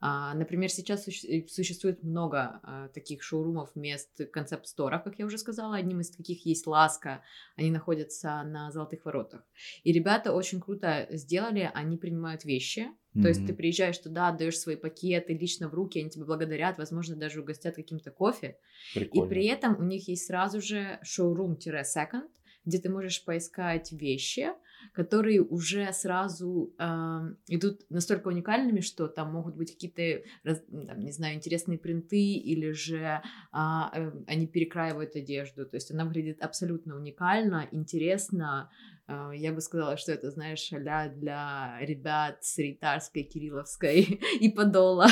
А, 0.00 0.34
например, 0.34 0.70
сейчас 0.70 1.08
э, 1.08 1.46
существует 1.48 2.02
много 2.02 2.60
а, 2.62 2.88
таких 2.88 3.22
шоурумов, 3.22 3.74
мест, 3.74 4.20
концепт-сторов, 4.32 5.02
как 5.02 5.18
я 5.18 5.26
уже 5.26 5.38
сказала. 5.38 5.76
Одним 5.76 6.00
из 6.00 6.10
таких 6.10 6.46
есть 6.46 6.66
Ласка. 6.66 7.22
Они 7.56 7.70
находятся 7.70 8.42
на 8.44 8.70
Золотых 8.70 9.04
Воротах. 9.04 9.42
И 9.82 9.92
ребята 9.92 10.32
очень 10.32 10.60
круто 10.60 11.08
сделали. 11.10 11.70
Они 11.74 11.96
принимают 11.96 12.44
вещи 12.44 12.88
Mm-hmm. 13.18 13.22
То 13.22 13.28
есть 13.28 13.46
ты 13.46 13.54
приезжаешь 13.54 13.98
туда, 13.98 14.28
отдаешь 14.28 14.58
свои 14.58 14.76
пакеты 14.76 15.32
лично 15.32 15.68
в 15.68 15.74
руки, 15.74 15.98
они 15.98 16.10
тебе 16.10 16.24
благодарят, 16.24 16.78
возможно, 16.78 17.16
даже 17.16 17.40
угостят 17.40 17.74
каким-то 17.74 18.10
кофе. 18.10 18.58
Прикольно. 18.94 19.26
И 19.26 19.28
при 19.28 19.46
этом 19.46 19.78
у 19.78 19.82
них 19.82 20.08
есть 20.08 20.26
сразу 20.26 20.60
же 20.60 21.00
шоурум-секонд, 21.02 22.30
где 22.64 22.78
ты 22.78 22.90
можешь 22.90 23.24
поискать 23.24 23.90
вещи, 23.92 24.50
которые 24.92 25.42
уже 25.42 25.92
сразу 25.92 26.74
э, 26.78 27.34
идут 27.48 27.82
настолько 27.90 28.28
уникальными, 28.28 28.80
что 28.80 29.08
там 29.08 29.32
могут 29.32 29.56
быть 29.56 29.72
какие-то, 29.72 30.24
там, 30.44 31.00
не 31.00 31.12
знаю, 31.12 31.34
интересные 31.34 31.78
принты, 31.78 32.34
или 32.34 32.72
же 32.72 33.22
а, 33.52 33.90
э, 33.94 34.12
они 34.26 34.46
перекраивают 34.46 35.16
одежду. 35.16 35.66
То 35.66 35.76
есть 35.76 35.90
она 35.90 36.04
выглядит 36.04 36.42
абсолютно 36.42 36.96
уникально, 36.96 37.68
интересно. 37.70 38.70
Э, 39.06 39.30
я 39.34 39.52
бы 39.52 39.60
сказала, 39.60 39.96
что 39.96 40.12
это, 40.12 40.30
знаешь, 40.30 40.72
а 40.72 41.08
для 41.08 41.78
ребят 41.80 42.44
с 42.44 42.58
Ритарской, 42.58 43.22
Кирилловской 43.22 44.02
и 44.40 44.48
Подола. 44.50 45.08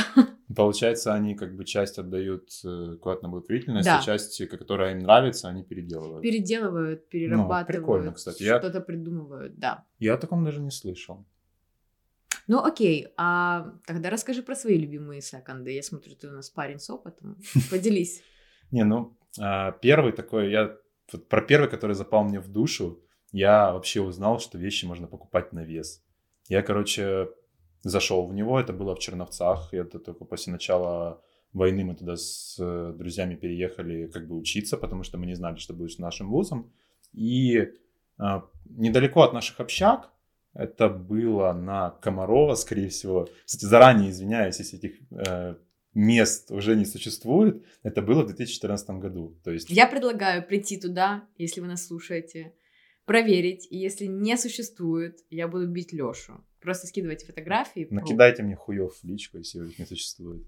Получается, 0.57 1.13
они 1.13 1.35
как 1.35 1.55
бы 1.55 1.65
часть 1.65 1.99
отдают 1.99 2.49
э, 2.65 2.97
куда-то 3.01 3.25
на 3.25 3.29
благотворительность, 3.29 3.87
да. 3.87 3.99
а 3.99 4.03
часть, 4.03 4.49
которая 4.49 4.93
им 4.93 5.01
нравится, 5.01 5.49
они 5.49 5.63
переделывают. 5.63 6.23
Переделывают, 6.23 7.01
ну, 7.03 7.07
перерабатывают. 7.11 7.69
Ну, 7.69 7.75
прикольно, 7.75 8.13
кстати. 8.13 8.43
Что-то 8.43 8.79
я... 8.79 8.81
придумывают, 8.81 9.59
да. 9.59 9.85
Я 9.99 10.15
о 10.15 10.19
таком 10.19 10.45
даже 10.45 10.61
не 10.61 10.71
слышал. 10.71 11.27
Ну 12.49 12.65
окей, 12.65 13.09
а 13.17 13.73
тогда 13.87 14.09
расскажи 14.09 14.43
про 14.43 14.55
свои 14.55 14.79
любимые 14.79 15.21
секонды. 15.21 15.73
Я 15.73 15.83
смотрю, 15.83 16.15
ты 16.15 16.29
у 16.29 16.33
нас 16.33 16.49
парень 16.49 16.79
с 16.79 16.89
опытом. 16.89 17.37
Поделись. 17.71 18.23
Не, 18.71 18.85
ну, 18.85 19.17
а, 19.39 19.73
первый 19.73 20.13
такой, 20.13 20.51
я 20.51 20.77
про 21.29 21.43
первый, 21.43 21.69
который 21.69 21.95
запал 21.95 22.25
мне 22.25 22.41
в 22.41 22.49
душу, 22.49 23.03
я 23.33 23.73
вообще 23.73 24.01
узнал, 24.01 24.39
что 24.41 24.59
вещи 24.59 24.87
можно 24.87 25.07
покупать 25.07 25.53
на 25.53 25.65
вес. 25.65 26.03
Я, 26.49 26.63
короче, 26.63 27.29
зашел 27.89 28.27
в 28.27 28.35
него, 28.35 28.59
это 28.59 28.73
было 28.73 28.95
в 28.95 28.99
Черновцах, 28.99 29.73
это 29.73 29.99
только 29.99 30.25
после 30.25 30.53
начала 30.53 31.23
войны 31.53 31.85
мы 31.85 31.95
туда 31.95 32.17
с 32.17 32.57
э, 32.59 32.93
друзьями 32.97 33.35
переехали 33.35 34.07
как 34.09 34.29
бы 34.29 34.37
учиться, 34.37 34.77
потому 34.77 35.03
что 35.03 35.19
мы 35.19 35.27
не 35.27 35.35
знали, 35.35 35.57
что 35.57 35.75
будет 35.75 35.93
с 35.93 35.99
нашим 35.99 36.29
вузом. 36.29 36.73
И 37.13 37.73
а, 38.19 38.45
недалеко 38.65 39.23
от 39.23 39.33
наших 39.33 39.61
общак, 39.61 40.11
это 40.53 40.89
было 40.89 41.53
на 41.53 41.91
Комарова, 41.91 42.55
скорее 42.55 42.89
всего. 42.89 43.29
Кстати, 43.45 43.65
заранее 43.65 44.11
извиняюсь, 44.11 44.59
если 44.59 44.79
этих 44.79 45.01
э, 45.11 45.57
мест 45.97 46.51
уже 46.51 46.77
не 46.77 46.85
существует. 46.85 47.65
Это 47.83 48.03
было 48.03 48.23
в 48.23 48.27
2014 48.27 48.91
году. 48.91 49.39
То 49.43 49.51
есть... 49.51 49.71
Я 49.71 49.87
предлагаю 49.87 50.47
прийти 50.47 50.79
туда, 50.79 51.27
если 51.39 51.61
вы 51.61 51.67
нас 51.67 51.87
слушаете, 51.87 52.55
проверить. 53.07 53.67
И 53.71 53.79
если 53.79 54.07
не 54.07 54.37
существует, 54.37 55.21
я 55.31 55.49
буду 55.49 55.67
бить 55.69 55.93
Лешу. 55.93 56.45
Просто 56.67 56.89
скидывайте 56.89 57.25
фотографии. 57.25 57.87
Накидайте 57.91 58.43
мне 58.43 58.57
хуев 58.57 58.93
в 59.01 59.05
личку, 59.05 59.39
если 59.39 59.69
их 59.69 59.79
не 59.79 59.87
существует. 59.87 60.45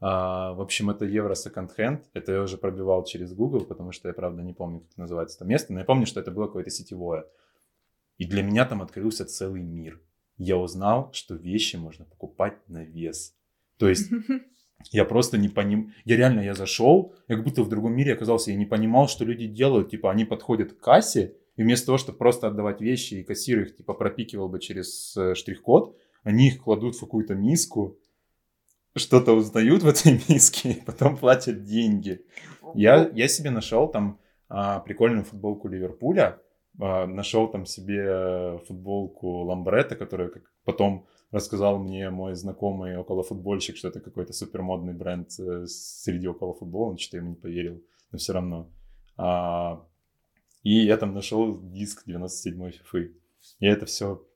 А, 0.00 0.54
в 0.54 0.62
общем, 0.62 0.88
это 0.88 1.04
Евро 1.04 1.34
Second 1.34 1.68
Hand. 1.78 2.04
Это 2.14 2.32
я 2.32 2.40
уже 2.40 2.56
пробивал 2.56 3.04
через 3.04 3.34
Google, 3.34 3.66
потому 3.66 3.92
что 3.92 4.08
я, 4.08 4.14
правда, 4.14 4.40
не 4.40 4.54
помню, 4.54 4.80
как 4.80 4.96
называется 4.96 5.36
это 5.36 5.44
место. 5.44 5.74
Но 5.74 5.80
я 5.80 5.84
помню, 5.84 6.06
что 6.06 6.20
это 6.20 6.30
было 6.30 6.46
какое-то 6.46 6.70
сетевое. 6.70 7.26
И 8.16 8.24
для 8.24 8.42
меня 8.42 8.64
там 8.64 8.80
открылся 8.80 9.26
целый 9.26 9.60
мир. 9.60 10.00
Я 10.38 10.56
узнал, 10.56 11.12
что 11.12 11.34
вещи 11.34 11.76
можно 11.76 12.06
покупать 12.06 12.56
на 12.68 12.82
вес. 12.82 13.36
То 13.76 13.90
есть 13.90 14.10
я 14.90 15.04
просто 15.04 15.36
не 15.36 15.50
понимал. 15.50 15.90
Я 16.06 16.16
реально, 16.16 16.40
я 16.40 16.54
зашел, 16.54 17.14
я 17.28 17.36
как 17.36 17.44
будто 17.44 17.62
в 17.62 17.68
другом 17.68 17.92
мире 17.92 18.14
оказался. 18.14 18.52
Я 18.52 18.56
не 18.56 18.64
понимал, 18.64 19.06
что 19.06 19.26
люди 19.26 19.46
делают. 19.46 19.90
Типа, 19.90 20.10
они 20.10 20.24
подходят 20.24 20.72
к 20.72 20.80
кассе, 20.80 21.36
и 21.56 21.62
вместо 21.62 21.86
того, 21.86 21.98
чтобы 21.98 22.18
просто 22.18 22.46
отдавать 22.46 22.80
вещи, 22.80 23.14
и 23.14 23.24
кассир 23.24 23.60
их 23.60 23.76
типа 23.76 23.94
пропикивал 23.94 24.48
бы 24.48 24.58
через 24.58 25.16
э, 25.16 25.34
штрих-код, 25.34 25.96
они 26.22 26.48
их 26.48 26.62
кладут 26.62 26.96
в 26.96 27.00
какую-то 27.00 27.34
миску, 27.34 27.98
что-то 28.94 29.32
узнают 29.32 29.82
в 29.82 29.88
этой 29.88 30.12
миске, 30.28 30.72
и 30.72 30.80
потом 30.80 31.16
платят 31.16 31.64
деньги. 31.64 32.24
Я, 32.74 33.10
я 33.14 33.28
себе 33.28 33.50
нашел 33.50 33.88
там 33.88 34.18
а, 34.48 34.80
прикольную 34.80 35.24
футболку 35.24 35.68
Ливерпуля, 35.68 36.40
а, 36.80 37.06
нашел 37.06 37.48
там 37.48 37.66
себе 37.66 38.58
футболку 38.66 39.42
Ламбрета, 39.44 39.96
которая 39.96 40.28
как 40.28 40.42
потом 40.64 41.06
рассказал 41.30 41.78
мне 41.78 42.10
мой 42.10 42.34
знакомый 42.34 42.96
околофутбольщик, 42.96 43.76
что 43.76 43.88
это 43.88 44.00
какой-то 44.00 44.32
супермодный 44.34 44.92
бренд 44.92 45.30
э, 45.40 45.64
среди 45.66 46.28
околофутбола, 46.28 46.90
он 46.90 46.98
что-то 46.98 47.16
ему 47.16 47.30
не 47.30 47.36
поверил, 47.36 47.82
но 48.10 48.18
все 48.18 48.34
равно. 48.34 48.70
А, 49.16 49.82
и 50.62 50.84
я 50.84 50.96
там 50.96 51.14
нашел 51.14 51.60
диск 51.60 52.06
97-й 52.06 52.72
фифы. 52.72 53.16
Я 53.60 53.72
это 53.72 53.86
все 53.86 54.26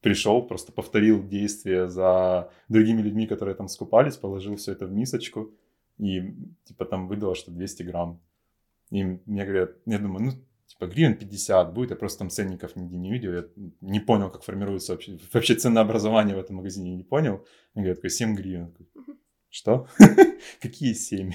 пришел, 0.00 0.42
просто 0.42 0.72
повторил 0.72 1.26
действия 1.26 1.88
за 1.88 2.50
другими 2.68 3.02
людьми, 3.02 3.26
которые 3.26 3.54
там 3.54 3.68
скупались, 3.68 4.16
положил 4.16 4.56
все 4.56 4.72
это 4.72 4.86
в 4.86 4.92
мисочку 4.92 5.54
и 5.98 6.34
типа 6.64 6.84
там 6.84 7.08
выдало, 7.08 7.34
что 7.34 7.50
200 7.50 7.82
грамм. 7.84 8.20
И 8.90 9.02
мне 9.02 9.44
говорят, 9.44 9.76
я 9.86 9.98
думаю, 9.98 10.24
ну, 10.24 10.32
типа 10.66 10.86
гривен 10.86 11.16
50 11.16 11.72
будет, 11.72 11.90
я 11.90 11.96
просто 11.96 12.18
там 12.18 12.30
ценников 12.30 12.76
нигде 12.76 12.96
не 12.96 13.10
видел, 13.10 13.32
я 13.32 13.44
не 13.80 14.00
понял, 14.00 14.30
как 14.30 14.42
формируется 14.42 14.92
вообще, 14.92 15.18
вообще 15.32 15.54
ценообразование 15.54 16.36
в 16.36 16.38
этом 16.38 16.56
магазине, 16.56 16.94
не 16.94 17.04
понял. 17.04 17.44
Они 17.74 17.84
говорят, 17.84 17.98
такой 17.98 18.10
7 18.10 18.34
гривен. 18.34 18.74
Что? 19.48 19.88
Какие 20.60 20.92
7? 20.92 21.32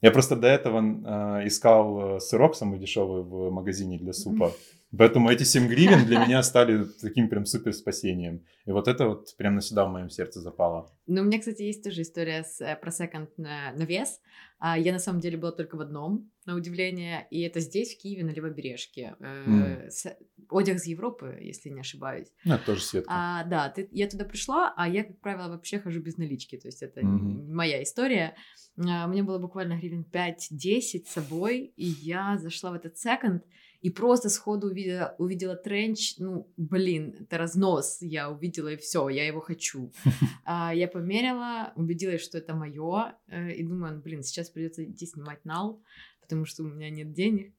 Я 0.00 0.10
просто 0.10 0.36
до 0.36 0.48
этого 0.48 0.80
э, 0.80 1.46
искал 1.46 2.20
сырок 2.20 2.56
самый 2.56 2.78
дешевый 2.78 3.22
в 3.22 3.50
магазине 3.50 3.98
для 3.98 4.12
супа. 4.12 4.52
Поэтому 4.96 5.30
эти 5.30 5.44
7 5.44 5.68
гривен 5.68 6.04
для 6.04 6.24
меня 6.24 6.42
стали 6.42 6.84
таким 7.00 7.28
прям 7.28 7.46
супер 7.46 7.72
спасением. 7.72 8.44
И 8.66 8.72
вот 8.72 8.88
это 8.88 9.06
вот 9.08 9.36
прям 9.36 9.54
навсегда 9.54 9.84
в 9.84 9.90
моем 9.90 10.10
сердце 10.10 10.40
запало. 10.40 10.90
Ну, 11.06 11.22
у 11.22 11.24
меня, 11.24 11.38
кстати, 11.38 11.62
есть 11.62 11.84
тоже 11.84 12.02
история 12.02 12.42
с, 12.42 12.60
э, 12.60 12.76
про 12.76 12.90
секонд 12.90 13.30
на, 13.38 13.72
на 13.72 13.84
вес. 13.84 14.20
А, 14.58 14.78
я 14.78 14.92
на 14.92 14.98
самом 14.98 15.20
деле 15.20 15.38
была 15.38 15.52
только 15.52 15.76
в 15.76 15.80
одном, 15.80 16.30
на 16.44 16.54
удивление, 16.54 17.26
и 17.30 17.40
это 17.40 17.60
здесь, 17.60 17.94
в 17.94 18.02
Киеве, 18.02 18.24
на 18.24 18.30
Левобережке. 18.30 19.16
Mm. 19.20 19.88
С, 19.88 20.16
одяг 20.50 20.76
из 20.76 20.86
Европы, 20.86 21.38
если 21.40 21.70
не 21.70 21.80
ошибаюсь. 21.80 22.28
Ну, 22.44 22.54
это 22.54 22.66
тоже 22.66 22.82
Светка. 22.82 23.10
А, 23.12 23.44
да, 23.44 23.68
ты, 23.70 23.88
я 23.92 24.08
туда 24.08 24.24
пришла, 24.24 24.74
а 24.76 24.88
я, 24.88 25.04
как 25.04 25.18
правило, 25.20 25.48
вообще 25.48 25.78
хожу 25.78 26.00
без 26.00 26.16
налички, 26.18 26.58
то 26.58 26.68
есть 26.68 26.82
это 26.82 27.00
mm-hmm. 27.00 27.52
моя 27.52 27.82
история. 27.82 28.34
А, 28.76 29.06
мне 29.06 29.22
было 29.22 29.38
буквально 29.38 29.78
гривен 29.78 30.04
5-10 30.12 31.06
с 31.06 31.12
собой, 31.12 31.72
и 31.76 31.86
я 31.86 32.36
зашла 32.38 32.72
в 32.72 32.74
этот 32.74 32.98
секонд, 32.98 33.44
и 33.80 33.90
просто 33.90 34.28
сходу 34.28 34.68
увидела, 34.68 35.14
увидела 35.18 35.56
тренч, 35.56 36.16
ну, 36.18 36.52
блин, 36.56 37.16
это 37.20 37.38
разнос, 37.38 37.98
я 38.00 38.30
увидела 38.30 38.68
и 38.68 38.76
все, 38.76 39.08
я 39.08 39.26
его 39.26 39.40
хочу. 39.40 39.92
А, 40.44 40.74
я 40.74 40.88
померила, 40.88 41.72
убедилась, 41.76 42.22
что 42.22 42.38
это 42.38 42.54
мое, 42.54 43.14
э, 43.28 43.52
и 43.52 43.62
думаю, 43.62 43.94
«Ну, 43.94 44.02
блин, 44.02 44.22
сейчас 44.24 44.50
придется 44.50 44.84
идти 44.84 45.06
снимать 45.06 45.44
нал, 45.44 45.80
потому 46.20 46.44
что 46.44 46.64
у 46.64 46.66
меня 46.66 46.90
нет 46.90 47.12
денег. 47.12 47.54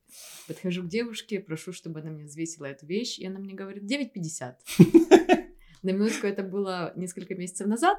Подхожу 0.47 0.83
к 0.83 0.89
девушке, 0.89 1.39
прошу, 1.39 1.71
чтобы 1.71 2.01
она 2.01 2.09
мне 2.11 2.25
взвесила 2.25 2.65
эту 2.65 2.85
вещь, 2.85 3.17
и 3.17 3.25
она 3.25 3.39
мне 3.39 3.53
говорит 3.53 3.83
9,50. 3.83 4.55
На 5.83 5.89
минутку 5.89 6.27
это 6.27 6.43
было 6.43 6.93
несколько 6.95 7.33
месяцев 7.35 7.67
назад, 7.67 7.97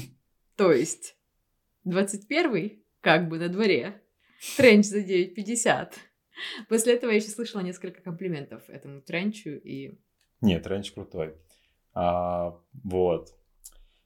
то 0.56 0.72
есть 0.72 1.16
21 1.84 2.82
как 3.00 3.28
бы 3.28 3.38
на 3.38 3.48
дворе, 3.48 4.02
тренч 4.56 4.86
за 4.86 5.00
9,50. 5.00 5.92
После 6.68 6.94
этого 6.94 7.10
я 7.10 7.16
еще 7.16 7.28
слышала 7.28 7.62
несколько 7.62 8.00
комплиментов 8.00 8.68
этому 8.68 9.00
тренчу 9.00 9.50
и... 9.50 9.98
Нет, 10.40 10.62
тренч 10.62 10.92
крутой. 10.92 11.34
А, 11.94 12.56
вот. 12.84 13.34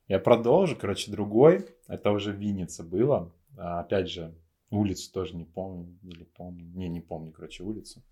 Я 0.08 0.18
продолжу. 0.18 0.76
Короче, 0.76 1.10
другой. 1.10 1.66
Это 1.88 2.10
уже 2.10 2.32
в 2.32 2.36
Виннице 2.36 2.82
было. 2.82 3.32
А, 3.58 3.80
опять 3.80 4.08
же, 4.08 4.34
улицу 4.70 5.12
тоже 5.12 5.36
не 5.36 5.44
помню. 5.44 5.98
Или 6.02 6.24
помню. 6.24 6.64
Не, 6.74 6.88
не 6.88 7.00
помню, 7.00 7.32
короче, 7.32 7.62
улицу. 7.62 8.02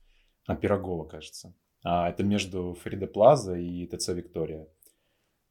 А, 0.47 0.55
Пирогова, 0.55 1.05
кажется. 1.05 1.55
А, 1.83 2.11
это 2.11 2.23
между 2.23 2.75
Фриде 2.75 3.07
Плаза 3.07 3.57
и 3.57 3.87
ТЦ 3.87 4.09
Виктория. 4.09 4.67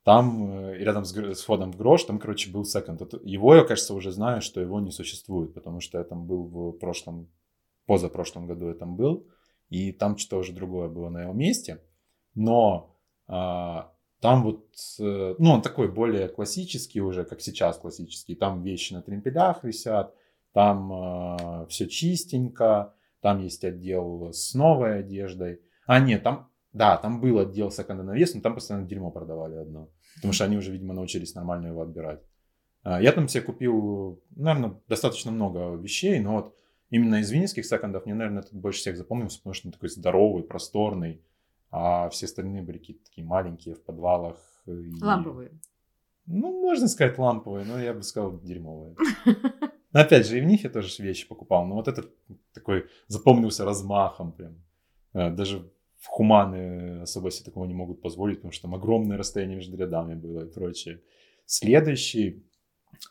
Там, 0.04 0.60
э, 0.60 0.78
рядом 0.78 1.06
с, 1.06 1.14
с 1.14 1.42
входом 1.44 1.72
в 1.72 1.78
Грош, 1.78 2.04
там, 2.04 2.20
короче, 2.20 2.52
был 2.52 2.66
секонд. 2.66 3.02
Его, 3.24 3.56
я, 3.56 3.64
кажется, 3.64 3.94
уже 3.94 4.12
знаю, 4.12 4.42
что 4.42 4.62
его 4.62 4.80
не 4.80 4.92
существует, 4.92 5.54
потому 5.54 5.82
что 5.82 5.98
я 5.98 6.04
там 6.04 6.26
был 6.26 6.44
в 6.46 6.72
прошлом 6.74 7.30
позапрошлом 7.90 8.46
году 8.46 8.68
я 8.68 8.76
там 8.76 8.96
был, 8.96 9.26
и 9.70 9.92
там 9.92 10.16
что-то 10.18 10.38
уже 10.38 10.54
другое 10.54 10.90
было 10.90 11.10
на 11.10 11.24
его 11.24 11.34
месте. 11.34 11.82
Но 12.36 12.96
а, 13.28 13.92
там 14.22 14.44
вот, 14.44 14.68
э, 15.00 15.36
ну, 15.40 15.52
он 15.52 15.62
такой 15.64 15.92
более 15.92 16.28
классический 16.28 17.02
уже, 17.02 17.24
как 17.24 17.42
сейчас 17.42 17.80
классический. 17.80 18.36
Там 18.36 18.62
вещи 18.62 18.94
на 18.94 19.02
тремпелях 19.02 19.64
висят, 19.64 20.14
там 20.54 20.94
э, 20.94 21.66
все 21.68 21.88
чистенько, 21.88 22.94
там 23.22 23.40
есть 23.40 23.64
отдел 23.64 24.30
с 24.32 24.54
новой 24.54 25.00
одеждой. 25.00 25.62
А, 25.88 26.00
нет, 26.00 26.22
там, 26.22 26.52
да, 26.74 26.96
там 26.98 27.20
был 27.20 27.40
отдел 27.40 27.72
секонда 27.72 28.04
на 28.04 28.12
вес, 28.12 28.36
но 28.36 28.42
там 28.42 28.54
постоянно 28.54 28.88
дерьмо 28.88 29.10
продавали 29.10 29.56
одно. 29.56 29.90
Потому 30.16 30.34
что 30.34 30.46
они 30.46 30.58
уже, 30.58 30.72
видимо, 30.72 30.94
научились 30.94 31.34
нормально 31.34 31.68
его 31.68 31.82
отбирать. 31.82 32.22
А, 32.84 33.02
я 33.02 33.12
там 33.14 33.28
себе 33.28 33.42
купил, 33.42 34.22
наверное, 34.36 34.80
достаточно 34.88 35.32
много 35.32 35.76
вещей, 35.76 36.20
но 36.20 36.36
вот 36.36 36.56
именно 36.90 37.16
из 37.16 37.32
винницких 37.32 37.66
секондов 37.66 38.06
мне, 38.06 38.16
наверное, 38.16 38.42
этот 38.42 38.54
больше 38.54 38.80
всех 38.80 38.98
запомнился, 38.98 39.40
потому 39.40 39.54
что 39.54 39.68
он 39.68 39.72
такой 39.74 39.90
здоровый, 39.90 40.44
просторный, 40.44 41.22
а 41.72 42.10
все 42.10 42.26
остальные 42.26 42.64
были 42.64 42.78
какие-то 42.78 43.06
такие 43.06 43.26
маленькие 43.26 43.76
в 43.76 43.84
подвалах. 43.84 44.38
И... 44.66 44.92
Ламповые. 45.02 45.52
ну, 46.26 46.62
можно 46.62 46.88
сказать, 46.88 47.18
ламповые, 47.18 47.66
но 47.66 47.80
я 47.80 47.94
бы 47.94 48.04
сказал, 48.04 48.40
дерьмовые. 48.42 48.96
Но 49.92 50.02
опять 50.02 50.28
же, 50.28 50.38
и 50.38 50.42
в 50.42 50.46
них 50.46 50.64
я 50.64 50.70
тоже 50.70 51.02
вещи 51.02 51.28
покупал. 51.28 51.66
Но 51.66 51.76
вот 51.76 51.88
этот 51.88 52.14
такой 52.54 52.86
запомнился 53.08 53.66
размахом 53.66 54.32
прям. 54.32 54.64
Э, 55.14 55.32
даже 55.32 55.72
в 55.98 56.08
хуманы 56.08 57.02
особо 57.02 57.32
себе 57.32 57.46
такого 57.46 57.66
не 57.66 57.74
могут 57.74 58.02
позволить, 58.02 58.38
потому 58.38 58.52
что 58.52 58.64
там 58.64 58.76
огромное 58.76 59.18
расстояние 59.18 59.58
между 59.58 59.78
рядами 59.78 60.14
было 60.14 60.46
и 60.46 60.52
прочее. 60.52 61.02
Следующий, 61.46 62.46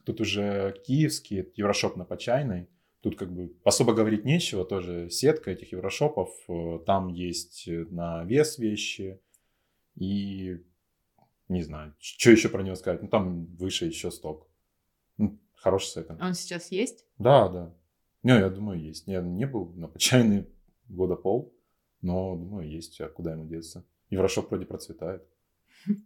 тут 0.05 0.21
уже 0.21 0.75
киевский, 0.87 1.51
Еврошоп 1.57 1.97
на 1.97 2.05
Почайной. 2.05 2.69
Тут 3.01 3.17
как 3.17 3.33
бы 3.33 3.55
особо 3.65 3.95
говорить 3.95 4.25
нечего, 4.25 4.65
тоже 4.65 5.09
сетка 5.11 5.53
этих 5.53 5.73
еврошопов. 5.73 6.31
Э, 6.49 6.81
там 6.85 7.09
есть 7.09 7.65
на 7.67 8.25
вес 8.25 8.59
вещи. 8.59 9.21
И 9.95 10.63
не 11.49 11.63
знаю, 11.63 11.95
что 11.99 12.31
еще 12.31 12.49
про 12.49 12.63
него 12.63 12.77
сказать. 12.77 13.03
Ну, 13.03 13.09
там 13.09 13.47
выше 13.57 13.87
еще 13.87 14.11
сток. 14.11 14.49
Ну, 15.17 15.39
хороший 15.55 15.89
секонд. 15.89 16.21
Он 16.21 16.35
сейчас 16.35 16.71
есть? 16.71 17.07
Да, 17.19 17.49
да. 17.49 17.75
Не, 18.23 18.39
я 18.39 18.51
думаю, 18.51 18.81
есть. 18.81 19.07
Я 19.07 19.23
не 19.23 19.47
был 19.47 19.73
на 19.75 19.89
почайный 19.89 20.47
года 20.89 21.17
пол, 21.17 21.55
но 22.03 22.37
думаю, 22.37 22.69
есть. 22.69 23.01
А 23.01 23.09
куда 23.09 23.33
ему 23.33 23.47
деться? 23.47 23.85
Еврошоп 24.11 24.51
вроде 24.51 24.67
процветает. 24.67 25.23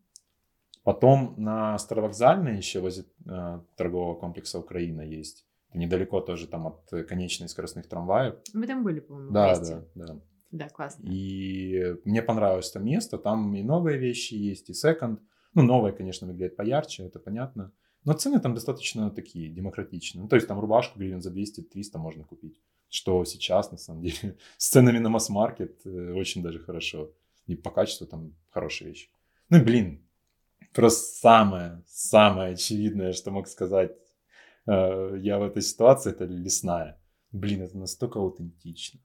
Потом 0.84 1.34
на 1.36 1.78
Старовокзальной 1.78 2.56
еще 2.56 2.80
возле 2.80 3.04
э, 3.26 3.60
торгового 3.76 4.14
комплекса 4.18 4.58
Украина 4.58 5.02
есть. 5.02 5.46
Недалеко 5.74 6.20
тоже 6.20 6.46
там 6.46 6.66
от 6.66 6.90
конечной 7.08 7.48
скоростных 7.48 7.88
трамваев. 7.88 8.34
Мы 8.52 8.66
там 8.66 8.84
были, 8.84 9.00
по-моему, 9.00 9.32
Да, 9.32 9.54
вместе. 9.54 9.84
да, 9.94 10.06
да. 10.06 10.20
Да, 10.50 10.68
классно. 10.68 11.08
И 11.08 11.96
мне 12.04 12.22
понравилось 12.22 12.68
это 12.70 12.78
место. 12.80 13.16
Там 13.16 13.54
и 13.54 13.62
новые 13.62 13.98
вещи 13.98 14.34
есть, 14.34 14.68
и 14.68 14.74
секонд. 14.74 15.20
Ну, 15.54 15.62
новые, 15.62 15.92
конечно, 15.94 16.26
выглядят 16.26 16.56
поярче, 16.56 17.04
это 17.04 17.18
понятно. 17.18 17.72
Но 18.04 18.12
цены 18.12 18.40
там 18.40 18.54
достаточно 18.54 19.10
такие, 19.10 19.48
демократичные. 19.48 20.22
Ну, 20.22 20.28
то 20.28 20.36
есть 20.36 20.48
там 20.48 20.58
рубашку 20.60 20.98
гривен 20.98 21.22
за 21.22 21.30
200-300 21.30 21.98
можно 21.98 22.24
купить. 22.24 22.60
Что 22.88 23.24
сейчас, 23.24 23.70
на 23.70 23.78
самом 23.78 24.02
деле, 24.02 24.36
с 24.58 24.68
ценами 24.68 24.98
на 24.98 25.08
масс-маркет 25.08 25.80
э, 25.86 26.12
очень 26.12 26.42
даже 26.42 26.58
хорошо. 26.58 27.12
И 27.46 27.54
по 27.56 27.70
качеству 27.70 28.06
там 28.06 28.34
хорошие 28.50 28.88
вещи. 28.88 29.08
Ну, 29.48 29.62
блин, 29.64 30.04
просто 30.74 31.14
самое, 31.20 31.82
самое 31.86 32.52
очевидное, 32.52 33.12
что 33.12 33.30
мог 33.30 33.48
сказать 33.48 33.92
э, 33.92 33.94
я 34.66 35.38
в 35.38 35.42
этой 35.42 35.62
ситуации, 35.62 36.10
это 36.10 36.24
лесная. 36.24 37.00
Блин, 37.32 37.62
это 37.62 37.78
настолько 37.78 38.18
аутентично. 38.18 39.00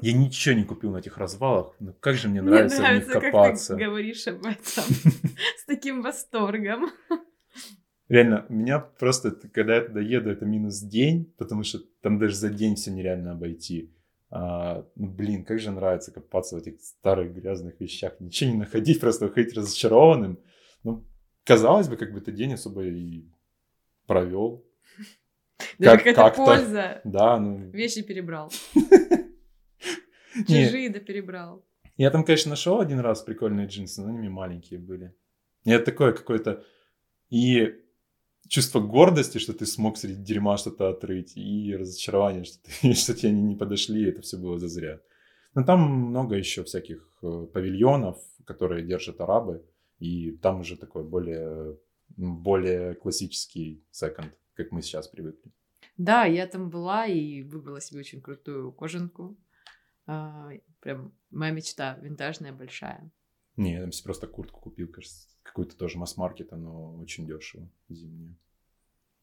Я 0.00 0.12
ничего 0.12 0.54
не 0.54 0.64
купил 0.64 0.92
на 0.92 0.98
этих 0.98 1.18
развалах, 1.18 1.74
но 1.80 1.92
как 1.92 2.16
же 2.16 2.28
мне 2.28 2.42
нравится, 2.42 2.80
Мне 2.80 2.90
в 2.90 2.94
них 2.94 3.08
нравится, 3.08 3.20
копаться. 3.20 3.72
как 3.72 3.78
ты 3.78 3.84
говоришь 3.86 4.26
об 4.28 4.46
этом 4.46 4.84
с 5.58 5.64
таким 5.66 6.02
восторгом. 6.02 6.90
Реально, 8.08 8.46
меня 8.48 8.78
просто, 8.78 9.32
когда 9.32 9.76
я 9.76 9.80
туда 9.82 10.00
еду, 10.00 10.30
это 10.30 10.46
минус 10.46 10.80
день, 10.80 11.34
потому 11.36 11.62
что 11.62 11.80
там 12.00 12.18
даже 12.18 12.36
за 12.36 12.48
день 12.50 12.76
все 12.76 12.90
нереально 12.90 13.32
обойти. 13.32 13.92
А, 14.30 14.86
ну, 14.94 15.08
блин, 15.08 15.44
как 15.44 15.58
же 15.58 15.70
нравится 15.70 16.12
копаться 16.12 16.56
в 16.56 16.60
этих 16.60 16.80
старых 16.80 17.34
грязных 17.34 17.80
вещах, 17.80 18.18
ничего 18.20 18.50
не 18.50 18.56
находить, 18.58 19.00
просто 19.00 19.26
уходить 19.26 19.54
разочарованным. 19.54 20.38
Ну, 20.84 21.06
казалось 21.44 21.88
бы, 21.88 21.96
как 21.96 22.12
бы 22.12 22.20
ты 22.20 22.32
день 22.32 22.54
особо 22.54 22.84
и 22.84 23.28
провел. 24.08 24.66
Даже 25.78 25.96
Как- 25.98 26.04
какая-то 26.04 26.36
польза. 26.36 27.00
Да, 27.04 27.38
ну... 27.38 27.70
Вещи 27.70 28.02
перебрал. 28.02 28.50
Чужие 30.48 30.90
да 30.90 30.98
перебрал. 30.98 31.64
Я 31.96 32.10
там, 32.10 32.24
конечно, 32.24 32.50
нашел 32.50 32.80
один 32.80 32.98
раз 33.00 33.22
прикольные 33.22 33.66
джинсы, 33.66 34.02
но 34.02 34.08
они 34.08 34.28
маленькие 34.28 34.80
были. 34.80 35.14
И 35.64 35.70
это 35.70 35.86
такое 35.86 36.12
какое-то 36.12 36.64
и 37.28 37.74
чувство 38.48 38.80
гордости, 38.80 39.38
что 39.38 39.52
ты 39.52 39.66
смог 39.66 39.98
среди 39.98 40.22
дерьма 40.22 40.56
что-то 40.56 40.88
отрыть, 40.88 41.36
и 41.36 41.76
разочарование, 41.76 42.44
что, 42.44 42.58
ты, 42.62 42.94
что 42.94 43.14
тебе 43.14 43.30
они 43.30 43.42
не 43.42 43.56
подошли, 43.56 44.08
это 44.08 44.22
все 44.22 44.36
было 44.36 44.58
зазря. 44.58 45.00
Но 45.54 45.64
там 45.64 45.80
много 45.80 46.36
еще 46.36 46.62
всяких 46.62 47.18
э, 47.22 47.46
павильонов, 47.52 48.18
которые 48.44 48.86
держат 48.86 49.20
арабы, 49.20 49.64
и 49.98 50.32
там 50.32 50.60
уже 50.60 50.76
такой 50.76 51.04
более, 51.04 51.76
более 52.16 52.94
классический 52.94 53.84
секонд, 53.90 54.32
как 54.54 54.72
мы 54.72 54.82
сейчас 54.82 55.08
привыкли. 55.08 55.52
Да, 55.96 56.24
я 56.24 56.46
там 56.46 56.70
была 56.70 57.06
и 57.06 57.42
выбрала 57.42 57.80
себе 57.80 58.00
очень 58.00 58.20
крутую 58.20 58.72
кожанку. 58.72 59.36
А, 60.06 60.50
Прям 60.80 61.12
моя 61.30 61.52
мечта, 61.52 61.98
винтажная, 62.00 62.52
большая. 62.52 63.10
Не, 63.56 63.72
я 63.74 63.80
там 63.82 63.92
себе 63.92 64.04
просто 64.04 64.26
куртку 64.28 64.60
купил, 64.60 64.88
кажется, 64.88 65.28
какую-то 65.42 65.76
тоже 65.76 65.98
масс-маркета, 65.98 66.56
но 66.56 66.96
очень 66.98 67.26
дешево, 67.26 67.68
зимнюю. 67.88 68.36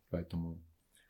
Поэтому 0.10 0.62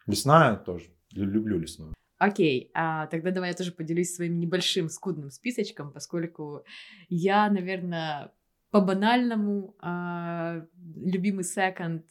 лесная 0.05 0.55
тоже. 0.55 0.91
Лю- 1.11 1.25
Люблю 1.25 1.59
лесную. 1.59 1.93
Окей, 2.17 2.71
а 2.73 3.07
тогда 3.07 3.31
давай 3.31 3.49
я 3.49 3.55
тоже 3.55 3.71
поделюсь 3.71 4.13
своим 4.15 4.39
небольшим 4.39 4.88
скудным 4.89 5.31
списочком, 5.31 5.91
поскольку 5.91 6.63
я, 7.09 7.49
наверное, 7.49 8.31
по 8.75 8.81
банальному 8.81 9.73
а, 9.79 10.61
любимый 10.97 11.45
секонд 11.45 12.03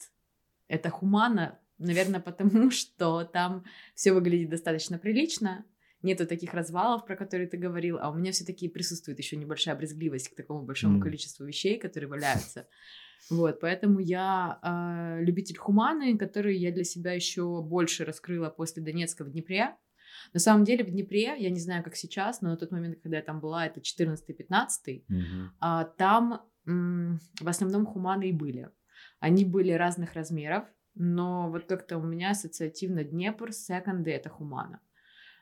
это 0.67 0.89
Хумана, 0.89 1.59
наверное, 1.77 2.19
потому 2.19 2.71
что 2.71 3.23
там 3.23 3.65
все 3.93 4.13
выглядит 4.13 4.49
достаточно 4.49 4.97
прилично, 4.97 5.63
нету 6.01 6.25
таких 6.25 6.55
развалов, 6.55 7.05
про 7.05 7.15
которые 7.15 7.47
ты 7.47 7.57
говорил, 7.57 7.99
а 8.01 8.09
у 8.09 8.15
меня 8.15 8.31
все-таки 8.31 8.67
присутствует 8.67 9.19
еще 9.19 9.35
небольшая 9.35 9.75
брезгливость 9.75 10.29
к 10.29 10.35
такому 10.35 10.63
большому 10.63 10.95
М. 10.95 11.01
количеству 11.01 11.45
вещей, 11.45 11.77
которые 11.77 12.09
валяются. 12.09 12.67
Вот, 13.29 13.59
поэтому 13.59 13.99
я 13.99 14.57
а, 14.63 15.19
любитель 15.21 15.59
Хуманы, 15.59 16.17
который 16.17 16.57
я 16.57 16.71
для 16.71 16.83
себя 16.83 17.11
еще 17.11 17.61
больше 17.61 18.05
раскрыла 18.05 18.49
после 18.49 18.81
Донецка 18.81 19.23
в 19.23 19.29
Днепре. 19.29 19.75
На 20.33 20.39
самом 20.39 20.63
деле 20.63 20.83
в 20.83 20.89
Днепре, 20.89 21.35
я 21.37 21.51
не 21.51 21.59
знаю, 21.59 21.83
как 21.83 21.95
сейчас, 21.95 22.41
но 22.41 22.49
на 22.49 22.57
тот 22.57 22.71
момент, 22.71 22.97
когда 23.03 23.17
я 23.17 23.23
там 23.23 23.39
была, 23.39 23.67
это 23.67 23.81
14-15, 23.81 25.03
а, 25.59 25.83
там 25.83 26.41
в 26.65 27.47
основном 27.47 27.85
хуманы 27.85 28.29
и 28.29 28.33
были. 28.33 28.69
Они 29.19 29.45
были 29.45 29.71
разных 29.71 30.13
размеров, 30.13 30.65
но 30.95 31.49
вот 31.49 31.65
как-то 31.65 31.97
у 31.97 32.03
меня 32.03 32.31
ассоциативно 32.31 33.03
Днепр, 33.03 33.51
секонды— 33.51 34.11
это 34.11 34.29
хумана. 34.29 34.79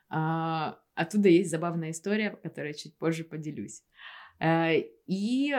А, 0.10 0.80
оттуда 0.96 1.30
есть 1.30 1.50
забавная 1.50 1.92
история, 1.92 2.32
которой 2.32 2.70
я 2.70 2.74
чуть 2.74 2.98
позже 2.98 3.24
поделюсь. 3.24 3.84
Э, 4.40 4.74
И, 5.08 5.56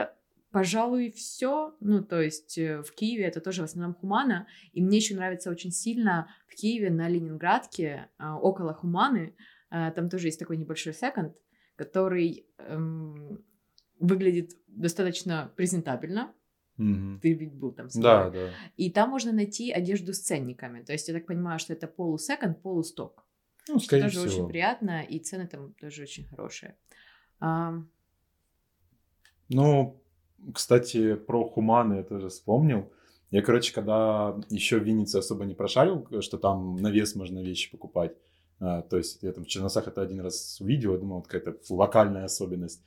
пожалуй, 0.51 1.11
все. 1.11 1.75
Ну, 1.79 2.03
то 2.03 2.21
есть 2.21 2.57
э, 2.57 2.81
в 2.81 2.91
Киеве 2.93 3.25
это 3.25 3.41
тоже 3.41 3.61
в 3.61 3.65
основном 3.65 3.95
хумана. 3.95 4.47
И 4.73 4.81
мне 4.81 4.97
еще 4.97 5.15
нравится 5.15 5.49
очень 5.49 5.71
сильно 5.71 6.29
в 6.47 6.55
Киеве 6.55 6.89
на 6.89 7.09
Ленинградке, 7.09 8.09
а, 8.17 8.37
около 8.37 8.73
хуманы, 8.73 9.35
а, 9.69 9.91
там 9.91 10.09
тоже 10.09 10.27
есть 10.27 10.39
такой 10.39 10.57
небольшой 10.57 10.93
секонд, 10.93 11.35
который 11.75 12.47
эм, 12.59 13.43
выглядит 13.99 14.51
достаточно 14.67 15.51
презентабельно. 15.55 16.33
Мгм. 16.77 17.19
Ты 17.21 17.33
ведь 17.33 17.53
был 17.53 17.71
там. 17.71 17.89
с 17.89 17.95
Да, 17.95 18.29
да. 18.29 18.49
И 18.75 18.89
там 18.91 19.09
можно 19.09 19.31
найти 19.31 19.71
одежду 19.71 20.13
с 20.13 20.19
ценниками. 20.19 20.83
То 20.83 20.91
есть 20.93 21.07
я 21.07 21.13
так 21.13 21.25
понимаю, 21.25 21.57
что 21.59 21.71
это 21.73 21.87
полусеконд, 21.87 22.61
полусток. 22.61 23.23
Ну, 23.67 23.79
Что 23.79 23.99
тоже 23.99 24.19
всего. 24.19 24.23
очень 24.25 24.47
приятно, 24.49 25.01
и 25.01 25.19
цены 25.19 25.47
там 25.47 25.73
тоже 25.73 26.03
очень 26.03 26.25
хорошие. 26.27 26.75
А, 27.39 27.73
Ну, 29.49 30.01
кстати, 30.53 31.15
про 31.15 31.47
хуманы 31.49 31.95
я 31.95 32.03
тоже 32.03 32.29
вспомнил. 32.29 32.91
Я, 33.31 33.41
короче, 33.41 33.73
когда 33.73 34.37
еще 34.49 34.79
в 34.79 34.83
Виннице 34.83 35.17
особо 35.17 35.45
не 35.45 35.55
прошарил, 35.55 36.07
что 36.21 36.37
там 36.37 36.75
на 36.77 36.89
вес 36.91 37.15
можно 37.15 37.39
вещи 37.39 37.71
покупать. 37.71 38.15
а, 38.59 38.81
то 38.83 38.97
есть 38.97 39.21
я 39.23 39.31
там 39.33 39.43
в 39.43 39.47
Черносах 39.47 39.87
это 39.87 40.01
один 40.01 40.21
раз 40.21 40.59
увидел, 40.61 40.93
я 40.93 40.99
думал, 40.99 41.17
вот 41.17 41.27
какая-то 41.27 41.57
локальная 41.73 42.25
особенность. 42.25 42.83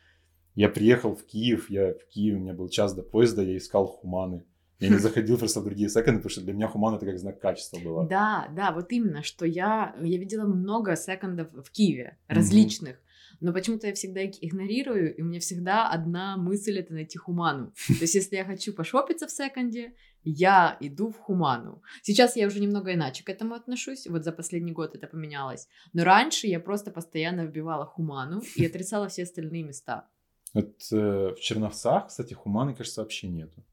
Я 0.55 0.69
приехал 0.69 1.15
в 1.15 1.25
Киев, 1.25 1.71
я 1.71 1.95
в 1.95 2.07
Киеве, 2.09 2.37
у 2.37 2.41
меня 2.41 2.55
был 2.55 2.69
час 2.69 2.95
до 2.95 3.03
поезда, 3.03 3.43
я 3.43 3.57
искал 3.57 3.87
хуманы. 3.87 4.45
Я 4.81 4.89
не 4.89 4.97
заходил 4.99 5.39
просто 5.39 5.61
в 5.61 5.65
другие 5.65 5.89
секонды, 5.89 6.19
потому 6.19 6.31
что 6.31 6.41
для 6.41 6.53
меня 6.53 6.69
хуман 6.69 6.95
это 6.95 7.07
как 7.07 7.19
знак 7.19 7.41
качества 7.41 7.79
было. 7.79 8.07
Да, 8.07 8.49
да, 8.55 8.73
вот 8.73 8.93
именно, 8.93 9.23
что 9.23 9.45
я, 9.45 9.95
я 10.01 10.19
видела 10.19 10.45
много 10.45 10.97
секондов 10.97 11.49
в 11.53 11.71
Киеве, 11.71 12.19
различных, 12.29 12.97
но 13.41 13.53
почему-то 13.53 13.87
я 13.87 13.95
всегда 13.95 14.23
их 14.23 14.43
игнорирую, 14.43 15.15
и 15.15 15.23
у 15.23 15.25
меня 15.25 15.41
всегда 15.41 15.89
одна 15.89 16.37
мысль— 16.37 16.79
это 16.81 16.93
найти 16.93 17.19
хуману. 17.19 17.73
То 17.87 18.01
есть 18.01 18.15
если 18.15 18.37
я 18.37 18.45
хочу 18.45 18.73
пошопиться 18.73 19.27
в 19.27 19.31
секонде, 19.31 19.95
я 20.25 20.77
иду 20.81 21.11
в 21.11 21.19
хуману. 21.19 21.83
Сейчас 22.03 22.37
я 22.37 22.47
уже 22.47 22.61
немного 22.61 22.93
иначе 22.93 23.25
к 23.25 23.29
этому 23.29 23.55
отношусь, 23.55 24.07
вот 24.07 24.25
за 24.25 24.33
последний 24.33 24.73
год 24.73 24.95
это 24.95 25.07
поменялось, 25.07 25.69
но 25.93 26.05
раньше 26.05 26.47
я 26.47 26.59
просто 26.61 26.91
постоянно 26.91 27.47
вбивала 27.47 27.87
хуману 27.87 28.43
и 28.57 28.67
отрицала 28.67 29.09
все 29.09 29.23
остальные 29.23 29.63
места. 29.63 30.09
Вот 30.55 30.75
э, 30.93 31.35
в 31.37 31.41
Черновцах, 31.41 32.09
кстати, 32.09 32.35
хуманы, 32.35 32.75
кажется, 32.75 33.03
вообще 33.03 33.29
нету. 33.29 33.65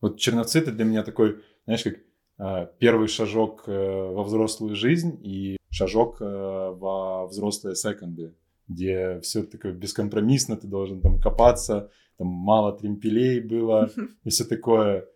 Вот 0.00 0.18
Черновцы 0.18 0.58
это 0.58 0.72
для 0.72 0.84
меня 0.84 1.02
такой, 1.02 1.42
знаешь, 1.64 1.82
как 1.82 1.96
э, 2.38 2.68
первый 2.78 3.08
шажок 3.08 3.64
э, 3.66 3.72
во 3.72 4.22
взрослую 4.24 4.74
жизнь 4.76 5.18
и 5.22 5.56
шажок 5.70 6.20
э, 6.20 6.24
во 6.24 7.26
взрослые 7.26 7.74
секонды, 7.74 8.34
где 8.68 9.20
все 9.20 9.42
такое 9.42 9.72
бескомпромиссно, 9.72 10.56
ты 10.56 10.66
должен 10.66 11.00
там 11.00 11.20
копаться, 11.20 11.90
там 12.18 12.28
мало 12.28 12.76
тремпелей 12.76 13.40
было 13.40 13.90
и 14.24 14.30
все 14.30 14.44
такое. 14.44 15.06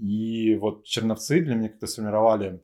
И 0.00 0.56
вот 0.56 0.84
Черновцы 0.84 1.40
для 1.40 1.54
меня 1.54 1.68
как-то 1.68 1.86
сформировали, 1.86 2.62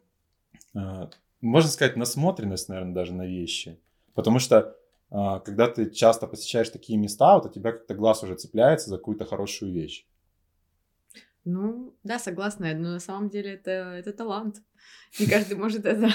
э, 0.74 1.08
можно 1.40 1.70
сказать, 1.70 1.96
насмотренность, 1.96 2.68
наверное, 2.68 2.94
даже 2.94 3.12
на 3.12 3.26
вещи. 3.26 3.78
Потому 4.14 4.38
что 4.38 4.76
когда 5.10 5.68
ты 5.68 5.90
часто 5.90 6.26
посещаешь 6.26 6.68
такие 6.68 6.98
места, 6.98 7.34
вот 7.34 7.46
у 7.46 7.52
тебя 7.52 7.72
как-то 7.72 7.94
глаз 7.94 8.22
уже 8.22 8.34
цепляется 8.34 8.90
за 8.90 8.98
какую-то 8.98 9.24
хорошую 9.24 9.72
вещь. 9.72 10.06
Ну, 11.44 11.94
да, 12.02 12.18
согласна, 12.18 12.74
но 12.74 12.90
на 12.90 13.00
самом 13.00 13.28
деле 13.28 13.54
это, 13.54 13.70
это 13.70 14.12
талант. 14.12 14.62
Не 15.20 15.26
каждый 15.26 15.56
может 15.58 15.86
это 15.86 16.10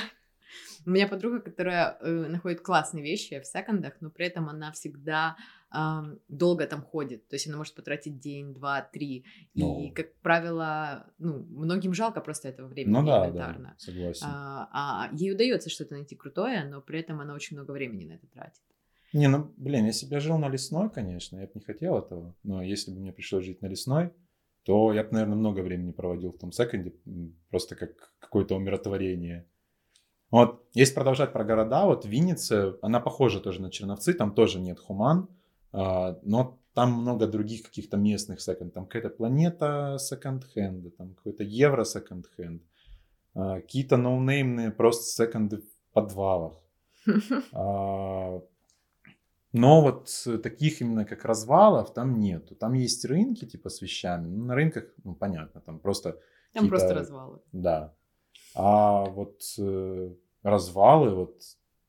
у 0.86 0.90
меня 0.90 1.08
подруга, 1.08 1.40
которая 1.40 1.98
э, 2.02 2.28
находит 2.28 2.62
классные 2.62 3.04
вещи 3.04 3.40
в 3.40 3.46
секондах, 3.46 3.94
но 4.02 4.10
при 4.10 4.26
этом 4.26 4.50
она 4.50 4.72
всегда 4.72 5.38
э, 5.74 5.78
долго 6.28 6.66
там 6.66 6.82
ходит. 6.82 7.28
То 7.28 7.36
есть 7.36 7.48
она 7.48 7.58
может 7.58 7.76
потратить 7.76 8.20
день, 8.20 8.54
два, 8.54 8.82
три. 8.82 9.26
Ну. 9.54 9.82
И, 9.82 9.92
как 9.92 10.14
правило, 10.22 11.08
ну, 11.20 11.46
многим 11.50 11.94
жалко 11.94 12.22
просто 12.22 12.50
этого 12.50 12.68
времени 12.68 12.94
ну, 12.94 13.06
да. 13.06 13.30
Да, 13.30 13.76
согласен. 13.78 14.26
А, 14.28 14.70
а 14.72 15.10
ей 15.14 15.34
удается 15.34 15.70
что-то 15.70 15.94
найти 15.94 16.16
крутое, 16.16 16.64
но 16.66 16.82
при 16.82 17.00
этом 17.00 17.22
она 17.22 17.34
очень 17.34 17.58
много 17.58 17.72
времени 17.72 18.06
на 18.06 18.14
это 18.14 18.28
тратит. 18.28 18.62
Не, 19.14 19.28
ну, 19.28 19.52
блин, 19.58 19.86
если 19.86 20.06
бы 20.06 20.16
я 20.16 20.20
жил 20.20 20.38
на 20.38 20.48
лесной, 20.48 20.90
конечно, 20.90 21.38
я 21.38 21.46
бы 21.46 21.52
не 21.56 21.62
хотел 21.62 21.98
этого. 21.98 22.34
Но 22.44 22.64
если 22.64 22.92
бы 22.92 23.00
мне 23.00 23.12
пришлось 23.12 23.46
жить 23.46 23.62
на 23.62 23.68
лесной, 23.68 24.12
то 24.64 24.94
я 24.94 25.04
бы, 25.04 25.10
наверное, 25.12 25.36
много 25.36 25.62
времени 25.62 25.92
проводил 25.92 26.32
в 26.32 26.38
том 26.38 26.52
секонде, 26.52 26.94
просто 27.50 27.76
как 27.76 28.14
какое-то 28.20 28.56
умиротворение. 28.56 29.48
Вот, 30.30 30.64
если 30.74 30.94
продолжать 30.96 31.34
про 31.34 31.44
города, 31.44 31.86
вот 31.86 32.06
Винница, 32.06 32.78
она 32.82 33.02
похожа 33.02 33.42
тоже 33.42 33.62
на 33.62 33.70
Черновцы, 33.70 34.14
там 34.14 34.34
тоже 34.34 34.62
нет 34.62 34.80
хуман, 34.80 35.28
а, 35.74 36.18
но 36.24 36.58
там 36.74 36.94
много 36.94 37.28
других 37.28 37.64
каких-то 37.64 37.98
местных 37.98 38.40
секонд, 38.40 38.74
там 38.74 38.86
какая-то 38.86 39.10
планета 39.10 39.98
секонд-хенда, 40.00 40.92
там 40.92 41.16
какой-то 41.16 41.44
евро 41.44 41.84
секонд-хенд, 41.84 42.62
а, 43.34 43.56
какие-то 43.60 43.98
ноунеймные 43.98 44.72
просто 44.72 45.04
секонды 45.04 45.58
в 45.58 45.94
подвалах. 45.94 46.54
Но 49.54 49.82
вот 49.82 50.10
таких 50.42 50.82
именно 50.82 51.06
как 51.06 51.26
развалов 51.26 51.94
там 51.94 52.20
нету. 52.20 52.56
Там 52.56 52.74
есть 52.74 53.04
рынки 53.06 53.46
типа 53.46 53.70
с 53.70 53.82
вещами. 53.82 54.28
Ну, 54.28 54.46
на 54.46 54.56
рынках, 54.56 54.86
ну 55.04 55.14
понятно, 55.14 55.62
там 55.62 55.80
просто... 55.80 56.20
Там 56.54 56.70
просто 56.70 56.94
развалы. 56.94 57.40
Да. 57.52 57.94
А 58.56 59.06
вот 59.06 59.42
э, 59.58 60.14
развалы, 60.44 61.16
вот 61.16 61.42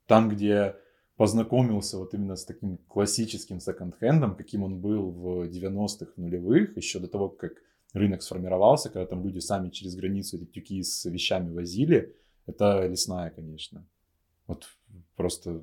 там, 0.06 0.28
где 0.28 0.76
познакомился 1.16 1.98
вот 1.98 2.14
именно 2.14 2.36
с 2.36 2.44
таким 2.44 2.78
классическим 2.78 3.60
секонд-хендом, 3.60 4.34
каким 4.34 4.64
он 4.64 4.80
был 4.80 5.10
в 5.10 5.48
90-х, 5.48 6.12
нулевых, 6.16 6.76
еще 6.76 6.98
до 6.98 7.08
того, 7.08 7.28
как 7.28 7.52
рынок 7.92 8.22
сформировался, 8.22 8.90
когда 8.90 9.06
там 9.06 9.24
люди 9.24 9.38
сами 9.38 9.70
через 9.70 9.94
границу 9.94 10.36
эти 10.36 10.46
тюки 10.46 10.82
с 10.82 11.04
вещами 11.04 11.52
возили, 11.52 12.16
это 12.46 12.86
лесная, 12.86 13.30
конечно. 13.30 13.86
Вот 14.46 14.66
просто 15.16 15.62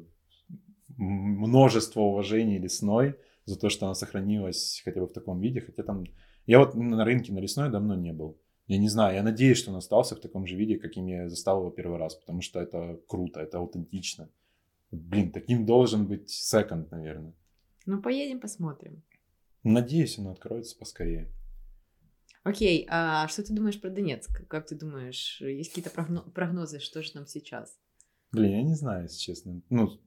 множество 1.00 2.02
уважений 2.02 2.60
лесной 2.60 3.16
за 3.46 3.58
то, 3.58 3.70
что 3.70 3.86
она 3.86 3.96
сохранилась 3.96 4.82
хотя 4.84 5.00
бы 5.00 5.08
в 5.08 5.14
таком 5.14 5.40
виде, 5.40 5.62
хотя 5.62 5.84
там... 5.84 6.04
Я 6.46 6.60
вот 6.60 6.76
на 6.76 7.06
рынке 7.06 7.32
на 7.32 7.40
лесной 7.40 7.70
давно 7.70 7.96
не 7.96 8.12
был. 8.12 8.40
Я 8.68 8.78
не 8.78 8.90
знаю, 8.90 9.16
я 9.16 9.24
надеюсь, 9.24 9.58
что 9.58 9.72
он 9.72 9.78
остался 9.78 10.16
в 10.16 10.20
таком 10.20 10.46
же 10.46 10.56
виде, 10.56 10.78
каким 10.78 11.08
я 11.08 11.30
застал 11.30 11.62
его 11.62 11.72
первый 11.72 11.98
раз, 11.98 12.16
потому 12.16 12.42
что 12.42 12.60
это 12.60 13.00
круто, 13.08 13.40
это 13.40 13.58
аутентично. 13.58 14.30
Блин, 14.92 15.32
таким 15.32 15.66
должен 15.66 16.06
быть 16.06 16.30
секонд, 16.30 16.92
наверное. 16.92 17.34
Ну, 17.86 18.02
поедем, 18.02 18.40
посмотрим. 18.40 19.02
Надеюсь, 19.64 20.20
он 20.20 20.28
откроется 20.28 20.78
поскорее. 20.78 21.32
Окей, 22.44 22.88
а 22.90 23.28
что 23.28 23.44
ты 23.44 23.54
думаешь 23.54 23.80
про 23.80 23.90
Донецк? 23.90 24.48
Как 24.48 24.68
ты 24.68 24.76
думаешь, 24.76 25.42
есть 25.42 25.74
какие-то 25.74 25.92
прогнозы, 26.34 26.80
что 26.80 27.02
же 27.04 27.12
там 27.12 27.26
сейчас? 27.26 27.78
Блин, 28.32 28.52
я 28.52 28.64
не 28.64 28.76
знаю, 28.76 29.04
если 29.04 29.18
честно. 29.18 29.62
Ну, 29.70 30.00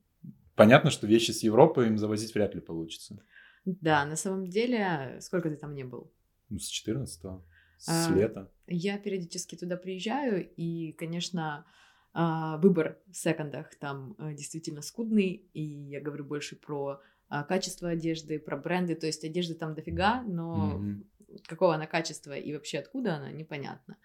понятно, 0.55 0.91
что 0.91 1.07
вещи 1.07 1.31
с 1.31 1.43
Европы 1.43 1.87
им 1.87 1.99
завозить 1.99 2.35
вряд 2.35 2.55
ли 2.55 2.61
получится. 2.61 3.23
Да, 3.65 4.05
на 4.05 4.17
самом 4.17 4.49
деле, 4.49 5.19
сколько 5.21 5.51
ты 5.51 5.57
там 5.57 5.75
не 5.75 5.85
был? 5.85 6.12
Ну, 6.49 6.59
с 6.59 6.67
14 6.67 7.25
-го. 7.25 7.43
С 7.79 8.09
а, 8.09 8.15
лета. 8.15 8.51
Я 8.67 8.99
периодически 8.99 9.57
туда 9.57 9.77
приезжаю, 9.77 10.49
и, 10.57 10.93
конечно, 10.93 11.65
а, 12.12 12.59
выбор 12.59 12.99
в 13.11 13.17
секондах 13.17 13.75
там 13.77 14.15
э, 14.19 14.35
действительно 14.35 14.83
скудный, 14.83 15.49
и 15.53 15.62
я 15.62 16.01
говорю 16.01 16.25
больше 16.25 16.57
про 16.57 17.01
а, 17.29 17.43
качество 17.43 17.88
одежды, 17.88 18.38
про 18.38 18.59
бренды, 18.59 18.95
то 18.95 19.07
есть 19.07 19.25
одежды 19.25 19.55
там 19.55 19.75
дофига, 19.75 20.23
но 20.23 20.79
mm-hmm. 20.79 21.07
Какого 21.47 21.75
она 21.75 21.87
качества 21.87 22.33
и 22.33 22.53
вообще 22.53 22.79
откуда 22.79 23.16
она, 23.16 23.31
непонятно. 23.31 23.97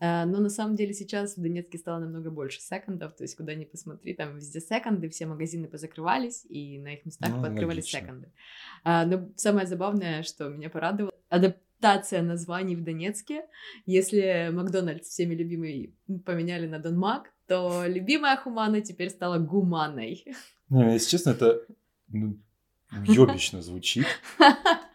Э, 0.00 0.24
но 0.24 0.40
на 0.40 0.48
самом 0.48 0.76
деле 0.76 0.92
сейчас 0.94 1.36
в 1.36 1.42
Донецке 1.42 1.78
стало 1.78 2.00
намного 2.00 2.30
больше 2.30 2.60
секондов, 2.60 3.14
то 3.14 3.24
есть 3.24 3.36
куда 3.36 3.54
ни 3.54 3.64
посмотри, 3.64 4.14
там 4.14 4.36
везде 4.36 4.60
секонды, 4.60 5.08
все 5.08 5.26
магазины 5.26 5.68
позакрывались, 5.68 6.44
и 6.48 6.78
на 6.78 6.94
их 6.94 7.04
местах 7.04 7.30
ну, 7.30 7.44
открывались 7.44 7.86
секонды. 7.86 8.32
Но 8.84 9.30
самое 9.36 9.66
забавное, 9.66 10.22
что 10.22 10.48
меня 10.48 10.70
порадовало, 10.70 11.12
адаптация 11.28 12.22
названий 12.22 12.76
в 12.76 12.84
Донецке. 12.84 13.46
Если 13.86 14.50
Макдональдс, 14.52 15.08
всеми 15.08 15.34
любимый, 15.34 15.94
поменяли 16.24 16.66
на 16.66 16.78
Донмак, 16.78 17.32
то 17.46 17.84
любимая 17.86 18.36
Хумана 18.36 18.80
теперь 18.80 19.10
стала 19.10 19.38
Гуманой. 19.38 20.24
Не, 20.68 20.92
если 20.92 21.10
честно, 21.10 21.30
это 21.30 21.66
ну, 22.08 22.38
ёбично 23.06 23.62
звучит. 23.62 24.06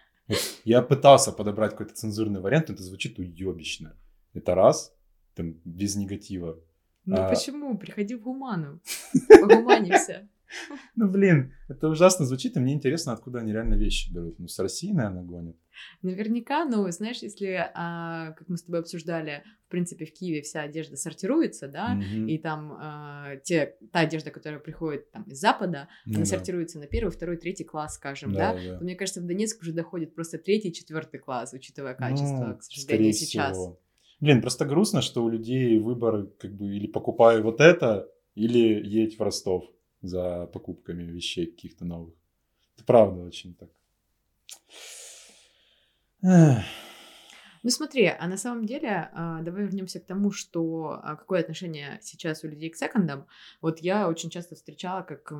Я 0.63 0.81
пытался 0.81 1.31
подобрать 1.31 1.71
какой-то 1.71 1.93
цензурный 1.93 2.39
вариант, 2.39 2.69
но 2.69 2.73
это 2.73 2.83
звучит 2.83 3.19
уёбично. 3.19 3.95
Это 4.33 4.55
раз, 4.55 4.93
там, 5.35 5.55
без 5.63 5.95
негатива. 5.95 6.59
Ну 7.05 7.15
а... 7.17 7.29
почему? 7.29 7.77
Приходи 7.77 8.15
в 8.15 8.21
Гуману. 8.21 8.79
Погуманимся. 9.29 10.27
Ну, 10.95 11.09
блин, 11.09 11.53
это 11.67 11.89
ужасно 11.89 12.25
звучит, 12.25 12.55
и 12.55 12.59
мне 12.59 12.73
интересно, 12.73 13.13
откуда 13.13 13.39
они 13.39 13.51
реально 13.51 13.75
вещи 13.75 14.13
берут. 14.13 14.39
Ну, 14.39 14.47
с 14.47 14.57
России, 14.59 14.91
наверное, 14.91 15.23
гонят. 15.23 15.55
Наверняка, 16.01 16.65
ну, 16.65 16.89
знаешь, 16.89 17.17
если, 17.17 17.69
а, 17.73 18.31
как 18.31 18.47
мы 18.47 18.57
с 18.57 18.63
тобой 18.63 18.79
обсуждали, 18.79 19.43
в 19.67 19.71
принципе, 19.71 20.05
в 20.05 20.13
Киеве 20.13 20.41
вся 20.41 20.61
одежда 20.61 20.95
сортируется, 20.95 21.67
да, 21.67 21.97
mm-hmm. 21.97 22.29
и 22.29 22.37
там 22.37 22.77
а, 22.79 23.35
те, 23.43 23.75
та 23.91 24.01
одежда, 24.01 24.31
которая 24.31 24.59
приходит 24.59 25.11
там 25.11 25.23
из 25.23 25.39
Запада, 25.39 25.89
ну, 26.05 26.13
она 26.13 26.19
да. 26.19 26.25
сортируется 26.25 26.79
на 26.79 26.87
первый, 26.87 27.09
второй, 27.09 27.37
третий 27.37 27.65
класс, 27.65 27.95
скажем, 27.95 28.33
да, 28.33 28.53
да? 28.53 28.59
да. 28.59 28.77
То, 28.77 28.83
мне 28.83 28.95
кажется, 28.95 29.21
в 29.21 29.25
Донецк 29.25 29.61
уже 29.61 29.73
доходит 29.73 30.15
просто 30.15 30.37
третий, 30.37 30.73
четвертый 30.73 31.19
класс, 31.19 31.53
учитывая 31.53 31.93
качество, 31.93 32.45
ну, 32.47 32.57
к 32.57 32.63
сожалению, 32.63 33.13
сейчас. 33.13 33.57
Всего. 33.57 33.79
Блин, 34.21 34.41
просто 34.41 34.65
грустно, 34.65 35.01
что 35.01 35.23
у 35.23 35.29
людей 35.29 35.77
выбор, 35.77 36.27
как 36.39 36.53
бы, 36.55 36.67
или 36.67 36.87
покупаю 36.87 37.43
вот 37.43 37.59
это, 37.59 38.09
или 38.33 38.81
едь 38.85 39.17
в 39.17 39.21
Ростов 39.21 39.65
за 40.07 40.47
покупками 40.47 41.03
вещей 41.03 41.47
каких-то 41.47 41.85
новых. 41.85 42.13
Это 42.75 42.85
правда 42.85 43.21
очень 43.21 43.55
так. 43.55 43.69
Ну 47.63 47.71
смотри, 47.71 48.05
а 48.05 48.27
на 48.27 48.37
самом 48.37 48.67
деле, 48.67 49.09
а, 49.13 49.41
давай 49.41 49.63
вернемся 49.63 49.99
к 49.99 50.05
тому, 50.05 50.31
что 50.31 50.99
а, 51.01 51.15
какое 51.15 51.39
отношение 51.39 51.99
сейчас 52.03 52.43
у 52.43 52.47
людей 52.47 52.69
к 52.69 52.75
секондам. 52.75 53.25
Вот 53.59 53.79
я 53.79 54.07
очень 54.07 54.29
часто 54.29 54.55
встречала, 54.55 55.01
как 55.01 55.33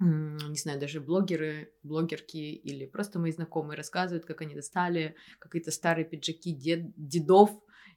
не 0.00 0.56
знаю, 0.56 0.80
даже 0.80 1.00
блогеры, 1.00 1.72
блогерки 1.84 2.52
или 2.52 2.84
просто 2.86 3.20
мои 3.20 3.30
знакомые 3.30 3.76
рассказывают, 3.76 4.24
как 4.24 4.40
они 4.40 4.54
достали 4.54 5.14
какие-то 5.38 5.70
старые 5.70 6.04
пиджаки 6.04 6.52
дед, 6.52 6.92
дедов 6.96 7.50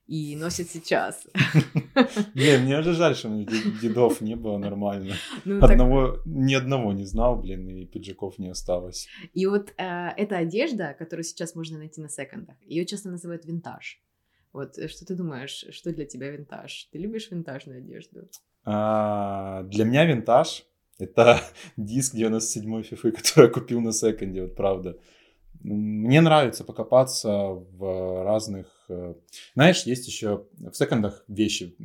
и 0.08 0.36
носит 0.36 0.70
сейчас. 0.70 1.28
Не, 2.34 2.58
мне 2.58 2.80
уже 2.80 2.93
жаль, 2.93 3.15
что 3.15 3.28
у 3.28 3.32
меня 3.32 3.46
дедов 3.82 4.22
не 4.22 4.36
было 4.36 4.58
нормально. 4.58 5.15
Ну, 5.46 5.63
одного, 5.63 6.12
так... 6.12 6.26
Ни 6.26 6.54
одного 6.54 6.93
не 6.93 7.06
знал, 7.06 7.36
блин, 7.36 7.67
и 7.67 7.86
пиджаков 7.86 8.39
не 8.39 8.50
осталось. 8.50 9.08
И 9.34 9.46
вот 9.46 9.74
э, 9.78 10.10
эта 10.17 10.38
одежда, 10.38 10.96
которую 10.98 11.24
сейчас 11.24 11.56
можно 11.56 11.78
найти 11.78 12.02
на 12.02 12.10
секондах, 12.10 12.56
ее 12.65 12.86
часто 12.86 13.10
называют 13.10 13.46
винтаж. 13.46 14.02
Вот 14.54 14.77
э, 14.77 14.88
что 14.88 15.06
ты 15.06 15.15
думаешь, 15.15 15.65
что 15.71 15.94
для 15.94 16.06
тебя 16.06 16.32
винтаж? 16.32 16.90
Ты 16.92 17.00
любишь 17.00 17.29
винтажную 17.29 17.79
одежду? 17.79 18.29
А, 18.63 19.63
для 19.63 19.86
меня 19.86 20.06
винтаж— 20.06 20.65
это 21.00 21.42
диск 21.77 22.15
97-й 22.15 22.84
фифы, 22.84 23.12
который 23.17 23.46
я 23.46 23.54
купил 23.54 23.82
на 23.82 23.92
секонде, 23.92 24.44
вот 24.44 24.56
правда. 24.56 24.98
Мне 25.62 26.22
нравится 26.22 26.64
покопаться 26.64 27.30
в 27.30 28.24
разных... 28.24 28.68
Э, 28.90 29.16
знаешь, 29.54 29.84
есть 29.84 30.08
еще 30.08 30.46
в 30.58 30.74
секондах 30.74 31.24
вещи, 31.28 31.76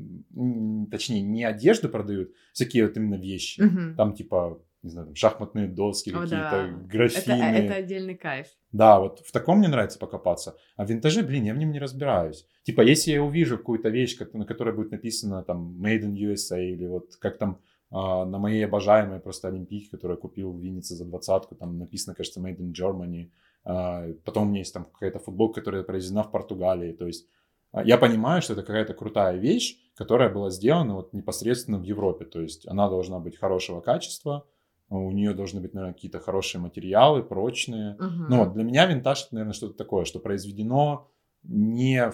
точнее, 0.91 1.23
не 1.23 1.45
одежду 1.45 1.89
продают, 1.89 2.31
всякие 2.53 2.87
вот 2.87 2.97
именно 2.97 3.17
вещи. 3.17 3.61
Угу. 3.61 3.97
Там 3.97 4.15
типа, 4.15 4.61
не 4.83 4.91
знаю, 4.91 5.07
там 5.07 5.15
шахматные 5.15 5.69
доски 5.69 6.11
О, 6.11 6.21
какие-то, 6.21 6.35
да. 6.35 6.69
графины. 6.89 7.33
Это, 7.33 7.45
это 7.45 7.75
отдельный 7.75 8.17
кайф. 8.17 8.47
Да, 8.73 9.01
вот 9.01 9.21
в 9.21 9.33
таком 9.33 9.59
мне 9.59 9.69
нравится 9.69 9.99
покопаться. 9.99 10.57
А 10.77 10.85
в 10.85 10.91
винтаже, 10.91 11.23
блин, 11.23 11.45
я 11.45 11.55
в 11.55 11.59
нем 11.59 11.71
не 11.71 11.79
разбираюсь. 11.79 12.47
Типа, 12.65 12.83
если 12.83 13.13
я 13.13 13.23
увижу 13.23 13.59
какую-то 13.59 13.89
вещь, 13.89 14.17
как, 14.17 14.35
на 14.35 14.45
которой 14.45 14.75
будет 14.75 14.91
написано 14.91 15.43
там 15.43 15.77
Made 15.81 16.03
in 16.03 16.15
USA 16.15 16.65
или 16.65 16.87
вот 16.87 17.17
как 17.17 17.39
там 17.39 17.61
а, 17.91 18.25
на 18.25 18.39
моей 18.39 18.65
обожаемой 18.65 19.21
просто 19.21 19.49
Олимпийке, 19.49 19.91
которую 19.91 20.17
я 20.17 20.21
купил 20.21 20.53
в 20.53 20.59
Виннице 20.59 20.95
за 20.95 21.05
двадцатку, 21.05 21.55
там 21.55 21.79
написано, 21.79 22.15
кажется, 22.15 22.41
Made 22.41 22.59
in 22.59 22.73
Germany, 22.73 23.25
а, 23.25 23.29
потом 23.65 24.45
у 24.45 24.51
меня 24.51 24.61
есть 24.61 24.75
там 24.75 24.85
какая-то 24.85 25.19
футболка, 25.19 25.61
которая 25.61 25.83
произведена 25.83 26.23
в 26.23 26.31
Португалии. 26.31 26.93
То 26.93 27.07
есть 27.07 27.27
а, 27.73 27.83
я 27.85 27.99
понимаю, 27.99 28.43
что 28.43 28.53
это 28.53 28.63
какая-то 28.63 28.95
крутая 28.95 29.37
вещь, 29.37 29.79
которая 29.95 30.31
была 30.31 30.51
сделана 30.51 30.95
вот 30.95 31.13
непосредственно 31.13 31.79
в 31.79 31.83
Европе. 31.83 32.25
То 32.25 32.41
есть 32.41 32.67
она 32.69 32.89
должна 32.89 33.19
быть 33.19 33.39
хорошего 33.39 33.81
качества, 33.81 34.47
у 34.89 35.11
нее 35.11 35.33
должны 35.33 35.61
быть, 35.61 35.73
наверное, 35.73 35.95
какие-то 35.95 36.21
хорошие 36.21 36.61
материалы, 36.61 37.23
прочные. 37.23 37.95
Мгм. 37.95 38.27
Ну 38.29 38.39
вот 38.45 38.53
для 38.53 38.65
меня 38.65 38.87
винтаж 38.87 39.25
это, 39.25 39.35
наверное, 39.35 39.55
что-то 39.55 39.75
такое, 39.75 40.05
что 40.05 40.19
произведено 40.19 41.09
не 41.43 42.11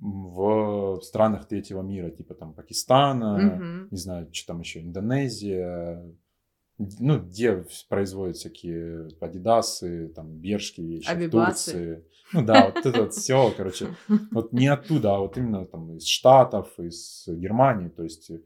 в, 0.00 0.98
в 0.98 1.00
странах 1.02 1.48
третьего 1.48 1.82
мира, 1.82 2.10
типа 2.10 2.34
там 2.34 2.52
Пакистана, 2.52 3.38
Мгм. 3.38 3.88
не 3.90 3.96
знаю, 3.96 4.28
что 4.32 4.48
там 4.48 4.60
еще, 4.60 4.80
Индонезия, 4.80 6.04
ну, 6.98 7.18
где 7.18 7.64
производят 7.88 8.36
всякие 8.36 9.08
адидасы, 9.20 10.08
там, 10.08 10.38
бершки 10.38 10.80
вещи, 10.80 11.06
в 11.06 11.10
Абибасы. 11.10 11.72
Турции. 11.72 12.04
Ну 12.32 12.44
да, 12.44 12.70
вот 12.70 12.86
это 12.86 13.10
все, 13.10 13.52
короче, 13.56 13.96
вот 14.30 14.52
не 14.52 14.68
оттуда, 14.68 15.16
а 15.16 15.18
вот 15.18 15.36
именно 15.36 15.66
там 15.66 15.96
из 15.96 16.06
Штатов, 16.06 16.78
из 16.78 17.24
Германии, 17.26 17.88
то 17.88 18.04
есть 18.04 18.30
э, 18.30 18.40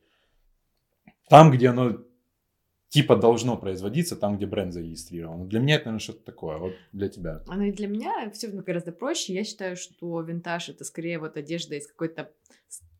там, 1.28 1.50
где 1.50 1.68
оно 1.68 1.98
типа 2.88 3.16
должно 3.16 3.56
производиться, 3.56 4.16
там, 4.16 4.36
где 4.36 4.46
бренд 4.46 4.72
зарегистрирован. 4.72 5.48
Для 5.48 5.60
меня 5.60 5.74
это, 5.76 5.86
наверное, 5.86 6.00
что-то 6.00 6.24
такое, 6.24 6.58
вот 6.58 6.72
для 6.92 7.08
тебя. 7.08 7.42
А, 7.46 7.56
Ну 7.56 7.64
и 7.64 7.72
для 7.72 7.88
меня 7.88 8.30
все 8.32 8.48
гораздо 8.48 8.92
проще. 8.92 9.34
Я 9.34 9.44
считаю, 9.44 9.76
что 9.76 10.20
винтаж 10.20 10.68
это 10.68 10.84
скорее 10.84 11.18
вот 11.18 11.36
одежда 11.36 11.74
из 11.74 11.86
какой-то, 11.86 12.30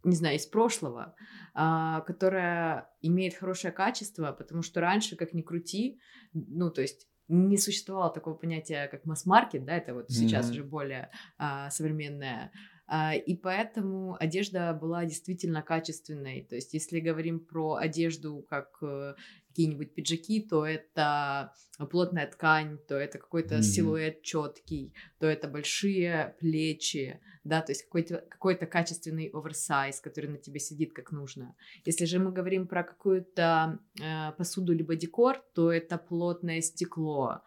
не 0.03 0.17
знаю, 0.17 0.37
из 0.37 0.47
прошлого, 0.47 1.03
а, 1.03 1.17
которая 1.55 2.91
имеет 3.01 3.35
хорошее 3.35 3.73
качество, 3.73 4.33
потому 4.33 4.63
что 4.63 4.81
раньше, 4.81 5.17
как 5.17 5.33
ни 5.35 5.43
крути, 5.43 6.01
ну 6.33 6.71
то 6.71 6.83
есть 6.83 7.09
не 7.29 7.57
существовало 7.57 8.13
такого 8.13 8.35
понятия, 8.35 8.89
как 8.89 9.07
масс-маркет, 9.07 9.65
да, 9.65 9.77
это 9.77 9.95
вот 9.95 10.11
сейчас 10.11 10.47
Мгм. 10.47 10.53
уже 10.53 10.65
более 10.65 11.11
а, 11.39 11.71
современное. 11.71 12.53
А, 12.87 13.15
и 13.15 13.35
поэтому 13.35 14.17
одежда 14.21 14.73
была 14.75 15.05
действительно 15.05 15.63
качественной. 15.63 16.45
То 16.45 16.55
есть, 16.55 16.75
если 16.75 17.01
говорим 17.01 17.41
про 17.41 17.77
одежду 17.77 18.45
как 18.49 18.79
э, 18.83 19.15
какие-нибудь 19.49 19.95
пиджаки, 19.95 20.41
то 20.41 20.67
это 20.67 21.53
плотная 21.91 22.27
ткань, 22.27 22.79
то 22.89 22.97
это 22.97 23.19
какой-то 23.19 23.55
Мгм. 23.55 23.63
силуэт 23.63 24.23
четкий, 24.23 24.93
то 25.21 25.27
это 25.27 25.49
большие 25.49 26.35
плечи, 26.41 27.21
да, 27.45 27.63
то 27.63 27.73
есть 27.73 27.85
какой-то 27.85 28.25
какой 28.29 28.57
качественный 28.57 29.31
оверсайз, 29.33 30.01
который 30.01 30.29
на 30.29 30.39
тебе 30.39 30.59
сидит 30.59 30.93
как 30.93 31.13
нужно. 31.13 31.55
Если 31.85 32.05
же 32.05 32.19
мы 32.19 32.33
говорим 32.33 32.67
про 32.67 32.83
какую-то 32.83 33.79
э, 34.03 34.33
посуду 34.33 34.73
либо 34.73 34.97
декор, 34.97 35.39
то 35.55 35.71
это 35.71 35.99
плотное 35.99 36.61
стекло, 36.61 37.43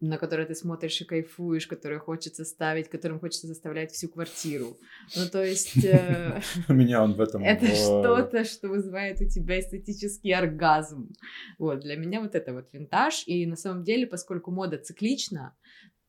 на 0.00 0.18
которое 0.18 0.46
ты 0.46 0.54
смотришь 0.54 1.00
и 1.00 1.04
кайфуешь, 1.04 1.66
которое 1.66 1.98
хочется 1.98 2.44
ставить, 2.44 2.88
которым 2.88 3.18
хочется 3.18 3.46
заставлять 3.46 3.92
всю 3.92 4.08
квартиру. 4.08 4.76
Ну, 5.16 5.28
то 5.30 5.42
есть... 5.42 5.84
э, 5.84 6.40
У 6.68 6.74
меня 6.74 7.02
он 7.02 7.14
в 7.14 7.20
этом... 7.20 7.42
это 7.44 7.66
что-то, 7.66 8.44
что 8.44 8.68
вызывает 8.68 9.20
у 9.20 9.28
тебя 9.28 9.58
эстетический 9.58 10.34
оргазм. 10.34 11.14
Вот, 11.58 11.80
для 11.80 11.96
меня 11.96 12.20
вот 12.20 12.34
это 12.34 12.52
вот 12.52 12.72
винтаж. 12.72 13.24
И 13.26 13.46
на 13.46 13.56
самом 13.56 13.84
деле, 13.84 14.06
поскольку 14.06 14.50
мода 14.50 14.76
циклична, 14.76 15.56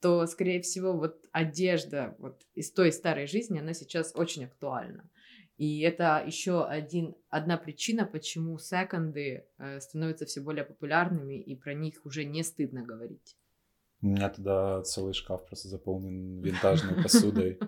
то, 0.01 0.27
скорее 0.27 0.61
всего, 0.61 0.93
вот 0.93 1.25
одежда 1.31 2.15
вот 2.19 2.41
из 2.55 2.71
той 2.71 2.91
старой 2.91 3.25
жизни, 3.25 3.59
она 3.59 3.73
сейчас 3.73 4.11
очень 4.15 4.45
актуальна. 4.45 5.09
И 5.57 5.79
это 5.79 6.23
еще 6.25 6.65
один, 6.65 7.15
одна 7.29 7.57
причина, 7.57 8.05
почему 8.05 8.59
секонды 8.59 9.45
э, 9.57 9.79
становятся 9.79 10.25
все 10.25 10.41
более 10.41 10.63
популярными, 10.63 11.41
и 11.41 11.55
про 11.55 11.73
них 11.73 12.05
уже 12.05 12.25
не 12.25 12.43
стыдно 12.43 12.83
говорить. 12.83 13.35
У 14.01 14.07
меня 14.07 14.29
тогда 14.29 14.81
целый 14.83 15.13
шкаф 15.13 15.45
просто 15.45 15.69
заполнен 15.69 16.41
винтажной 16.41 17.01
посудой. 17.01 17.59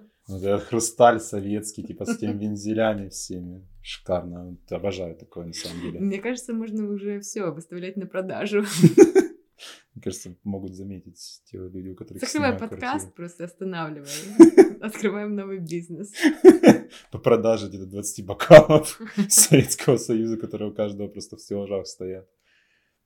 Хрусталь 0.67 1.19
советский, 1.19 1.83
типа 1.83 2.05
с 2.05 2.17
теми 2.17 2.37
вензелями 2.37 3.09
всеми. 3.09 3.67
Шикарно. 3.81 4.57
Обожаю 4.69 5.15
такое 5.15 5.45
на 5.45 5.53
самом 5.53 5.81
деле. 5.81 5.99
Мне 5.99 6.19
кажется, 6.19 6.53
можно 6.53 6.87
уже 6.87 7.19
все 7.19 7.49
выставлять 7.51 7.97
на 7.97 8.05
продажу. 8.05 8.63
Мне 9.95 10.03
кажется, 10.03 10.35
могут 10.43 10.75
заметить 10.75 11.41
те 11.45 11.57
люди, 11.57 11.89
у 11.89 11.95
которых 11.95 12.21
Закрывай 12.21 12.57
подкаст, 12.57 13.13
просто 13.15 13.45
останавливаем. 13.45 14.79
Открываем 14.81 15.35
новый 15.35 15.59
бизнес. 15.59 16.11
квартиру. 16.11 16.89
По 17.11 17.19
продаже 17.19 17.67
где-то 17.67 17.85
20 17.85 18.25
бокалов 18.25 19.01
Советского 19.27 19.97
Союза, 19.97 20.37
которые 20.37 20.71
у 20.71 20.73
каждого 20.73 21.07
просто 21.07 21.35
в 21.35 21.41
стеллажах 21.41 21.87
стоят. 21.87 22.29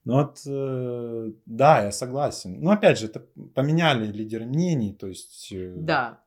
Ну 0.06 0.14
вот, 0.16 0.42
э, 0.46 1.32
да, 1.46 1.84
я 1.86 1.92
согласен. 1.92 2.60
Но 2.62 2.72
опять 2.72 3.00
же, 3.00 3.06
это 3.06 3.20
поменяли 3.56 4.12
лидеры 4.12 4.46
мнений, 4.46 4.94
то 4.94 5.08
есть... 5.08 5.52
э, 5.52 5.74
Да. 5.78 6.22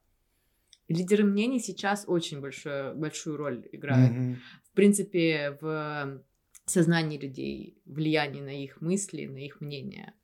Лидеры 0.89 1.25
мнений 1.25 1.61
сейчас 1.61 2.05
очень 2.07 2.41
большую, 2.41 2.95
большую 2.97 3.37
роль 3.37 3.69
играют. 3.73 4.13
мгм. 4.13 4.37
В 4.65 4.73
принципе, 4.73 5.59
в 5.61 6.23
сознании 6.65 7.19
людей, 7.19 7.77
влияние 7.85 8.43
на 8.43 8.63
их 8.63 8.81
мысли, 8.81 9.27
на 9.27 9.39
их 9.39 9.61
мнение. 9.61 10.15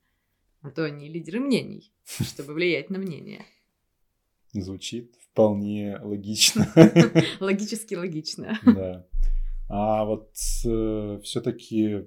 А 0.63 0.71
то 0.71 0.85
они 0.85 1.09
лидеры 1.09 1.41
мнений, 1.41 1.93
чтобы 2.05 2.55
влиять 2.55 2.91
на 2.91 2.99
мнение. 2.99 3.45
Звучит 4.53 5.15
вполне 5.31 5.99
логично. 6.03 6.67
Логически 7.41 7.95
логично. 7.95 8.59
Да. 8.65 9.07
А 9.69 10.05
вот 10.05 10.31
все-таки 10.35 12.07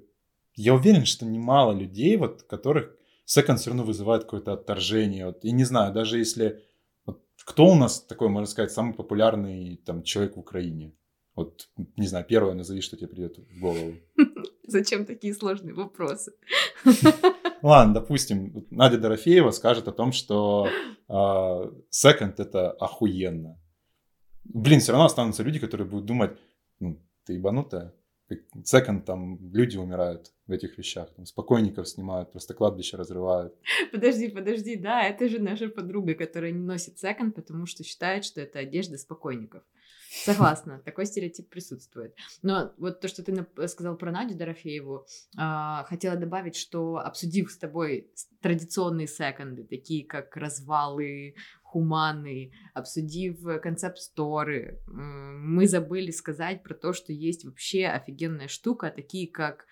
я 0.56 0.74
уверен, 0.74 1.04
что 1.04 1.26
немало 1.26 1.72
людей, 1.72 2.16
вот, 2.16 2.42
которых 2.42 2.96
секонд 3.24 3.60
все 3.60 3.70
равно 3.70 3.84
вызывает 3.84 4.24
какое-то 4.24 4.54
отторжение. 4.54 5.26
Вот, 5.26 5.44
и 5.44 5.52
не 5.52 5.64
знаю, 5.64 5.92
даже 5.92 6.18
если... 6.18 6.62
Вот, 7.04 7.22
кто 7.44 7.66
у 7.66 7.74
нас 7.74 8.00
такой, 8.00 8.28
можно 8.28 8.46
сказать, 8.46 8.72
самый 8.72 8.94
популярный 8.94 9.76
там, 9.84 10.02
человек 10.02 10.36
в 10.36 10.40
Украине? 10.40 10.94
Вот, 11.34 11.68
не 11.96 12.06
знаю, 12.06 12.24
первое 12.24 12.54
назови, 12.54 12.80
что 12.80 12.96
тебе 12.96 13.08
придет 13.08 13.38
в 13.38 13.60
голову. 13.60 13.94
Зачем 14.66 15.04
такие 15.04 15.34
сложные 15.34 15.74
вопросы? 15.74 16.32
Ладно, 17.62 17.94
допустим, 17.94 18.66
Надя 18.70 18.98
Дорофеева 18.98 19.50
скажет 19.50 19.86
о 19.88 19.92
том, 19.92 20.12
что 20.12 20.68
а, 21.08 21.70
секонд 21.90 22.40
это 22.40 22.70
охуенно. 22.70 23.60
Блин, 24.44 24.80
все 24.80 24.92
равно 24.92 25.06
останутся 25.06 25.42
люди, 25.42 25.58
которые 25.58 25.86
будут 25.86 26.06
думать, 26.06 26.38
ну, 26.80 27.02
ты 27.24 27.34
ебанутая. 27.34 27.92
Секонд 28.64 29.04
там 29.04 29.38
люди 29.52 29.76
умирают 29.76 30.32
в 30.46 30.52
этих 30.52 30.78
вещах. 30.78 31.10
Там 31.14 31.26
спокойников 31.26 31.88
снимают, 31.88 32.32
просто 32.32 32.54
кладбище 32.54 32.96
разрывают. 32.96 33.54
Подожди, 33.92 34.28
подожди, 34.28 34.76
да, 34.76 35.02
это 35.04 35.28
же 35.28 35.38
наша 35.38 35.68
подруга, 35.68 36.14
которая 36.14 36.50
не 36.50 36.64
носит 36.64 36.98
секонд, 36.98 37.34
потому 37.34 37.66
что 37.66 37.84
считает, 37.84 38.24
что 38.24 38.40
это 38.40 38.58
одежда 38.58 38.98
спокойников. 38.98 39.62
Согласна, 40.24 40.80
такой 40.84 41.06
стереотип 41.06 41.48
присутствует. 41.48 42.14
Но 42.42 42.72
вот 42.78 43.00
то, 43.00 43.08
что 43.08 43.22
ты 43.22 43.46
сказал 43.68 43.96
про 43.96 44.10
Надю 44.10 44.36
Дорофееву, 44.36 45.06
а, 45.36 45.84
хотела 45.84 46.16
добавить, 46.16 46.56
что 46.56 46.96
обсудив 46.96 47.50
с 47.50 47.58
тобой 47.58 48.10
традиционные 48.40 49.06
секонды, 49.06 49.64
такие 49.64 50.06
как 50.06 50.36
развалы, 50.36 51.34
хуманы, 51.62 52.52
обсудив 52.74 53.60
концепт-сторы, 53.60 54.80
мы 54.86 55.66
забыли 55.66 56.10
сказать 56.10 56.62
про 56.62 56.74
то, 56.74 56.92
что 56.92 57.12
есть 57.12 57.44
вообще 57.44 57.86
офигенная 57.86 58.48
штука, 58.48 58.90
такие 58.90 59.30
как 59.30 59.66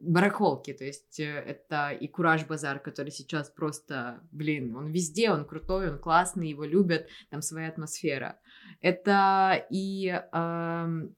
барахолки, 0.00 0.72
то 0.72 0.84
есть 0.84 1.20
э, 1.20 1.24
это 1.24 1.90
и 1.90 2.08
Кураж 2.08 2.46
Базар, 2.46 2.80
который 2.80 3.10
сейчас 3.10 3.50
просто, 3.50 4.20
блин, 4.32 4.74
он 4.76 4.90
везде, 4.90 5.30
он 5.30 5.44
крутой, 5.44 5.90
он 5.90 5.98
классный, 5.98 6.48
его 6.48 6.64
любят, 6.64 7.06
там 7.30 7.42
своя 7.42 7.68
атмосфера. 7.68 8.38
Это 8.80 9.66
и 9.70 10.08
эм, 10.32 11.14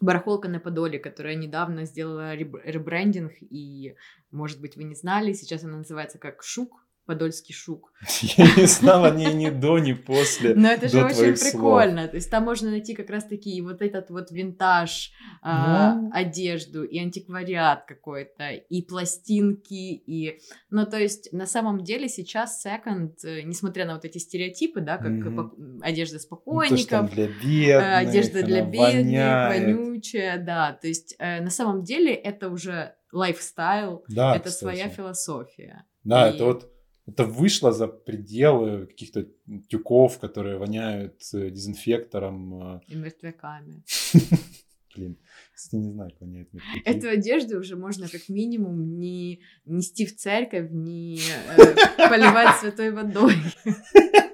барахолка 0.00 0.48
на 0.48 0.60
Подоле, 0.60 0.98
которая 0.98 1.36
недавно 1.36 1.84
сделала 1.84 2.34
реб- 2.34 2.60
ребрендинг, 2.64 3.32
и, 3.40 3.94
может 4.30 4.60
быть, 4.60 4.76
вы 4.76 4.84
не 4.84 4.94
знали, 4.94 5.32
сейчас 5.32 5.64
она 5.64 5.78
называется 5.78 6.18
как 6.18 6.42
Шук, 6.42 6.85
Подольский 7.06 7.54
Шук. 7.54 7.92
Я 8.36 8.44
не 8.56 8.66
знал 8.66 9.04
о 9.04 9.10
ней 9.10 9.32
ни 9.32 9.48
до, 9.50 9.78
ни 9.78 9.92
после. 9.94 10.54
Но 10.56 10.68
это 10.68 10.88
же 10.88 11.04
очень 11.04 11.14
твоих 11.14 11.38
слов. 11.38 11.52
прикольно. 11.52 12.08
То 12.08 12.16
есть 12.16 12.30
там 12.30 12.44
можно 12.44 12.70
найти 12.70 12.94
как 12.94 13.08
раз-таки 13.10 13.50
и 13.56 13.60
вот 13.62 13.80
этот 13.80 14.10
вот 14.10 14.30
винтаж, 14.30 15.12
а, 15.42 15.94
Ну. 15.94 16.10
одежду, 16.12 16.82
и 16.84 16.98
антиквариат 16.98 17.84
какой-то, 17.86 18.50
и 18.50 18.82
пластинки, 18.82 19.74
и... 19.94 20.40
Ну, 20.70 20.84
то 20.86 20.98
есть 20.98 21.32
на 21.32 21.46
самом 21.46 21.84
деле 21.84 22.08
сейчас 22.08 22.60
секонд, 22.62 23.24
э, 23.24 23.42
несмотря 23.42 23.86
на 23.86 23.94
вот 23.94 24.04
эти 24.04 24.18
стереотипы, 24.18 24.80
да, 24.80 24.98
как 24.98 25.12
пок- 25.12 25.80
одежда 25.82 26.16
Ну, 26.16 26.18
то, 26.18 26.76
что 26.76 26.90
там 26.90 27.08
спокойников, 27.08 27.10
для 27.14 27.24
э, 27.24 27.28
бедных, 27.42 27.96
одежда 28.10 28.42
для 28.42 28.62
бедных, 28.64 29.48
вонючая, 29.48 30.38
да. 30.38 30.72
То 30.80 30.88
есть 30.88 31.14
э, 31.18 31.40
на 31.40 31.50
самом 31.50 31.82
деле 31.84 32.12
это 32.14 32.48
уже 32.50 32.94
лайфстайл, 33.12 34.04
Да, 34.08 34.34
это 34.36 34.48
кстати. 34.50 34.58
своя 34.60 34.88
философия. 34.88 35.84
Да, 36.04 36.28
И- 36.28 36.34
это 36.34 36.44
вот 36.44 36.70
это 37.06 37.24
вышло 37.24 37.72
за 37.72 37.86
пределы 37.88 38.86
каких-то 38.86 39.26
тюков, 39.68 40.18
которые 40.18 40.58
воняют 40.58 41.22
э, 41.32 41.50
дезинфектором. 41.50 42.76
э, 42.76 42.80
И 42.88 42.94
мертвяками. 42.96 43.82
Блин, 44.96 45.18
кстати, 45.54 45.76
не 45.76 45.90
знаю, 45.92 46.10
как 46.10 46.20
воняет 46.22 46.52
мертвяки. 46.54 46.82
Эту 46.88 47.08
одежду 47.08 47.58
уже 47.60 47.76
можно 47.76 48.08
как 48.08 48.28
минимум 48.28 48.98
не 48.98 49.40
нести 49.66 50.06
в 50.06 50.16
церковь, 50.16 50.70
не 50.70 51.18
э, 51.18 51.74
поливать 52.08 52.56
святой 52.60 52.90
водой. 52.92 53.34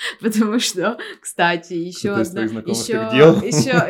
Потому 0.20 0.58
что, 0.58 0.98
кстати, 1.20 1.74
еще 1.74 2.10
одна, 2.10 2.42
еще, 2.42 2.94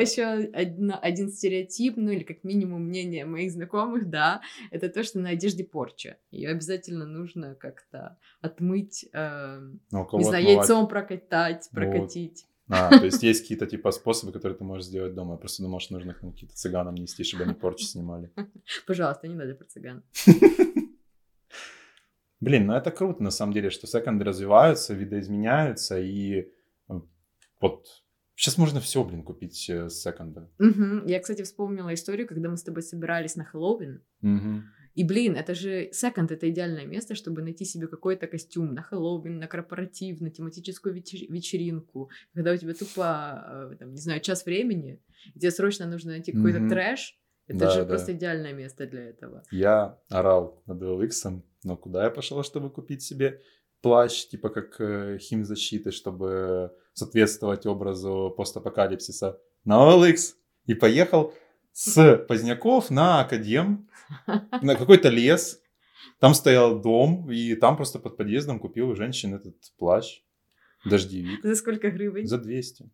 еще, 0.00 0.22
один 1.02 1.30
стереотип, 1.30 1.96
ну 1.96 2.10
или 2.10 2.24
как 2.24 2.44
минимум 2.44 2.84
мнение 2.84 3.24
моих 3.24 3.52
знакомых, 3.52 4.08
да, 4.08 4.40
это 4.70 4.88
то, 4.88 5.02
что 5.02 5.18
на 5.20 5.30
одежде 5.30 5.64
порча. 5.64 6.16
Ее 6.30 6.50
обязательно 6.50 7.06
нужно 7.06 7.54
как-то 7.54 8.18
отмыть, 8.40 9.06
э, 9.12 9.60
Ну, 9.90 10.04
кого 10.04 10.18
не 10.18 10.24
знаю, 10.24 10.44
отмывать? 10.44 10.68
яйцом 10.68 10.88
прокатать, 10.88 11.68
Вот. 11.70 11.74
прокатить. 11.74 12.46
А, 12.72 12.88
то 12.96 13.04
есть 13.04 13.22
есть 13.24 13.42
какие-то 13.42 13.66
типа 13.66 13.90
способы, 13.90 14.30
которые 14.32 14.56
ты 14.56 14.62
можешь 14.62 14.86
сделать 14.86 15.12
дома. 15.12 15.32
Я 15.32 15.38
просто 15.38 15.62
думал, 15.62 15.80
что 15.80 15.94
нужно 15.94 16.12
их 16.12 16.22
на 16.22 16.30
какие-то 16.30 16.54
цыганам 16.54 16.94
нести, 16.94 17.24
чтобы 17.24 17.42
они 17.42 17.54
порчу 17.54 17.84
снимали. 17.84 18.30
Пожалуйста, 18.86 19.26
не 19.26 19.34
надо 19.34 19.54
про 19.54 19.64
цыган. 19.64 20.04
Блин, 22.40 22.66
ну 22.66 22.72
это 22.74 22.90
круто 22.90 23.22
на 23.22 23.30
самом 23.30 23.52
деле, 23.52 23.70
что 23.70 23.86
секонды 23.86 24.24
развиваются, 24.24 24.94
видоизменяются, 24.94 25.98
и 26.00 26.48
вот 27.60 27.86
сейчас 28.34 28.56
можно 28.56 28.80
все, 28.80 29.04
блин, 29.04 29.22
купить 29.22 29.68
э, 29.68 29.90
с 29.90 30.00
секонда. 30.00 30.50
Мгм. 30.58 31.04
Я, 31.06 31.20
кстати, 31.20 31.42
вспомнила 31.42 31.92
историю, 31.92 32.26
когда 32.26 32.48
мы 32.48 32.56
с 32.56 32.62
тобой 32.62 32.82
собирались 32.82 33.36
на 33.36 33.44
Хэллоуин. 33.44 34.02
Мгм. 34.22 34.64
И, 34.94 35.04
блин, 35.04 35.36
это 35.36 35.54
же 35.54 35.90
секонд, 35.92 36.32
это 36.32 36.48
идеальное 36.50 36.86
место, 36.86 37.14
чтобы 37.14 37.42
найти 37.42 37.64
себе 37.66 37.86
какой-то 37.86 38.26
костюм 38.26 38.72
на 38.74 38.82
Хэллоуин, 38.82 39.38
на 39.38 39.46
корпоратив, 39.46 40.20
на 40.22 40.30
тематическую 40.30 40.94
вечер- 40.94 41.30
вечеринку, 41.30 42.10
когда 42.34 42.52
у 42.52 42.56
тебя 42.56 42.72
тупо, 42.74 43.70
э, 43.72 43.76
там, 43.78 43.92
не 43.92 44.00
знаю, 44.00 44.20
час 44.20 44.46
времени, 44.46 45.00
и 45.34 45.38
тебе 45.38 45.50
срочно 45.50 45.86
нужно 45.86 46.12
найти 46.12 46.32
какой-то 46.32 46.60
Мгм. 46.60 46.70
трэш. 46.70 47.18
Это 47.46 47.58
Да, 47.58 47.70
же 47.70 47.80
да. 47.80 47.86
просто 47.86 48.12
идеальное 48.12 48.52
место 48.54 48.86
для 48.86 49.02
этого. 49.10 49.42
Я 49.50 49.98
орал 50.08 50.62
над 50.66 50.80
OLX, 50.82 51.42
но 51.62 51.76
куда 51.76 52.04
я 52.04 52.10
пошел, 52.10 52.42
чтобы 52.42 52.70
купить 52.70 53.02
себе 53.02 53.40
плащ, 53.82 54.26
типа 54.26 54.48
как 54.50 54.80
э, 54.80 55.18
химзащиты, 55.18 55.90
чтобы 55.90 56.72
соответствовать 56.92 57.66
образу 57.66 58.32
постапокалипсиса 58.36 59.38
на 59.64 59.78
OLX. 59.78 60.34
И 60.66 60.74
поехал 60.74 61.34
с 61.72 62.16
Поздняков 62.28 62.90
на 62.90 63.20
Академ, 63.20 63.88
на 64.62 64.76
какой-то 64.76 65.08
лес. 65.08 65.60
Там 66.18 66.34
стоял 66.34 66.80
дом, 66.80 67.30
и 67.30 67.54
там 67.54 67.76
просто 67.76 67.98
под 67.98 68.16
подъездом 68.16 68.58
купил 68.58 68.90
у 68.90 68.96
женщин 68.96 69.34
этот 69.34 69.56
плащ. 69.78 70.20
Дождевик. 70.84 71.42
За 71.42 71.56
сколько 71.56 71.90
гривен? 71.90 72.26
За 72.26 72.38
200. 72.38 72.90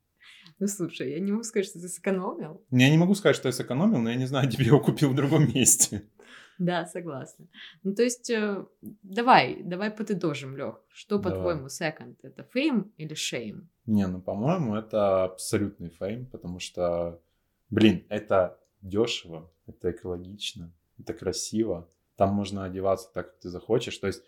Ну, 0.58 0.66
слушай, 0.68 1.10
я 1.10 1.20
не 1.20 1.32
могу 1.32 1.44
сказать, 1.44 1.66
что 1.66 1.80
ты 1.80 1.88
сэкономил. 1.88 2.64
Я 2.70 2.90
не 2.90 2.96
могу 2.96 3.14
сказать, 3.14 3.36
что 3.36 3.48
я 3.48 3.52
сэкономил, 3.52 3.98
но 3.98 4.10
я 4.10 4.16
не 4.16 4.26
знаю, 4.26 4.48
где 4.48 4.58
я 4.62 4.68
его 4.68 4.80
купил 4.80 5.10
в 5.10 5.14
другом 5.14 5.52
месте. 5.52 6.08
Да, 6.59 6.86
согласна. 6.86 7.46
Ну, 7.82 7.94
то 7.94 8.02
есть, 8.02 8.30
э, 8.30 8.64
давай, 9.02 9.62
давай 9.62 9.90
подытожим, 9.90 10.57
Лех. 10.57 10.80
Что, 10.88 11.18
по-твоему, 11.18 11.68
секонд? 11.68 12.18
Это 12.22 12.44
fame 12.44 12.92
или 12.96 13.14
shame? 13.14 13.68
Не, 13.86 14.07
ну, 14.07 14.20
по-моему, 14.20 14.74
это 14.74 15.24
абсолютный 15.24 15.90
fame, 15.90 16.26
потому 16.26 16.59
что, 16.59 17.20
блин, 17.70 18.07
это 18.09 18.59
дешево, 18.82 19.50
это 19.66 19.90
экологично, 19.90 20.72
это 20.98 21.12
красиво. 21.12 21.88
Там 22.16 22.34
можно 22.34 22.64
одеваться 22.64 23.11
так, 23.12 23.32
как 23.32 23.40
ты 23.40 23.50
захочешь. 23.50 23.98
То 23.98 24.07
есть 24.07 24.22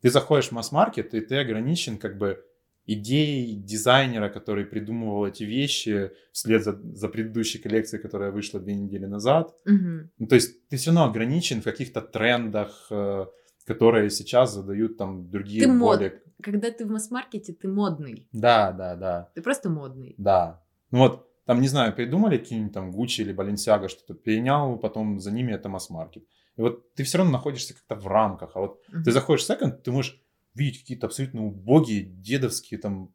ты 0.00 0.10
заходишь 0.10 0.48
в 0.48 0.52
масс-маркет, 0.52 1.14
и 1.14 1.20
ты 1.20 1.38
ограничен 1.38 1.98
как 1.98 2.16
бы 2.16 2.44
идеей 2.86 3.56
дизайнера, 3.56 4.28
который 4.28 4.64
придумывал 4.64 5.26
эти 5.26 5.44
вещи 5.44 6.12
вслед 6.32 6.62
за, 6.64 6.72
за 6.94 7.08
предыдущей 7.08 7.58
коллекцией, 7.58 8.00
которая 8.02 8.30
вышла 8.30 8.60
две 8.60 8.74
недели 8.74 9.06
назад. 9.06 9.54
Мгм. 9.64 10.10
Ну, 10.18 10.26
то 10.26 10.34
есть 10.36 10.68
ты 10.68 10.76
все 10.76 10.90
равно 10.90 11.04
ограничен 11.04 11.60
в 11.60 11.64
каких-то 11.64 12.00
трендах, 12.00 12.86
э, 12.90 13.26
которые 13.66 14.10
сейчас 14.10 14.54
задают 14.54 14.96
там 14.96 15.28
другие 15.30 15.62
Ты 15.64 15.68
мод- 15.68 15.96
более... 15.96 16.22
Когда 16.42 16.70
ты 16.70 16.84
в 16.84 16.90
масс-маркете, 16.90 17.52
ты 17.54 17.66
модный. 17.66 18.28
Да, 18.32 18.70
да, 18.72 18.94
да. 18.94 19.30
Ты 19.34 19.42
просто 19.42 19.70
модный. 19.70 20.14
Да. 20.18 20.62
Ну 20.90 20.98
вот, 20.98 21.26
там, 21.46 21.60
не 21.60 21.68
знаю, 21.68 21.94
придумали 21.94 22.36
какие-нибудь 22.38 22.74
там 22.74 22.90
Гуччи 22.92 23.22
или 23.22 23.32
Баленсиага 23.32 23.88
что-то, 23.88 24.14
перенял, 24.14 24.78
потом 24.78 25.18
за 25.18 25.32
ними 25.32 25.52
это 25.52 25.68
масс-маркет. 25.68 26.24
И 26.56 26.60
вот 26.60 26.92
ты 26.94 27.04
все 27.04 27.18
равно 27.18 27.32
находишься 27.32 27.74
как-то 27.74 27.94
в 27.96 28.06
рамках. 28.06 28.52
А 28.54 28.60
вот 28.60 28.80
Мгм. 28.92 29.02
ты 29.04 29.12
заходишь 29.12 29.42
в 29.44 29.46
секонд, 29.46 29.82
ты 29.82 29.90
можешь 29.92 30.20
видеть 30.56 30.80
какие-то 30.80 31.06
абсолютно 31.06 31.44
убогие 31.44 32.02
дедовские 32.02 32.80
там 32.80 33.14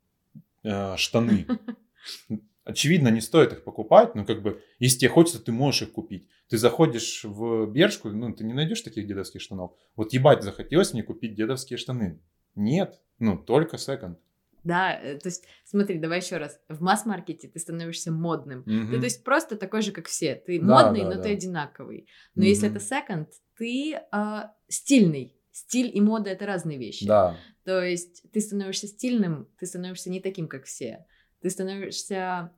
э, 0.64 0.96
штаны. 0.98 1.48
Очевидно, 2.64 3.08
не 3.10 3.22
стоит 3.22 3.54
их 3.54 3.64
покупать, 3.64 4.14
но 4.14 4.24
как 4.24 4.44
бы, 4.44 4.62
если 4.80 5.00
тебе 5.00 5.10
хочется, 5.10 5.42
ты 5.42 5.52
можешь 5.52 5.82
их 5.82 5.92
купить. 5.94 6.30
Ты 6.48 6.58
заходишь 6.58 7.24
в 7.24 7.66
Бершку, 7.66 8.10
ну, 8.10 8.32
ты 8.34 8.44
не 8.44 8.54
найдешь 8.54 8.82
таких 8.82 9.08
дедовских 9.08 9.42
штанов. 9.42 9.72
Вот 9.96 10.14
ебать, 10.14 10.44
захотелось 10.44 10.94
мне 10.94 11.02
купить 11.02 11.34
дедовские 11.34 11.78
штаны. 11.78 12.20
Нет, 12.56 13.02
ну, 13.18 13.38
только 13.38 13.78
секонд. 13.78 14.20
Да, 14.64 14.94
э, 14.94 15.18
то 15.18 15.28
есть, 15.28 15.46
смотри, 15.66 15.98
давай 15.98 16.20
еще 16.20 16.38
раз. 16.38 16.60
В 16.70 16.82
масс-маркете 16.82 17.48
ты 17.48 17.58
становишься 17.58 18.12
модным. 18.12 18.64
Ты, 18.64 18.98
то 19.00 19.04
есть, 19.06 19.24
просто 19.24 19.56
такой 19.56 19.82
же, 19.82 19.92
как 19.92 20.08
все. 20.08 20.36
Ты 20.36 20.60
Да, 20.60 20.66
модный, 20.66 21.02
да, 21.02 21.10
но 21.10 21.16
да. 21.16 21.24
ты 21.24 21.30
одинаковый. 21.32 22.08
Но 22.36 22.44
если 22.44 22.68
Мгм. 22.68 22.76
это 22.76 22.86
секонд, 22.86 23.30
ты 23.58 24.00
а, 24.12 24.54
стильный. 24.68 25.36
Стиль 25.62 25.92
и 25.94 26.02
мода 26.02 26.30
это 26.32 26.46
разные 26.46 26.78
вещи. 26.78 27.06
Да, 27.06 27.36
То 27.64 27.84
есть 27.84 28.24
ты 28.32 28.42
становишься 28.42 28.88
стильным, 28.88 29.48
ты 29.60 29.66
становишься 29.66 30.10
не 30.10 30.20
таким, 30.20 30.48
как 30.48 30.66
все. 30.66 31.06
Ты 31.42 31.50
становишься 31.50 32.52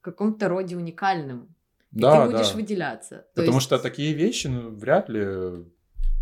в 0.00 0.04
каком-то 0.04 0.48
роде 0.48 0.76
уникальным. 0.76 1.54
И 1.92 2.00
да, 2.00 2.26
ты 2.26 2.32
будешь 2.32 2.50
да. 2.50 2.56
выделяться. 2.56 3.16
То 3.16 3.42
Потому 3.42 3.56
есть- 3.58 3.66
что 3.66 3.78
такие 3.78 4.14
вещи, 4.14 4.48
ну, 4.48 4.70
вряд 4.70 5.08
ли, 5.10 5.24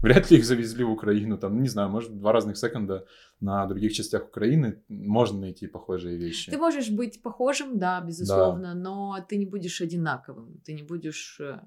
вряд 0.03 0.31
ли 0.31 0.39
их 0.39 0.45
завезли 0.45 0.85
в 0.85 0.91
Украину. 0.91 1.39
Там, 1.39 1.63
не 1.63 1.69
знаю, 1.69 1.91
может, 1.91 2.17
два 2.19 2.33
разных 2.33 2.57
секонда 2.57 3.07
на 3.41 3.67
других 3.67 3.93
частях 3.93 4.25
Украины 4.29 4.83
можно 4.89 5.41
найти 5.41 5.67
похожие 5.69 6.17
вещи. 6.19 6.51
Ты 6.51 6.59
можешь 6.59 6.91
быть 6.91 7.23
похожим, 7.23 7.79
да, 7.79 8.01
безусловно, 8.01 8.75
но 8.75 9.25
ты 9.29 9.37
не 9.39 9.47
будешь 9.47 9.81
одинаковым, 9.81 10.61
ты 10.65 10.75
не 10.75 10.83
будешь 10.83 11.41
э, 11.41 11.61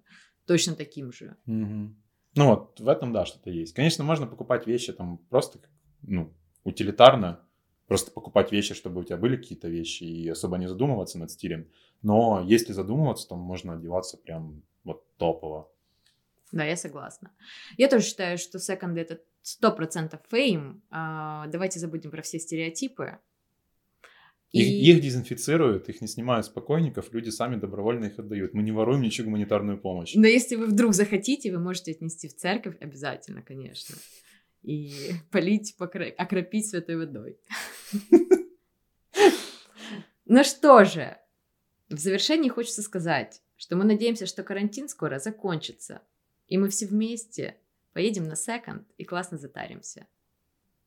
точно 0.45 0.75
таким 0.75 1.11
же. 1.11 1.35
Мгм. 1.45 1.95
Ну 2.35 2.47
вот, 2.47 2.79
в 2.79 2.87
этом, 2.87 3.11
да, 3.11 3.25
что-то 3.25 3.49
есть. 3.49 3.73
Конечно, 3.73 4.03
можно 4.03 4.27
покупать 4.27 4.67
вещи 4.67 4.93
там 4.93 5.17
просто, 5.29 5.59
ну, 6.01 6.33
утилитарно, 6.63 7.45
просто 7.87 8.11
покупать 8.11 8.51
вещи, 8.51 8.75
чтобы 8.75 9.01
у 9.01 9.03
тебя 9.03 9.17
были 9.17 9.35
какие-то 9.35 9.67
вещи 9.67 10.03
и 10.03 10.29
особо 10.29 10.57
не 10.57 10.67
задумываться 10.67 11.17
над 11.17 11.31
стилем. 11.31 11.67
Но 12.01 12.41
если 12.45 12.71
задумываться, 12.71 13.27
то 13.27 13.35
можно 13.35 13.73
одеваться 13.73 14.17
прям 14.17 14.61
вот 14.83 15.03
топово. 15.17 15.69
Да, 16.51 16.63
я 16.63 16.75
согласна. 16.77 17.31
Я 17.77 17.89
тоже 17.89 18.05
считаю, 18.05 18.37
что 18.37 18.59
секонды 18.59 19.01
это 19.01 19.19
100% 19.43 20.19
фейм. 20.29 20.81
А, 20.89 21.47
давайте 21.47 21.79
забудем 21.79 22.11
про 22.11 22.21
все 22.21 22.39
стереотипы. 22.39 23.19
Их, 24.51 24.65
И- 24.65 24.91
их 24.91 25.01
дезинфицируют, 25.01 25.89
их 25.89 26.01
не 26.01 26.07
снимают 26.07 26.45
с 26.45 26.49
покойников, 26.49 27.13
люди 27.13 27.29
сами 27.29 27.55
добровольно 27.55 28.05
их 28.05 28.17
отдают. 28.17 28.53
Мы 28.53 28.63
не 28.63 28.71
воруем 28.71 29.01
ничего 29.01 29.25
гуманитарную 29.25 29.79
помощь. 29.79 30.15
Но 30.15 30.25
если 30.27 30.55
вы 30.55 30.65
вдруг 30.65 30.93
захотите, 30.93 31.51
вы 31.51 31.59
можете 31.59 31.91
отнести 31.91 32.27
в 32.27 32.35
церковь 32.35 32.75
обязательно, 32.79 33.43
конечно. 33.43 33.95
И 34.63 34.91
полить, 35.31 35.75
покро- 35.79 36.09
окропить 36.11 36.67
святой 36.67 36.97
водой. 36.97 37.37
Ну 40.31 40.43
что 40.43 40.85
же, 40.85 41.17
в 41.89 41.97
завершении 41.97 42.49
хочется 42.49 42.83
сказать, 42.83 43.41
что 43.57 43.75
мы 43.75 43.83
надеемся, 43.83 44.27
что 44.27 44.43
карантин 44.43 44.87
скоро 44.87 45.17
закончится, 45.17 46.03
и 46.47 46.57
мы 46.59 46.69
все 46.69 46.85
вместе 46.85 47.57
поедем 47.93 48.25
на 48.27 48.35
секонд 48.35 48.87
и 48.97 49.05
классно 49.05 49.39
затаримся. 49.39 50.05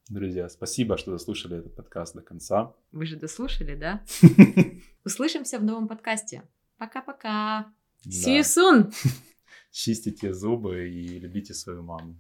Друзья, 0.09 0.49
спасибо, 0.49 0.99
что 0.99 1.13
дослушали 1.13 1.59
этот 1.59 1.77
подкаст 1.77 2.15
до 2.15 2.23
конца. 2.23 2.75
Вы 2.91 3.07
же 3.07 3.17
дослушали, 3.17 3.77
да? 3.77 4.05
Услышимся 5.05 5.59
в 5.59 5.65
новом 5.65 5.87
подкасте. 5.87 6.43
Пока-пока. 6.77 7.73
See 8.07 8.41
you 8.41 8.43
soon! 8.43 8.93
Чистите 9.71 10.35
зубы 10.35 10.89
и 10.89 11.21
любите 11.21 11.55
свою 11.55 11.83
маму. 11.83 12.19